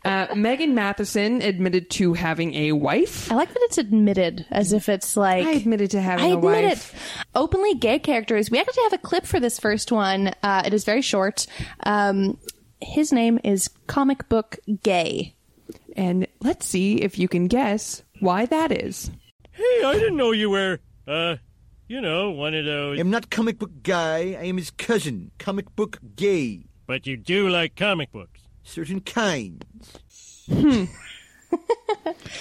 Uh, 0.03 0.27
Megan 0.35 0.73
Matheson 0.75 1.41
admitted 1.41 1.89
to 1.91 2.13
having 2.13 2.53
a 2.53 2.71
wife. 2.73 3.31
I 3.31 3.35
like 3.35 3.49
that 3.49 3.59
it's 3.63 3.77
admitted 3.77 4.45
as 4.51 4.73
if 4.73 4.89
it's 4.89 5.15
like 5.17 5.45
I 5.45 5.51
admitted 5.51 5.91
to 5.91 6.01
having 6.01 6.25
I 6.25 6.29
a 6.29 6.37
admit 6.37 6.65
wife. 6.65 6.93
it. 7.19 7.25
Openly 7.35 7.75
gay 7.75 7.99
characters. 7.99 8.49
We 8.51 8.59
actually 8.59 8.83
have 8.83 8.93
a 8.93 8.97
clip 8.99 9.25
for 9.25 9.39
this 9.39 9.59
first 9.59 9.91
one. 9.91 10.33
Uh, 10.43 10.63
it 10.65 10.73
is 10.73 10.83
very 10.83 11.01
short. 11.01 11.45
Um, 11.83 12.37
his 12.81 13.11
name 13.11 13.39
is 13.43 13.69
Comic 13.87 14.27
Book 14.29 14.57
Gay. 14.83 15.35
And 15.95 16.27
let's 16.41 16.65
see 16.65 16.95
if 17.01 17.17
you 17.17 17.27
can 17.27 17.47
guess 17.47 18.03
why 18.19 18.45
that 18.47 18.71
is. 18.71 19.09
Hey, 19.51 19.83
I 19.85 19.93
didn't 19.93 20.17
know 20.17 20.31
you 20.31 20.49
were, 20.49 20.79
uh, 21.07 21.37
you 21.87 22.01
know, 22.01 22.31
one 22.31 22.53
of 22.53 22.65
those. 22.65 22.99
I'm 22.99 23.09
not 23.09 23.29
comic 23.29 23.57
book 23.59 23.71
guy. 23.83 24.35
I 24.39 24.43
am 24.45 24.57
his 24.57 24.71
cousin, 24.71 25.31
comic 25.39 25.73
book 25.75 25.99
gay. 26.15 26.65
But 26.87 27.07
you 27.07 27.15
do 27.17 27.47
like 27.49 27.75
comic 27.75 28.11
books. 28.11 28.34
Certain 28.65 28.99
kinds. 28.99 29.63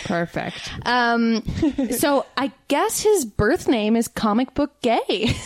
Perfect. 0.04 0.70
Um, 0.84 1.42
so 1.90 2.26
I 2.36 2.50
guess 2.68 3.00
his 3.00 3.24
birth 3.24 3.68
name 3.68 3.94
is 3.96 4.08
Comic 4.08 4.54
Book 4.54 4.72
Gay. 4.82 5.34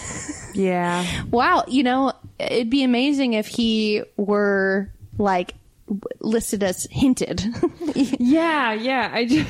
Yeah. 0.54 1.04
wow. 1.30 1.62
You 1.68 1.84
know, 1.84 2.12
it'd 2.40 2.70
be 2.70 2.82
amazing 2.82 3.34
if 3.34 3.46
he 3.46 4.02
were 4.16 4.90
like 5.16 5.54
listed 6.20 6.64
as 6.64 6.88
hinted. 6.90 7.44
yeah, 7.94 8.72
yeah. 8.72 9.08
I, 9.12 9.26
just, 9.26 9.48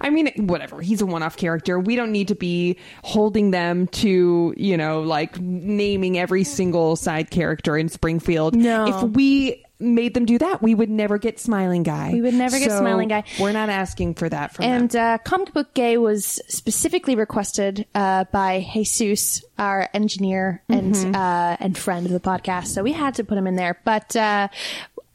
I 0.00 0.10
mean, 0.10 0.30
whatever. 0.46 0.80
He's 0.80 1.00
a 1.00 1.06
one-off 1.06 1.36
character. 1.36 1.80
We 1.80 1.96
don't 1.96 2.12
need 2.12 2.28
to 2.28 2.36
be 2.36 2.78
holding 3.02 3.50
them 3.50 3.88
to, 3.88 4.54
you 4.56 4.76
know, 4.76 5.00
like 5.00 5.40
naming 5.40 6.18
every 6.18 6.44
single 6.44 6.94
side 6.94 7.30
character 7.30 7.76
in 7.76 7.88
Springfield. 7.88 8.54
No. 8.54 8.86
If 8.86 9.10
we 9.16 9.64
made 9.84 10.14
them 10.14 10.24
do 10.24 10.38
that, 10.38 10.62
we 10.62 10.74
would 10.74 10.90
never 10.90 11.18
get 11.18 11.38
Smiling 11.38 11.82
Guy. 11.82 12.10
We 12.12 12.20
would 12.22 12.34
never 12.34 12.58
get 12.58 12.70
So 12.70 12.78
Smiling 12.78 13.08
Guy. 13.08 13.24
We're 13.40 13.52
not 13.52 13.68
asking 13.68 14.14
for 14.14 14.28
that 14.28 14.54
from 14.54 14.64
them. 14.64 14.82
and 14.82 14.96
uh, 14.96 15.18
comic 15.18 15.52
book 15.52 15.74
gay 15.74 15.98
was 15.98 16.40
specifically 16.48 17.14
requested 17.16 17.86
uh, 17.94 18.24
by 18.32 18.60
Jesus, 18.60 19.44
our 19.58 19.88
engineer 19.94 20.62
and 20.68 20.94
Mhm. 20.94 21.14
uh, 21.14 21.56
and 21.60 21.76
friend 21.76 22.06
of 22.06 22.12
the 22.12 22.20
podcast. 22.20 22.68
So 22.68 22.82
we 22.82 22.92
had 22.92 23.14
to 23.16 23.24
put 23.24 23.38
him 23.38 23.46
in 23.46 23.56
there. 23.56 23.78
But 23.84 24.14
uh, 24.16 24.48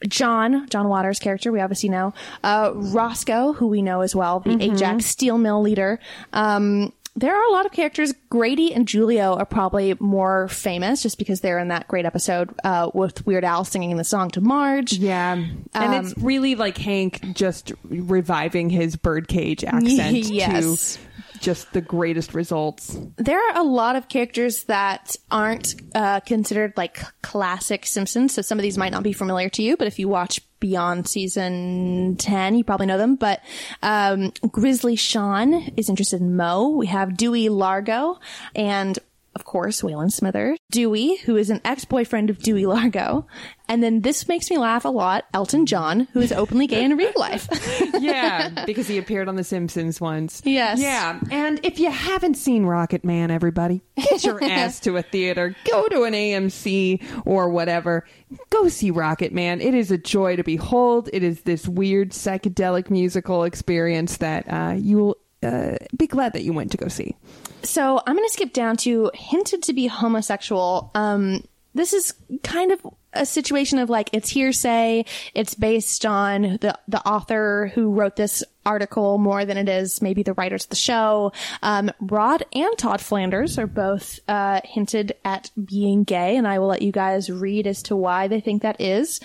John, 0.07 0.67
John 0.69 0.87
Waters' 0.87 1.19
character, 1.19 1.51
we 1.51 1.59
obviously 1.59 1.89
know. 1.89 2.13
Uh, 2.41 2.71
Roscoe, 2.73 3.51
who 3.53 3.67
we 3.67 3.81
know 3.81 3.99
as 4.01 4.15
well, 4.15 4.39
the 4.39 4.51
Mhm. 4.51 4.73
Ajax 4.73 5.05
steel 5.07 5.37
mill 5.37 5.61
leader. 5.61 5.99
Um, 6.31 6.93
there 7.15 7.35
are 7.35 7.43
a 7.49 7.51
lot 7.51 7.65
of 7.65 7.71
characters. 7.71 8.13
Grady 8.29 8.73
and 8.73 8.87
Julio 8.89 9.33
are 9.35 9.45
probably 9.45 9.95
more 9.99 10.47
famous 10.47 11.01
just 11.01 11.17
because 11.17 11.41
they're 11.41 11.59
in 11.59 11.69
that 11.69 11.87
great 11.87 12.05
episode 12.05 12.53
uh, 12.63 12.89
with 12.93 13.25
Weird 13.25 13.43
Al 13.43 13.65
singing 13.65 13.95
the 13.97 14.03
song 14.03 14.29
to 14.31 14.41
Marge. 14.41 14.93
Yeah. 14.93 15.33
And 15.33 15.55
Um, 15.73 15.93
it's 16.05 16.17
really 16.17 16.55
like 16.55 16.77
Hank 16.77 17.33
just 17.33 17.71
reviving 17.83 18.69
his 18.69 18.95
birdcage 18.95 19.63
accent 19.65 20.15
Yes. 20.17 20.95
to 20.95 21.39
just 21.39 21.71
the 21.71 21.79
greatest 21.81 22.33
results. 22.33 22.97
there 23.17 23.39
are 23.39 23.57
a 23.61 23.63
lot 23.63 23.95
of 23.95 24.09
characters 24.09 24.65
that 24.65 25.15
aren't 25.31 25.75
uh, 25.95 26.19
considered 26.21 26.73
like 26.75 26.99
classic 27.21 27.85
Simpsons. 27.85 28.33
So 28.33 28.41
some 28.41 28.57
of 28.59 28.63
these 28.63 28.77
might 28.77 28.91
not 28.91 29.03
be 29.03 29.13
familiar 29.13 29.47
to 29.49 29.63
you, 29.63 29.77
but 29.77 29.87
if 29.87 29.99
you 29.99 30.09
watch 30.09 30.41
beyond 30.59 31.07
season 31.07 32.15
10, 32.17 32.55
you 32.55 32.63
probably 32.63 32.85
know 32.85 32.97
them. 32.97 33.15
But 33.15 33.41
um, 33.81 34.31
Grizzly 34.51 34.95
Sean 34.95 35.53
is 35.77 35.89
interested 35.89 36.21
in 36.21 36.35
Moe. 36.35 36.69
We 36.69 36.87
have 36.87 37.17
Dewey 37.17 37.49
Largo 37.49 38.19
and 38.55 38.97
of 39.35 39.45
course, 39.45 39.81
Waylon 39.81 40.11
Smithers, 40.11 40.57
Dewey, 40.71 41.17
who 41.17 41.37
is 41.37 41.49
an 41.49 41.61
ex-boyfriend 41.63 42.29
of 42.29 42.39
Dewey 42.39 42.65
Largo, 42.65 43.25
and 43.69 43.83
then 43.83 44.01
this 44.01 44.27
makes 44.27 44.49
me 44.49 44.57
laugh 44.57 44.83
a 44.83 44.89
lot. 44.89 45.25
Elton 45.33 45.67
John, 45.67 46.07
who 46.13 46.19
is 46.19 46.31
openly 46.31 46.65
gay 46.65 46.83
in 46.83 46.97
real 46.97 47.13
life. 47.15 47.47
yeah, 47.99 48.65
because 48.65 48.87
he 48.87 48.97
appeared 48.97 49.29
on 49.29 49.35
The 49.35 49.43
Simpsons 49.43 50.01
once. 50.01 50.41
Yes. 50.43 50.79
Yeah. 50.79 51.19
And 51.31 51.59
if 51.63 51.79
you 51.79 51.91
haven't 51.91 52.33
seen 52.33 52.65
Rocket 52.65 53.05
Man, 53.05 53.29
everybody, 53.29 53.83
get 53.95 54.23
your 54.23 54.43
ass 54.51 54.79
to 54.81 54.97
a 54.97 55.03
theater. 55.03 55.55
Go 55.71 55.87
to 55.87 56.03
an 56.03 56.13
AMC 56.13 57.03
or 57.25 57.49
whatever. 57.49 58.05
Go 58.49 58.67
see 58.67 58.91
Rocketman. 58.91 59.63
It 59.63 59.75
is 59.75 59.91
a 59.91 59.97
joy 59.97 60.35
to 60.35 60.43
behold. 60.43 61.09
It 61.13 61.21
is 61.21 61.41
this 61.43 61.67
weird 61.67 62.09
psychedelic 62.09 62.89
musical 62.89 63.43
experience 63.43 64.17
that 64.17 64.51
uh, 64.51 64.73
you 64.77 64.97
will 64.97 65.17
uh, 65.43 65.77
be 65.95 66.07
glad 66.07 66.33
that 66.33 66.43
you 66.43 66.53
went 66.53 66.71
to 66.71 66.77
go 66.77 66.87
see. 66.87 67.15
So 67.63 68.01
I'm 68.05 68.15
going 68.15 68.27
to 68.27 68.33
skip 68.33 68.53
down 68.53 68.77
to 68.77 69.11
hinted 69.13 69.63
to 69.63 69.73
be 69.73 69.87
homosexual. 69.87 70.91
Um, 70.95 71.43
this 71.79 71.93
is 71.93 72.13
kind 72.43 72.71
of 72.71 72.85
a 73.13 73.25
situation 73.25 73.79
of 73.79 73.89
like 73.89 74.09
it's 74.13 74.29
hearsay. 74.29 75.05
It's 75.33 75.55
based 75.55 76.05
on 76.05 76.57
the 76.61 76.77
the 76.87 77.01
author 77.07 77.71
who 77.73 77.91
wrote 77.91 78.15
this 78.15 78.43
article 78.65 79.17
more 79.17 79.45
than 79.45 79.57
it 79.57 79.67
is 79.67 80.01
maybe 80.01 80.21
the 80.21 80.33
writers 80.33 80.65
of 80.65 80.69
the 80.69 80.75
show. 80.75 81.31
Um, 81.63 81.89
Rod 81.99 82.43
and 82.53 82.77
Todd 82.77 83.01
Flanders 83.01 83.57
are 83.57 83.67
both 83.67 84.19
uh, 84.27 84.61
hinted 84.63 85.13
at 85.25 85.49
being 85.63 86.03
gay, 86.03 86.35
and 86.37 86.47
I 86.47 86.59
will 86.59 86.67
let 86.67 86.81
you 86.81 86.91
guys 86.91 87.29
read 87.29 87.65
as 87.65 87.81
to 87.83 87.95
why 87.95 88.27
they 88.27 88.41
think 88.41 88.61
that 88.61 88.79
is. 88.79 89.19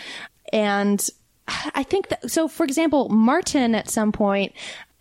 And 0.53 1.07
I 1.75 1.83
think 1.83 2.09
that 2.09 2.31
so. 2.31 2.49
For 2.49 2.65
example, 2.65 3.09
Martin 3.11 3.75
at 3.75 3.91
some 3.91 4.13
point 4.13 4.53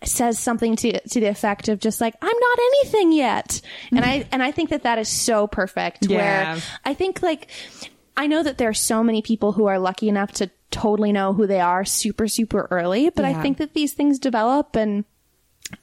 says 0.06 0.38
something 0.38 0.76
to 0.76 1.00
to 1.08 1.20
the 1.20 1.26
effect 1.26 1.68
of 1.68 1.78
just 1.80 2.00
like 2.00 2.14
I'm 2.20 2.38
not 2.38 2.58
anything 2.58 3.12
yet, 3.12 3.60
and 3.90 4.04
I 4.04 4.26
and 4.32 4.42
I 4.42 4.50
think 4.50 4.70
that 4.70 4.82
that 4.84 4.98
is 4.98 5.08
so 5.08 5.46
perfect. 5.46 6.06
Yeah. 6.06 6.54
Where 6.54 6.62
I 6.84 6.94
think 6.94 7.22
like 7.22 7.50
I 8.16 8.26
know 8.26 8.42
that 8.42 8.58
there 8.58 8.68
are 8.68 8.74
so 8.74 9.02
many 9.02 9.22
people 9.22 9.52
who 9.52 9.66
are 9.66 9.78
lucky 9.78 10.08
enough 10.08 10.32
to 10.32 10.50
totally 10.70 11.12
know 11.12 11.32
who 11.32 11.46
they 11.46 11.60
are 11.60 11.84
super 11.84 12.28
super 12.28 12.68
early, 12.70 13.10
but 13.10 13.24
I 13.24 13.40
think 13.42 13.58
that 13.58 13.74
these 13.74 13.92
things 13.92 14.18
develop 14.18 14.76
and. 14.76 15.04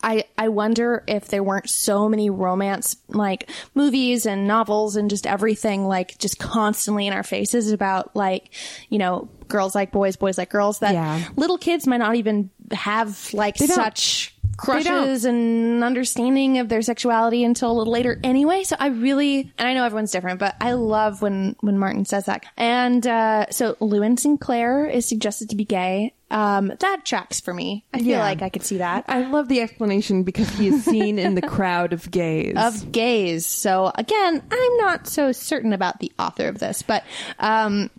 I, 0.03 0.25
I 0.37 0.49
wonder 0.49 1.03
if 1.07 1.27
there 1.27 1.43
weren't 1.43 1.69
so 1.69 2.07
many 2.09 2.29
romance 2.29 2.95
like 3.07 3.49
movies 3.75 4.25
and 4.25 4.47
novels 4.47 4.95
and 4.95 5.09
just 5.09 5.25
everything 5.27 5.87
like 5.87 6.17
just 6.17 6.39
constantly 6.39 7.07
in 7.07 7.13
our 7.13 7.23
faces 7.23 7.71
about 7.71 8.15
like 8.15 8.49
you 8.89 8.97
know 8.97 9.29
girls 9.47 9.75
like 9.75 9.91
boys 9.91 10.15
boys 10.15 10.37
like 10.37 10.49
girls 10.49 10.79
that 10.79 10.93
Yeah. 10.93 11.21
little 11.35 11.57
kids 11.57 11.85
might 11.87 11.97
not 11.97 12.15
even 12.15 12.49
have 12.71 13.33
like 13.33 13.57
They 13.57 13.67
such. 13.67 14.35
Crushes 14.62 15.26
and 15.26 15.84
understanding 15.84 16.57
of 16.59 16.70
their 16.70 16.82
sexuality 16.82 17.43
until 17.43 17.72
a 17.72 17.74
little 17.74 17.91
later 17.93 18.20
anyway 18.24 18.64
so 18.64 18.76
i 18.80 18.88
really 18.88 19.51
and 19.57 19.68
i 19.68 19.74
know 19.74 19.84
everyone's 19.84 20.12
different 20.12 20.39
but 20.39 20.55
i 20.62 20.74
love 20.74 21.22
when 21.22 21.55
when 21.62 21.78
martin 21.78 22.05
says 22.05 22.26
that 22.26 22.43
and 22.57 23.05
uh 23.07 23.45
so 23.51 23.76
lewin 23.80 24.16
sinclair 24.18 24.86
is 24.86 25.05
suggested 25.05 25.49
to 25.49 25.55
be 25.55 25.66
gay 25.66 26.14
um 26.30 26.72
that 26.80 27.03
tracks 27.05 27.39
for 27.41 27.53
me 27.53 27.84
i 27.93 27.97
feel 27.97 28.07
Yeah. 28.07 28.20
like 28.20 28.41
i 28.41 28.49
could 28.49 28.64
see 28.64 28.78
that 28.78 29.05
I 29.07 29.28
love 29.28 29.47
the 29.49 29.59
explanation 29.62 30.24
because 30.24 30.49
he 30.51 30.68
is 30.68 30.84
seen 30.86 31.20
in 31.20 31.36
the 31.36 31.41
crowd 31.41 31.91
of 31.91 32.09
gays. 32.12 32.55
of 32.57 32.91
gays. 32.91 33.45
So 33.45 33.91
again, 33.95 34.41
I'm 34.51 34.78
not 34.78 35.07
so 35.07 35.32
certain 35.34 35.74
about 35.74 35.99
the 35.99 36.12
author 36.18 36.47
of 36.47 36.59
this, 36.59 36.82
but 36.82 37.03
um, 37.39 37.89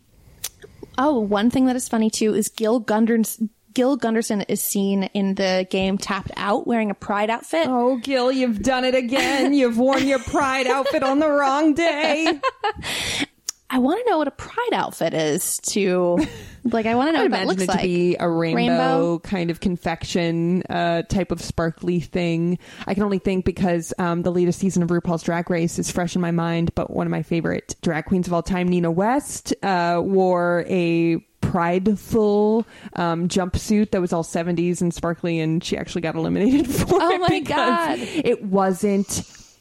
oh, 0.97 1.19
one 1.21 1.51
thing 1.51 1.67
that 1.67 1.77
is 1.77 1.89
funny 1.89 2.09
too 2.11 2.35
is 2.35 2.49
Gil 2.49 2.81
Gunderson. 2.81 3.51
Gil 3.75 3.97
Gunderson 3.97 4.43
is 4.43 4.61
seen 4.63 5.05
in 5.15 5.35
the 5.35 5.67
game 5.71 5.99
Tapped 5.99 6.31
Out 6.37 6.67
wearing 6.67 6.91
a 6.91 6.95
pride 6.95 7.31
outfit. 7.31 7.67
Oh, 7.69 7.97
Gil, 7.99 8.31
you've 8.33 8.63
done 8.63 8.85
it 8.85 8.95
again. 8.95 9.55
You've 9.55 9.79
worn 9.79 10.07
your 10.07 10.19
pride 10.19 10.67
outfit 10.67 11.03
on 11.03 11.19
the 11.19 11.31
wrong 11.31 11.75
day. 11.75 12.27
I 13.75 13.79
want 13.79 14.05
to 14.05 14.11
know 14.11 14.19
what 14.19 14.29
a 14.29 14.33
pride 14.33 14.75
outfit 14.75 15.15
is. 15.15 15.59
To 15.69 16.19
like, 16.65 16.85
I 16.85 16.95
want 16.95 17.09
to 17.09 17.13
know 17.13 17.21
I 17.21 17.23
what 17.23 17.31
that 17.31 17.43
imagine 17.45 17.49
looks 17.49 17.63
it 17.63 17.69
like. 17.69 17.81
to 17.81 17.87
be 17.87 18.17
a 18.21 18.29
rainbow, 18.29 18.59
Rainbow? 18.59 19.19
kind 19.21 19.51
of 19.51 19.61
confection 19.61 20.63
uh, 20.69 21.03
type 21.05 21.33
of 21.33 21.41
sparkly 21.41 21.99
thing. 21.99 22.59
I 22.87 22.93
can 22.93 23.03
only 23.03 23.19
think 23.19 23.47
because 23.47 23.95
um, 23.99 24.21
the 24.23 24.31
latest 24.31 24.59
season 24.59 24.83
of 24.83 24.91
RuPaul's 24.91 25.23
Drag 25.23 25.49
Race 25.49 25.79
is 25.79 25.91
fresh 25.91 26.15
in 26.15 26.21
my 26.21 26.33
mind. 26.33 26.75
But 26.75 26.91
one 26.91 27.07
of 27.07 27.11
my 27.11 27.23
favorite 27.23 27.75
drag 27.81 28.05
queens 28.05 28.27
of 28.27 28.35
all 28.35 28.43
time, 28.43 28.69
Nina 28.69 28.91
West, 28.91 29.55
uh, 29.63 30.03
wore 30.05 30.67
a 30.69 31.25
prideful 31.53 32.67
um, 32.97 33.29
jumpsuit 33.29 33.91
that 33.91 34.01
was 34.01 34.13
all 34.13 34.25
70s 34.25 34.81
and 34.81 34.93
sparkly, 34.93 35.39
and 35.41 35.63
she 35.63 35.77
actually 35.77 36.03
got 36.03 36.15
eliminated 36.15 36.67
for 36.75 36.97
it. 36.97 37.03
Oh 37.03 37.11
it 37.15 37.21
my 37.21 37.41
God. 37.41 37.99
it 38.01 38.43
wasn't 38.45 39.07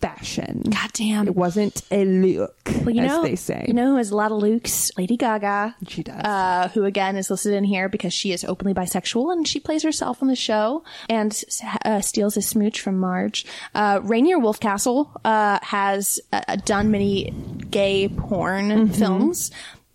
fashion. 0.01 0.63
God 0.67 0.89
damn. 0.93 1.27
It 1.27 1.35
wasn't 1.35 1.83
a 1.91 2.03
look, 2.05 2.55
Well, 2.83 2.89
you 2.89 3.03
as 3.03 3.07
know, 3.11 3.21
they 3.21 3.35
say. 3.35 3.65
You 3.67 3.75
know 3.75 3.85
who 3.91 3.97
has 3.97 4.09
a 4.09 4.15
lot 4.15 4.31
of 4.31 4.39
looks? 4.39 4.89
Lady 4.97 5.15
Gaga. 5.15 5.75
She 5.87 6.01
does. 6.01 6.23
Uh, 6.23 6.69
who 6.73 6.85
again 6.85 7.15
is 7.17 7.29
listed 7.29 7.53
in 7.53 7.63
here 7.63 7.87
because 7.87 8.11
she 8.11 8.31
is 8.31 8.43
openly 8.43 8.73
bisexual 8.73 9.31
and 9.31 9.47
she 9.47 9.59
plays 9.59 9.83
herself 9.83 10.23
on 10.23 10.27
the 10.27 10.35
show 10.35 10.83
and 11.07 11.39
uh, 11.85 12.01
steals 12.01 12.35
a 12.35 12.41
smooch 12.41 12.81
from 12.81 12.97
Marge. 12.97 13.45
Uh, 13.75 13.99
Rainier 14.01 14.39
Wolfcastle 14.39 15.07
uh, 15.23 15.59
has 15.61 16.19
uh, 16.33 16.55
done 16.65 16.89
many 16.89 17.31
gay 17.69 18.07
porn 18.07 18.69
Mm-hmm. 18.69 18.93
films. 18.93 19.51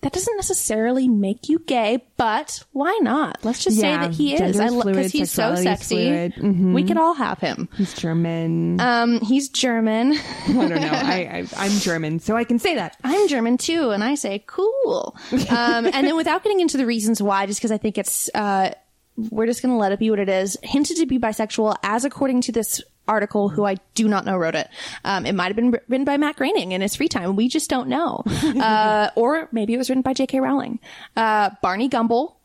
That 0.06 0.12
doesn't 0.12 0.36
necessarily 0.36 1.08
make 1.08 1.48
you 1.48 1.58
gay, 1.58 2.06
but 2.16 2.62
why 2.70 2.96
not? 3.02 3.44
Let's 3.44 3.64
just 3.64 3.80
say 3.80 3.90
that 3.90 4.12
he 4.12 4.34
is. 4.36 4.60
I 4.60 4.68
love 4.68 4.86
because 4.86 5.10
he's 5.10 5.32
so 5.32 5.56
sexy. 5.56 5.96
Mhm. 6.06 6.74
We 6.74 6.84
could 6.84 6.96
all 6.96 7.14
have 7.14 7.40
him. 7.40 7.68
He's 7.76 7.92
German. 7.92 8.80
Um, 8.80 9.18
he's 9.18 9.48
German. 9.48 10.12
I 10.46 10.52
don't 10.52 10.70
know. 10.70 10.76
I, 10.92 11.42
I, 11.42 11.46
I'm 11.56 11.72
German, 11.72 12.20
so 12.20 12.36
I 12.36 12.44
can 12.44 12.60
say 12.60 12.76
that. 12.76 12.96
I'm 13.02 13.26
German 13.26 13.58
too, 13.58 13.90
and 13.90 14.04
I 14.04 14.14
say 14.14 14.44
cool. 14.46 15.16
Um, 15.50 15.86
and 15.86 16.06
then 16.06 16.14
without 16.14 16.44
getting 16.44 16.60
into 16.60 16.76
the 16.76 16.86
reasons 16.86 17.20
why, 17.20 17.46
just 17.46 17.58
because 17.58 17.72
I 17.72 17.78
think 17.78 17.98
it's, 17.98 18.30
uh, 18.32 18.74
we're 19.16 19.46
just 19.46 19.60
going 19.60 19.74
to 19.74 19.78
let 19.78 19.90
it 19.90 19.98
be 19.98 20.10
what 20.10 20.20
it 20.20 20.28
is. 20.28 20.56
Hinted 20.62 20.98
to 20.98 21.06
be 21.06 21.18
bisexual, 21.18 21.74
as 21.82 22.04
according 22.04 22.42
to 22.42 22.52
this 22.52 22.80
article, 23.08 23.48
who 23.48 23.64
I 23.64 23.76
do 23.94 24.08
not 24.08 24.24
know 24.24 24.36
wrote 24.36 24.54
it. 24.54 24.68
Um, 25.04 25.26
it 25.26 25.34
might 25.34 25.46
have 25.46 25.56
been 25.56 25.70
written 25.70 26.04
by 26.04 26.16
Matt 26.16 26.36
Groening 26.36 26.72
in 26.72 26.80
his 26.80 26.96
free 26.96 27.08
time. 27.08 27.36
We 27.36 27.48
just 27.48 27.70
don't 27.70 27.88
know. 27.88 28.22
uh, 28.42 29.10
or 29.16 29.48
maybe 29.52 29.74
it 29.74 29.78
was 29.78 29.88
written 29.88 30.02
by 30.02 30.12
J.K. 30.12 30.40
Rowling. 30.40 30.80
Uh, 31.16 31.50
Barney 31.62 31.88
Gumble, 31.88 32.38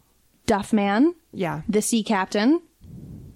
Duffman, 0.48 1.14
Yeah. 1.34 1.62
the 1.68 1.82
Sea 1.82 2.04
Captain, 2.04 2.62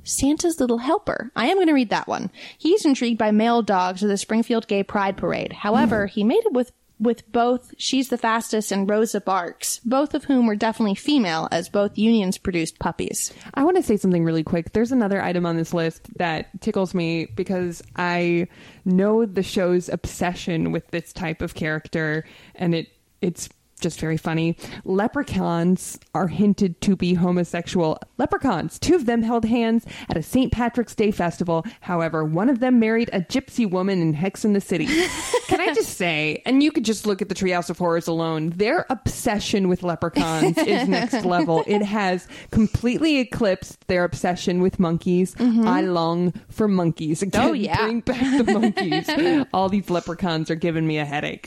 Santa's 0.03 0.59
Little 0.59 0.77
Helper. 0.79 1.31
I 1.35 1.47
am 1.47 1.57
going 1.57 1.67
to 1.67 1.73
read 1.73 1.89
that 1.89 2.07
one. 2.07 2.29
He's 2.57 2.85
intrigued 2.85 3.17
by 3.17 3.31
male 3.31 3.61
dogs 3.63 4.03
of 4.03 4.09
the 4.09 4.17
Springfield 4.17 4.67
Gay 4.67 4.83
Pride 4.83 5.17
Parade. 5.17 5.53
However, 5.53 6.05
he 6.05 6.23
made 6.23 6.45
it 6.45 6.53
with 6.53 6.71
with 6.99 7.29
both 7.31 7.73
She's 7.77 8.09
the 8.09 8.17
Fastest 8.17 8.71
and 8.71 8.89
Rosa 8.89 9.21
Barks, 9.21 9.79
both 9.79 10.13
of 10.13 10.25
whom 10.25 10.47
were 10.47 10.55
definitely 10.55 10.95
female, 10.95 11.47
as 11.51 11.69
both 11.69 11.97
unions 11.97 12.37
produced 12.37 12.79
puppies. 12.79 13.33
I 13.53 13.63
want 13.63 13.77
to 13.77 13.83
say 13.83 13.97
something 13.97 14.23
really 14.23 14.43
quick. 14.43 14.73
There's 14.73 14.91
another 14.91 15.21
item 15.21 15.45
on 15.45 15.57
this 15.57 15.73
list 15.73 16.09
that 16.17 16.61
tickles 16.61 16.93
me 16.93 17.25
because 17.25 17.83
I 17.95 18.47
know 18.85 19.25
the 19.25 19.43
show's 19.43 19.89
obsession 19.89 20.71
with 20.71 20.87
this 20.91 21.11
type 21.13 21.41
of 21.41 21.55
character, 21.55 22.25
and 22.55 22.75
it 22.75 22.87
it's 23.21 23.49
just 23.81 23.99
very 23.99 24.17
funny. 24.17 24.57
Leprechauns 24.83 25.99
are 26.13 26.27
hinted 26.27 26.79
to 26.81 26.95
be 26.95 27.13
homosexual. 27.13 27.97
Leprechauns, 28.17 28.79
two 28.79 28.95
of 28.95 29.05
them 29.05 29.21
held 29.21 29.45
hands 29.45 29.85
at 30.09 30.17
a 30.17 30.23
St. 30.23 30.51
Patrick's 30.51 30.95
Day 30.95 31.11
festival. 31.11 31.65
However, 31.81 32.23
one 32.23 32.49
of 32.49 32.59
them 32.59 32.79
married 32.79 33.09
a 33.13 33.21
gypsy 33.21 33.69
woman 33.69 34.01
in 34.01 34.13
Hex 34.13 34.43
and 34.45 34.55
the 34.55 34.61
City. 34.61 34.85
Can 35.47 35.59
I 35.61 35.73
just 35.73 35.97
say, 35.97 36.41
and 36.45 36.63
you 36.63 36.71
could 36.71 36.85
just 36.85 37.05
look 37.05 37.21
at 37.21 37.29
the 37.29 37.35
Treehouse 37.35 37.69
of 37.69 37.77
Horrors 37.77 38.07
alone, 38.07 38.49
their 38.51 38.85
obsession 38.89 39.67
with 39.67 39.83
leprechauns 39.83 40.57
is 40.57 40.87
next 40.87 41.23
level. 41.25 41.63
It 41.67 41.83
has 41.83 42.27
completely 42.51 43.19
eclipsed 43.19 43.87
their 43.87 44.03
obsession 44.03 44.61
with 44.61 44.79
monkeys. 44.79 45.35
I 45.39 45.81
long 45.81 46.33
for 46.49 46.67
monkeys. 46.67 47.21
Again, 47.21 47.35
Mm-hmm. 47.35 47.49
Oh, 47.49 47.53
yeah. 47.53 47.83
Bring 47.83 47.99
back 47.99 48.45
the 48.45 48.51
monkeys. 48.59 49.45
All 49.53 49.69
these 49.69 49.89
leprechauns 49.89 50.49
are 50.49 50.55
giving 50.55 50.87
me 50.87 50.97
a 50.99 51.05
headache. 51.05 51.45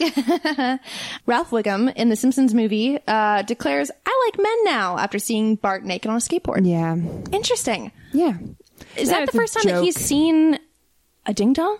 Ralph 1.26 1.50
Wiggum 1.50 1.92
in 1.96 2.08
the 2.08 2.16
Simpsons 2.18 2.54
movie 2.54 2.98
uh, 3.06 3.42
declares, 3.42 3.90
I 4.06 4.26
like 4.26 4.42
men 4.42 4.64
now 4.64 4.98
after 4.98 5.18
seeing 5.18 5.54
Bart 5.56 5.84
naked 5.84 6.10
on 6.10 6.16
a 6.16 6.20
skateboard. 6.20 6.66
Yeah. 6.66 6.94
Interesting. 7.32 7.92
Yeah. 8.12 8.36
Is 8.96 9.08
Yeah, 9.08 9.20
that 9.20 9.32
the 9.32 9.38
first 9.38 9.54
time 9.54 9.64
that 9.72 9.82
he's 9.82 9.96
seen 9.98 10.58
a 11.26 11.32
ding 11.34 11.52
dong? 11.52 11.78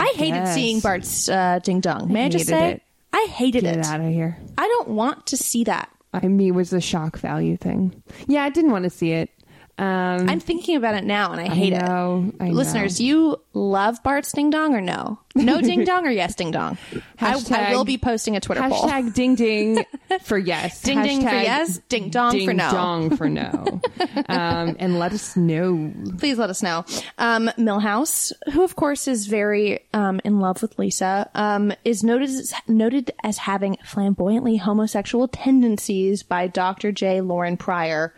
I, 0.00 0.12
hated 0.14 0.46
seeing 0.48 0.80
Bart's 0.80 1.28
uh, 1.28 1.58
ding 1.62 1.80
dong. 1.80 2.12
May 2.12 2.26
I, 2.26 2.28
just 2.28 2.48
hated 2.48 2.60
say? 2.60 2.70
it. 2.72 2.82
I 3.12 3.26
hated 3.30 3.62
Get 3.64 3.78
it. 3.78 3.84
out 3.86 4.00
of 4.00 4.08
here. 4.12 4.38
I 4.56 4.66
don't 4.68 4.88
want 4.90 5.26
to 5.26 5.36
see 5.36 5.64
that. 5.64 5.90
I 6.12 6.26
mean, 6.26 6.48
it 6.48 6.52
was 6.52 6.72
a 6.72 6.80
shock 6.80 7.18
value 7.18 7.56
thing. 7.56 8.02
Yeah, 8.26 8.44
I 8.44 8.50
didn't 8.50 8.70
want 8.70 8.84
to 8.84 8.90
see 8.90 9.12
it. 9.12 9.30
Um, 9.78 10.28
I'm 10.28 10.40
thinking 10.40 10.74
about 10.74 10.94
it 10.94 11.04
now 11.04 11.30
and 11.30 11.40
I 11.40 11.48
hate 11.48 11.72
know, 11.72 12.32
it. 12.34 12.42
I 12.42 12.48
know. 12.48 12.54
Listeners, 12.54 13.00
you 13.00 13.40
love 13.52 14.02
Bart's 14.02 14.32
ding 14.32 14.50
dong 14.50 14.74
or 14.74 14.80
no? 14.80 15.20
No 15.36 15.60
ding 15.62 15.84
dong 15.84 16.04
or 16.04 16.10
yes 16.10 16.34
ding 16.34 16.50
dong? 16.50 16.78
I, 17.20 17.30
I 17.30 17.34
Hashtag- 17.34 17.70
will 17.70 17.84
be 17.84 17.96
posting 17.96 18.34
a 18.34 18.40
Twitter 18.40 18.60
poll. 18.62 18.88
Hashtag 18.88 19.14
ding 19.14 19.36
ding 19.36 19.84
for 20.22 20.36
yes. 20.36 20.82
Ding 20.88 21.02
ding 21.02 21.22
for 21.22 21.28
yes, 21.28 21.78
ding 21.88 22.10
dong 22.10 22.32
for 22.32 22.38
ding 22.38 22.56
no. 22.56 22.70
dong 22.72 23.16
for 23.16 23.28
no. 23.28 23.80
um, 24.28 24.74
and 24.80 24.98
let 24.98 25.12
us 25.12 25.36
know. 25.36 25.92
Please 26.18 26.38
let 26.38 26.50
us 26.50 26.60
know. 26.60 26.84
Um, 27.18 27.48
Milhouse, 27.56 28.32
who 28.52 28.64
of 28.64 28.74
course 28.74 29.06
is 29.06 29.26
very 29.26 29.80
um, 29.94 30.20
in 30.24 30.40
love 30.40 30.60
with 30.60 30.76
Lisa, 30.78 31.30
um, 31.36 31.72
is 31.84 32.02
noted 32.02 32.30
as, 32.30 32.52
noted 32.66 33.12
as 33.22 33.38
having 33.38 33.76
flamboyantly 33.84 34.56
homosexual 34.56 35.28
tendencies 35.28 36.24
by 36.24 36.48
Dr. 36.48 36.90
J. 36.90 37.20
Loren 37.20 37.56
Pryor. 37.56 38.12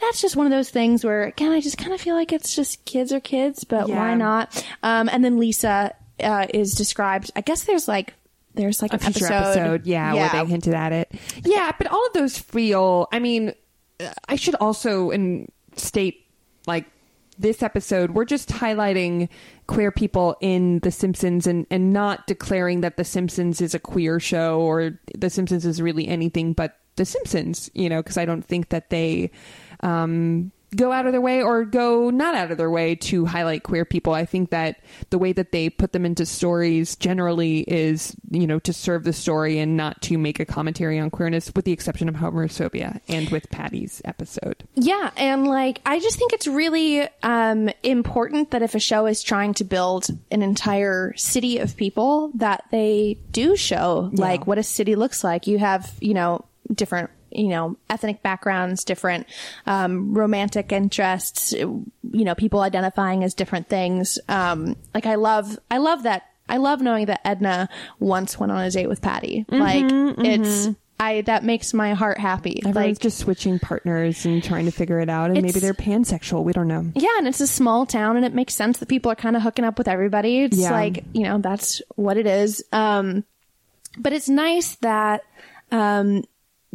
That's 0.00 0.20
just 0.20 0.36
one 0.36 0.46
of 0.46 0.50
those 0.50 0.70
things 0.70 1.04
where, 1.04 1.24
again, 1.24 1.52
I 1.52 1.60
just 1.60 1.78
kind 1.78 1.92
of 1.92 2.00
feel 2.00 2.14
like 2.14 2.32
it's 2.32 2.54
just 2.54 2.84
kids 2.84 3.12
are 3.12 3.20
kids, 3.20 3.64
but 3.64 3.88
Yeah. 3.88 3.96
why 3.96 4.14
not? 4.14 4.64
Um, 4.82 5.08
and 5.12 5.24
then 5.24 5.38
Lisa 5.38 5.94
uh, 6.20 6.46
is 6.52 6.74
described. 6.74 7.30
I 7.36 7.40
guess 7.40 7.64
there's 7.64 7.86
like 7.88 8.14
there's 8.54 8.80
like 8.82 8.92
A 8.92 8.96
episode, 8.96 9.30
episode, 9.32 9.86
yeah, 9.86 10.14
where 10.14 10.28
they 10.30 10.44
hinted 10.50 10.74
at 10.74 10.92
it. 10.92 11.10
Yeah, 11.44 11.72
but 11.76 11.88
all 11.88 12.06
of 12.06 12.12
those 12.12 12.38
feel. 12.38 13.08
I 13.12 13.18
mean, 13.18 13.52
uh, 14.00 14.12
I 14.28 14.36
should 14.36 14.54
also 14.56 15.10
and 15.10 15.50
state 15.76 16.26
like 16.66 16.86
this 17.36 17.64
episode 17.64 18.12
we're 18.12 18.24
just 18.24 18.48
highlighting 18.48 19.28
queer 19.66 19.90
people 19.90 20.36
in 20.40 20.78
the 20.80 20.90
simpsons 20.92 21.48
and 21.48 21.66
and 21.68 21.92
not 21.92 22.24
declaring 22.28 22.82
that 22.82 22.96
the 22.96 23.02
simpsons 23.02 23.60
is 23.60 23.74
a 23.74 23.78
queer 23.80 24.20
show 24.20 24.60
or 24.60 25.00
the 25.18 25.28
simpsons 25.28 25.66
is 25.66 25.82
really 25.82 26.06
anything 26.06 26.52
but 26.52 26.78
the 26.94 27.04
simpsons 27.04 27.68
you 27.74 27.88
know 27.88 28.00
because 28.00 28.16
i 28.16 28.24
don't 28.24 28.44
think 28.44 28.68
that 28.68 28.88
they 28.90 29.28
um 29.84 30.50
go 30.74 30.92
out 30.92 31.06
of 31.06 31.12
their 31.12 31.20
way 31.20 31.42
or 31.42 31.64
go 31.64 32.10
not 32.10 32.34
out 32.34 32.50
of 32.50 32.58
their 32.58 32.70
way 32.70 32.94
to 32.94 33.24
highlight 33.26 33.62
queer 33.62 33.84
people. 33.84 34.12
I 34.12 34.24
think 34.24 34.50
that 34.50 34.80
the 35.10 35.18
way 35.18 35.32
that 35.32 35.52
they 35.52 35.70
put 35.70 35.92
them 35.92 36.04
into 36.04 36.26
stories 36.26 36.96
generally 36.96 37.60
is 37.60 38.14
you 38.30 38.46
know 38.46 38.58
to 38.60 38.72
serve 38.72 39.04
the 39.04 39.12
story 39.12 39.58
and 39.58 39.76
not 39.76 40.02
to 40.02 40.18
make 40.18 40.40
a 40.40 40.44
commentary 40.44 40.98
on 40.98 41.10
queerness 41.10 41.52
with 41.54 41.64
the 41.64 41.72
exception 41.72 42.08
of 42.08 42.16
homophobia 42.16 43.00
and 43.08 43.28
with 43.30 43.50
patty's 43.50 44.02
episode. 44.04 44.64
Yeah, 44.74 45.10
and 45.16 45.46
like 45.46 45.80
I 45.86 46.00
just 46.00 46.18
think 46.18 46.32
it's 46.32 46.46
really 46.46 47.06
um, 47.22 47.70
important 47.82 48.50
that 48.50 48.62
if 48.62 48.74
a 48.74 48.80
show 48.80 49.06
is 49.06 49.22
trying 49.22 49.54
to 49.54 49.64
build 49.64 50.08
an 50.30 50.42
entire 50.42 51.14
city 51.16 51.58
of 51.58 51.76
people, 51.76 52.32
that 52.34 52.64
they 52.70 53.18
do 53.30 53.56
show 53.56 54.10
like 54.12 54.46
what 54.46 54.58
a 54.58 54.62
city 54.62 54.96
looks 54.96 55.22
like. 55.22 55.46
You 55.46 55.58
have 55.58 55.92
you 56.00 56.14
know 56.14 56.44
different 56.72 57.10
you 57.34 57.48
know 57.48 57.76
ethnic 57.90 58.22
backgrounds, 58.22 58.84
different 58.84 59.26
um, 59.66 60.14
romantic 60.14 60.72
interests, 60.72 61.52
you 61.52 61.84
know 62.02 62.34
people 62.34 62.60
identifying 62.60 63.24
as 63.24 63.34
different 63.34 63.68
things. 63.68 64.18
Um, 64.28 64.76
like 64.94 65.06
I 65.06 65.16
love 65.16 65.58
I 65.70 65.78
love 65.78 66.04
that 66.04 66.22
I 66.48 66.58
love 66.58 66.80
knowing 66.80 67.06
that 67.06 67.20
Edna 67.24 67.68
once 67.98 68.38
went 68.38 68.52
on 68.52 68.60
a 68.62 68.70
date 68.70 68.88
with 68.88 69.00
Patty. 69.02 69.44
like 69.48 69.84
Mhm, 69.84 70.24
it's. 70.24 70.68
I 71.00 71.22
that 71.22 71.42
makes 71.42 71.74
my 71.74 71.92
heart 71.94 72.18
happy. 72.18 72.60
everyone's 72.64 72.76
like 72.76 72.98
just 73.00 73.18
switching 73.18 73.58
partners 73.58 74.24
and 74.24 74.42
trying 74.44 74.66
to 74.66 74.70
figure 74.70 75.00
it 75.00 75.08
out 75.08 75.30
and 75.32 75.42
maybe 75.42 75.58
they're 75.58 75.74
pansexual 75.74 76.44
we 76.44 76.52
don't 76.52 76.68
know 76.68 76.86
Yeah, 76.94 77.08
and 77.18 77.26
it's 77.26 77.40
a 77.40 77.48
small 77.48 77.84
town, 77.84 78.16
and 78.16 78.24
it 78.24 78.32
makes 78.32 78.54
sense 78.54 78.78
that 78.78 78.88
people 78.88 79.10
are 79.10 79.16
kind 79.16 79.34
of 79.34 79.42
hooking 79.42 79.64
up 79.64 79.76
with 79.76 79.88
everybody. 79.88 80.44
It's 80.44 80.56
Yeah. 80.56 80.70
like 80.70 81.02
you 81.12 81.24
know 81.24 81.38
that's 81.38 81.82
what 81.96 82.16
it 82.16 82.26
is. 82.28 82.62
Um, 82.72 83.24
but 83.98 84.12
it's 84.12 84.28
nice 84.28 84.76
that 84.82 85.22
um, 85.72 86.22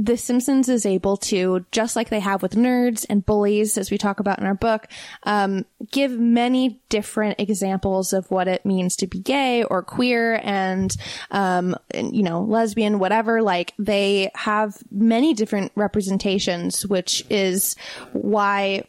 The 0.02 0.16
Simpsons 0.16 0.70
is 0.70 0.86
able 0.86 1.18
to, 1.18 1.66
just 1.74 1.97
like 1.97 2.08
they 2.08 2.22
have 2.22 2.41
with 2.41 2.56
nerds 2.56 3.06
and 3.10 3.26
bullies, 3.26 3.78
as 3.78 3.91
we 3.91 3.97
talk 3.97 4.22
about 4.22 4.39
in 4.39 4.45
our 4.45 4.56
book, 4.56 4.88
um, 5.24 5.66
give 5.91 6.18
many 6.18 6.80
different 6.88 7.38
examples 7.38 8.14
of 8.14 8.32
what 8.32 8.47
it 8.47 8.66
means 8.66 8.95
to 8.95 9.08
be 9.08 9.20
gay 9.20 9.62
or 9.64 9.84
queer 9.84 10.39
and, 10.41 10.95
um, 11.32 11.76
and, 11.91 12.16
you 12.16 12.24
know, 12.24 12.43
lesbian, 12.43 12.97
whatever. 12.97 13.41
Like 13.41 13.74
they 13.78 14.32
have 14.36 14.78
many 14.89 15.34
different 15.34 15.74
representations, 15.76 16.88
which 16.88 17.26
is 17.30 17.76
why 18.14 18.86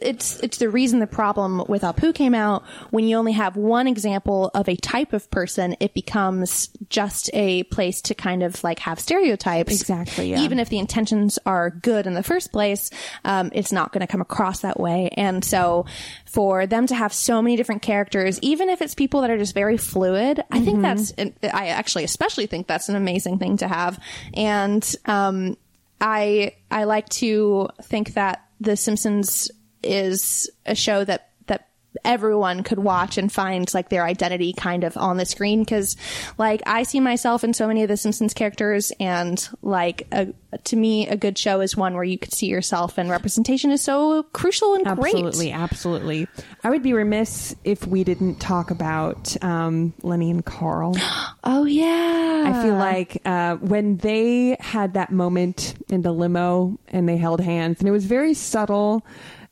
it's 0.00 0.40
it's 0.40 0.58
the 0.58 0.68
reason 0.68 1.00
the 1.00 1.06
problem 1.06 1.64
with 1.68 1.82
Apu 1.82 2.14
came 2.14 2.34
out. 2.34 2.64
When 2.90 3.04
you 3.04 3.16
only 3.16 3.32
have 3.32 3.56
one 3.56 3.86
example 3.86 4.50
of 4.54 4.68
a 4.68 4.76
type 4.76 5.12
of 5.12 5.30
person, 5.30 5.76
it 5.80 5.94
becomes 5.94 6.68
just 6.88 7.30
a 7.32 7.64
place 7.64 8.00
to 8.02 8.14
kind 8.14 8.42
of 8.42 8.62
like 8.64 8.78
have 8.80 9.00
stereotypes. 9.00 9.80
Exactly, 9.80 10.30
yeah. 10.30 10.40
Even 10.40 10.58
if 10.58 10.68
the 10.68 10.78
intentions 10.78 11.38
are 11.46 11.70
good 11.70 12.06
in 12.06 12.14
the 12.14 12.22
first 12.22 12.52
place, 12.52 12.90
um, 13.24 13.50
it's 13.54 13.72
not 13.72 13.92
going 13.92 14.00
to 14.00 14.06
come 14.06 14.20
across 14.20 14.60
that 14.60 14.78
way. 14.78 15.10
And 15.16 15.44
so, 15.44 15.86
for 16.24 16.66
them 16.66 16.86
to 16.86 16.94
have 16.94 17.12
so 17.12 17.42
many 17.42 17.56
different 17.56 17.82
characters, 17.82 18.38
even 18.42 18.68
if 18.68 18.80
it's 18.80 18.94
people 18.94 19.20
that 19.22 19.30
are 19.30 19.38
just 19.38 19.54
very 19.54 19.76
fluid, 19.76 20.42
I 20.50 20.60
think 20.60 20.82
that's. 20.82 21.12
I 21.42 21.68
actually 21.68 22.04
especially 22.04 22.46
think 22.46 22.66
that's 22.66 22.88
an 22.88 22.96
amazing 22.96 23.38
thing 23.38 23.58
to 23.58 23.68
have. 23.68 23.98
And 24.34 24.94
um, 25.06 25.56
I 26.00 26.54
I 26.70 26.84
like 26.84 27.08
to 27.10 27.68
think 27.82 28.14
that 28.14 28.44
The 28.60 28.76
Simpsons 28.76 29.50
is 29.84 30.50
a 30.66 30.74
show 30.74 31.04
that 31.04 31.30
that 31.46 31.68
everyone 32.04 32.62
could 32.62 32.78
watch 32.78 33.18
and 33.18 33.30
find 33.32 33.72
like 33.72 33.88
their 33.88 34.04
identity 34.04 34.52
kind 34.52 34.84
of 34.84 34.96
on 34.96 35.16
the 35.16 35.24
screen 35.24 35.60
because 35.60 35.96
like 36.38 36.62
I 36.66 36.82
see 36.82 37.00
myself 37.00 37.44
in 37.44 37.54
so 37.54 37.68
many 37.68 37.82
of 37.82 37.88
the 37.88 37.96
Simpsons 37.96 38.34
characters 38.34 38.92
and 38.98 39.46
like 39.62 40.06
a, 40.10 40.32
to 40.64 40.76
me 40.76 41.08
a 41.08 41.16
good 41.16 41.38
show 41.38 41.60
is 41.60 41.76
one 41.76 41.94
where 41.94 42.04
you 42.04 42.18
could 42.18 42.32
see 42.32 42.46
yourself 42.46 42.98
and 42.98 43.10
representation 43.10 43.70
is 43.70 43.82
so 43.82 44.22
crucial 44.24 44.74
and 44.74 44.84
great. 44.96 45.14
Absolutely, 45.14 45.52
absolutely. 45.52 46.28
I 46.62 46.70
would 46.70 46.82
be 46.82 46.92
remiss 46.92 47.54
if 47.64 47.86
we 47.86 48.04
didn't 48.04 48.36
talk 48.40 48.70
about 48.70 49.36
um, 49.42 49.92
Lenny 50.02 50.30
and 50.30 50.44
Carl. 50.44 50.96
Oh 51.46 51.64
yeah, 51.64 52.44
I 52.46 52.62
feel 52.62 52.74
like 52.74 53.20
uh, 53.26 53.56
when 53.56 53.98
they 53.98 54.56
had 54.60 54.94
that 54.94 55.12
moment 55.12 55.74
in 55.90 56.00
the 56.00 56.10
limo 56.10 56.78
and 56.88 57.06
they 57.06 57.18
held 57.18 57.42
hands, 57.42 57.80
and 57.80 57.88
it 57.88 57.92
was 57.92 58.06
very 58.06 58.32
subtle. 58.32 59.04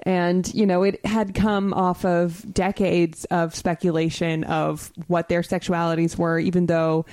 And, 0.05 0.53
you 0.55 0.66
know, 0.66 0.82
it 0.82 1.05
had 1.07 1.34
come 1.34 1.72
off 1.72 2.05
of 2.05 2.53
decades 2.53 3.24
of 3.26 3.55
speculation 3.55 4.44
of 4.44 4.92
what 5.07 5.28
their 5.28 5.42
sexualities 5.42 6.18
were, 6.18 6.38
even 6.38 6.66
though 6.66 7.07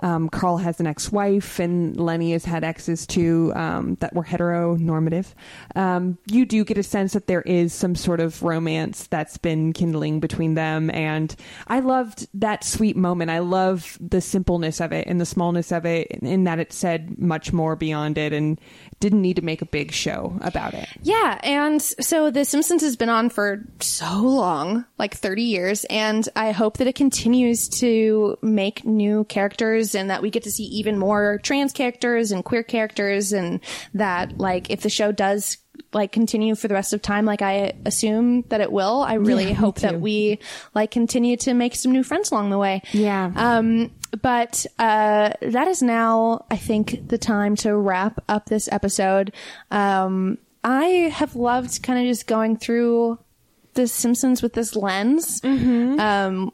um, 0.00 0.28
Carl 0.28 0.58
has 0.58 0.80
an 0.80 0.86
ex 0.86 1.10
wife 1.10 1.58
and 1.58 1.98
Lenny 1.98 2.32
has 2.32 2.44
had 2.44 2.62
exes 2.62 3.06
too 3.06 3.52
um, 3.54 3.96
that 4.00 4.14
were 4.14 4.24
heteronormative. 4.24 5.32
Um, 5.74 6.18
you 6.26 6.44
do 6.44 6.62
get 6.64 6.76
a 6.76 6.82
sense 6.82 7.14
that 7.14 7.26
there 7.26 7.40
is 7.42 7.72
some 7.72 7.94
sort 7.94 8.20
of 8.20 8.42
romance 8.42 9.06
that's 9.06 9.38
been 9.38 9.72
kindling 9.72 10.20
between 10.20 10.54
them. 10.54 10.90
And 10.90 11.34
I 11.68 11.80
loved 11.80 12.28
that 12.34 12.64
sweet 12.64 12.96
moment. 12.96 13.30
I 13.30 13.38
love 13.38 13.96
the 13.98 14.20
simpleness 14.20 14.80
of 14.80 14.92
it 14.92 15.06
and 15.06 15.20
the 15.20 15.26
smallness 15.26 15.72
of 15.72 15.86
it, 15.86 16.08
in 16.08 16.44
that 16.44 16.58
it 16.58 16.72
said 16.72 17.18
much 17.18 17.52
more 17.52 17.74
beyond 17.74 18.18
it 18.18 18.34
and 18.34 18.60
didn't 19.00 19.22
need 19.22 19.36
to 19.36 19.42
make 19.42 19.62
a 19.62 19.66
big 19.66 19.92
show 19.92 20.36
about 20.40 20.74
it. 20.74 20.88
Yeah, 21.02 21.38
and 21.42 21.80
so 21.80 22.30
The 22.30 22.44
Simpsons 22.44 22.82
has 22.82 22.96
been 22.96 23.08
on 23.08 23.30
for 23.30 23.64
so 23.80 24.20
long, 24.20 24.84
like 24.98 25.14
30 25.14 25.42
years, 25.42 25.84
and 25.84 26.28
I 26.36 26.52
hope 26.52 26.78
that 26.78 26.86
it 26.86 26.94
continues 26.94 27.68
to 27.80 28.36
make 28.42 28.84
new 28.84 29.24
characters 29.24 29.94
and 29.94 30.10
that 30.10 30.22
we 30.22 30.30
get 30.30 30.44
to 30.44 30.50
see 30.50 30.64
even 30.64 30.98
more 30.98 31.40
trans 31.42 31.72
characters 31.72 32.32
and 32.32 32.44
queer 32.44 32.62
characters 32.62 33.32
and 33.32 33.60
that 33.94 34.38
like 34.38 34.70
if 34.70 34.82
the 34.82 34.90
show 34.90 35.12
does 35.12 35.58
like 35.92 36.12
continue 36.12 36.54
for 36.54 36.68
the 36.68 36.74
rest 36.74 36.92
of 36.92 37.00
time 37.02 37.24
like 37.24 37.42
I 37.42 37.72
assume 37.84 38.42
that 38.48 38.60
it 38.60 38.70
will. 38.72 39.02
I 39.02 39.14
really 39.14 39.48
Yeah, 39.48 39.54
hope 39.54 39.80
that 39.80 40.00
we 40.00 40.38
like 40.74 40.90
continue 40.90 41.36
to 41.38 41.54
make 41.54 41.74
some 41.74 41.92
new 41.92 42.02
friends 42.02 42.30
along 42.32 42.50
the 42.50 42.58
way. 42.58 42.82
Yeah. 42.92 43.32
Um 43.34 43.90
but 44.22 44.66
uh 44.78 45.32
that 45.40 45.68
is 45.68 45.82
now 45.82 46.46
I 46.50 46.56
think 46.56 47.08
the 47.08 47.18
time 47.18 47.56
to 47.56 47.76
wrap 47.76 48.22
up 48.28 48.46
this 48.46 48.68
episode. 48.72 49.32
Um 49.70 50.38
I 50.62 51.10
have 51.12 51.36
loved 51.36 51.82
kind 51.82 51.98
of 51.98 52.10
just 52.10 52.26
going 52.26 52.56
through 52.56 53.18
the 53.74 53.86
Simpsons 53.86 54.42
with 54.42 54.52
this 54.54 54.74
lens. 54.74 55.40
Um 55.44 56.52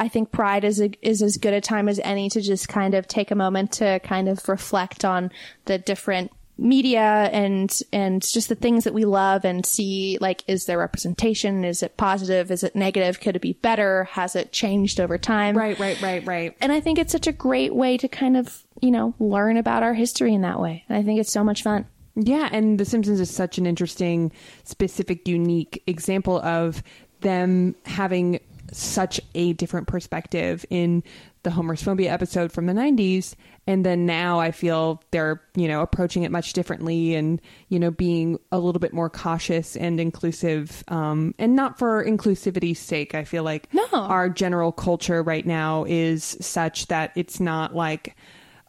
I 0.00 0.06
think 0.06 0.30
Pride 0.30 0.62
is 0.62 0.80
a, 0.80 0.90
is 1.02 1.22
as 1.22 1.38
good 1.38 1.54
a 1.54 1.60
time 1.60 1.88
as 1.88 1.98
any 2.04 2.30
to 2.30 2.40
just 2.40 2.68
kind 2.68 2.94
of 2.94 3.08
take 3.08 3.32
a 3.32 3.34
moment 3.34 3.72
to 3.72 3.98
kind 4.04 4.28
of 4.28 4.48
reflect 4.48 5.04
on 5.04 5.32
the 5.64 5.76
different 5.78 6.30
media 6.58 7.30
and 7.32 7.80
and 7.92 8.20
just 8.22 8.48
the 8.48 8.54
things 8.54 8.84
that 8.84 8.92
we 8.92 9.04
love 9.04 9.44
and 9.44 9.64
see 9.64 10.18
like 10.20 10.42
is 10.46 10.66
there 10.66 10.78
representation? 10.78 11.64
Is 11.64 11.82
it 11.82 11.96
positive? 11.96 12.50
Is 12.50 12.64
it 12.64 12.74
negative? 12.74 13.20
Could 13.20 13.36
it 13.36 13.42
be 13.42 13.52
better? 13.54 14.04
Has 14.04 14.34
it 14.34 14.52
changed 14.52 15.00
over 15.00 15.16
time? 15.18 15.56
Right, 15.56 15.78
right, 15.78 16.00
right, 16.02 16.26
right. 16.26 16.56
and 16.60 16.72
i 16.72 16.80
think 16.80 16.98
it's 16.98 17.12
such 17.12 17.26
a 17.26 17.32
great 17.32 17.74
way 17.74 17.96
to 17.96 18.08
kind 18.08 18.36
of 18.36 18.64
you 18.80 18.90
know 18.90 19.14
learn 19.18 19.56
about 19.56 19.82
our 19.82 19.94
history 19.94 20.34
in 20.34 20.42
that 20.42 20.60
way. 20.60 20.84
And 20.88 20.98
i 20.98 21.02
think 21.02 21.20
it's 21.20 21.32
so 21.32 21.44
much 21.44 21.62
fun. 21.62 21.86
Yeah, 22.20 22.48
and 22.50 22.80
The 22.80 22.84
Simpsons 22.84 23.20
is 23.20 23.30
such 23.30 23.58
an 23.58 23.66
interesting, 23.66 24.32
specific, 24.64 25.28
unique 25.28 25.84
example 25.86 26.40
of 26.40 26.82
them 27.20 27.76
having 27.84 28.40
such 28.72 29.20
a 29.34 29.52
different 29.54 29.86
perspective 29.88 30.64
in 30.70 31.02
the 31.42 31.50
Homer's 31.50 31.82
Phobia 31.82 32.12
episode 32.12 32.52
from 32.52 32.66
the 32.66 32.72
90s. 32.72 33.34
And 33.66 33.84
then 33.84 34.06
now 34.06 34.40
I 34.40 34.50
feel 34.50 35.02
they're, 35.10 35.42
you 35.54 35.68
know, 35.68 35.80
approaching 35.82 36.22
it 36.22 36.30
much 36.32 36.52
differently 36.52 37.14
and, 37.14 37.40
you 37.68 37.78
know, 37.78 37.90
being 37.90 38.38
a 38.50 38.58
little 38.58 38.80
bit 38.80 38.92
more 38.92 39.10
cautious 39.10 39.76
and 39.76 40.00
inclusive. 40.00 40.82
Um, 40.88 41.34
and 41.38 41.54
not 41.54 41.78
for 41.78 42.02
inclusivity's 42.02 42.78
sake. 42.80 43.14
I 43.14 43.24
feel 43.24 43.42
like 43.42 43.72
No. 43.72 43.86
our 43.92 44.28
general 44.28 44.72
culture 44.72 45.22
right 45.22 45.46
now 45.46 45.84
is 45.88 46.36
such 46.40 46.86
that 46.88 47.12
it's 47.14 47.40
not 47.40 47.74
like, 47.74 48.16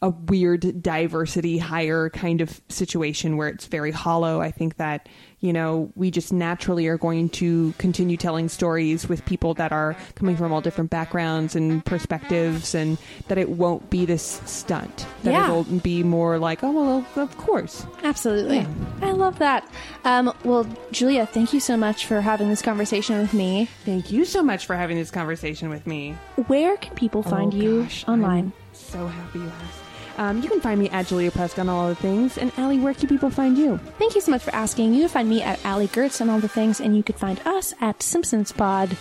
a 0.01 0.11
weird 0.11 0.81
diversity 0.81 1.57
hire 1.57 2.09
kind 2.11 2.39
of 2.39 2.61
situation 2.69 3.35
where 3.35 3.49
it's 3.49 3.65
very 3.65 3.91
hollow. 3.91 4.39
I 4.39 4.49
think 4.49 4.77
that, 4.77 5.09
you 5.41 5.53
know, 5.53 5.91
we 5.95 6.11
just 6.11 6.33
naturally 6.33 6.87
are 6.87 6.97
going 6.97 7.29
to 7.29 7.73
continue 7.77 8.17
telling 8.17 8.49
stories 8.49 9.07
with 9.07 9.23
people 9.25 9.53
that 9.53 9.71
are 9.71 9.95
coming 10.15 10.35
from 10.35 10.51
all 10.51 10.59
different 10.61 10.89
backgrounds 10.89 11.55
and 11.55 11.83
perspectives 11.85 12.75
and 12.75 12.97
that 13.29 13.37
it 13.37 13.49
won't 13.49 13.89
be 13.89 14.05
this 14.05 14.41
stunt. 14.45 15.05
That 15.23 15.31
Yeah. 15.31 15.45
it'll 15.45 15.63
be 15.63 16.03
more 16.03 16.37
like, 16.39 16.63
oh, 16.63 16.71
well, 16.71 17.05
of 17.23 17.37
course. 17.37 17.85
Absolutely. 18.03 18.67
I 19.01 19.11
love 19.11 19.39
that. 19.39 19.65
Um, 20.03 20.33
well, 20.43 20.67
Julia, 20.91 21.25
thank 21.25 21.53
you 21.53 21.59
so 21.61 21.77
much 21.77 22.05
for 22.05 22.19
having 22.21 22.49
this 22.49 22.61
conversation 22.61 23.17
with 23.19 23.33
me. 23.33 23.69
Thank 23.85 24.11
you 24.11 24.25
so 24.25 24.43
much 24.43 24.65
for 24.65 24.75
having 24.75 24.97
this 24.97 25.11
conversation 25.11 25.69
with 25.69 25.87
me. 25.87 26.17
Where 26.47 26.75
can 26.77 26.95
people 26.95 27.23
find 27.23 27.53
Oh, 27.53 27.57
you 27.57 27.83
gosh, 27.83 28.05
online? 28.07 28.45
I'm 28.45 28.53
so 28.73 29.07
happy 29.07 29.39
you 29.39 29.45
asked. 29.45 29.78
Um, 30.19 30.43
you 30.43 30.49
can 30.49 30.59
find 30.59 30.77
me 30.77 30.89
at 30.89 31.07
Julia 31.07 31.31
Presk 31.31 31.57
on 31.59 31.69
all 31.69 31.87
the 31.87 31.95
things. 31.95 32.37
And 32.37 32.51
Allie, 32.57 32.77
where 32.77 32.93
can 32.93 33.07
people 33.07 33.29
find 33.29 33.57
you? 33.57 33.77
Thank 33.97 34.15
you 34.15 34.21
so 34.21 34.31
much 34.31 34.43
for 34.43 34.53
asking. 34.53 34.93
You 34.93 34.99
can 34.99 35.09
find 35.09 35.29
me 35.29 35.41
at 35.41 35.63
Allie 35.63 35.87
Goertz 35.87 36.19
on 36.19 36.29
all 36.29 36.41
the 36.41 36.49
things, 36.49 36.81
and 36.81 36.95
you 36.95 37.03
could 37.03 37.15
find 37.15 37.39
us 37.45 37.73
at 37.79 38.03
Simpsons 38.03 38.51
Pod. 38.51 38.97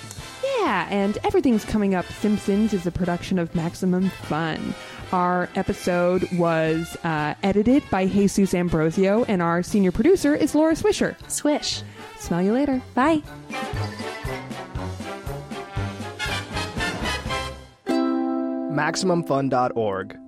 Yeah, 0.61 0.87
and 0.91 1.19
everything's 1.25 1.64
coming 1.64 1.97
up. 1.97 2.07
Simpsons 2.07 2.73
is 2.73 2.87
a 2.87 2.93
production 2.93 3.41
of 3.41 3.53
Maximum 3.53 4.11
Fun. 4.11 4.75
Our 5.11 5.49
episode 5.57 6.31
was 6.35 6.97
uh, 7.03 7.35
edited 7.43 7.83
by 7.91 8.07
Jesus 8.07 8.55
Ambrosio, 8.55 9.25
and 9.25 9.43
our 9.43 9.64
senior 9.64 9.91
producer 9.91 10.37
is 10.37 10.55
Laura 10.55 10.75
Swisher. 10.75 11.16
Swish. 11.29 11.83
Smell 12.21 12.43
you 12.43 12.53
later. 12.53 12.81
Bye. 12.95 13.23
MaximumFun.org. 18.71 20.28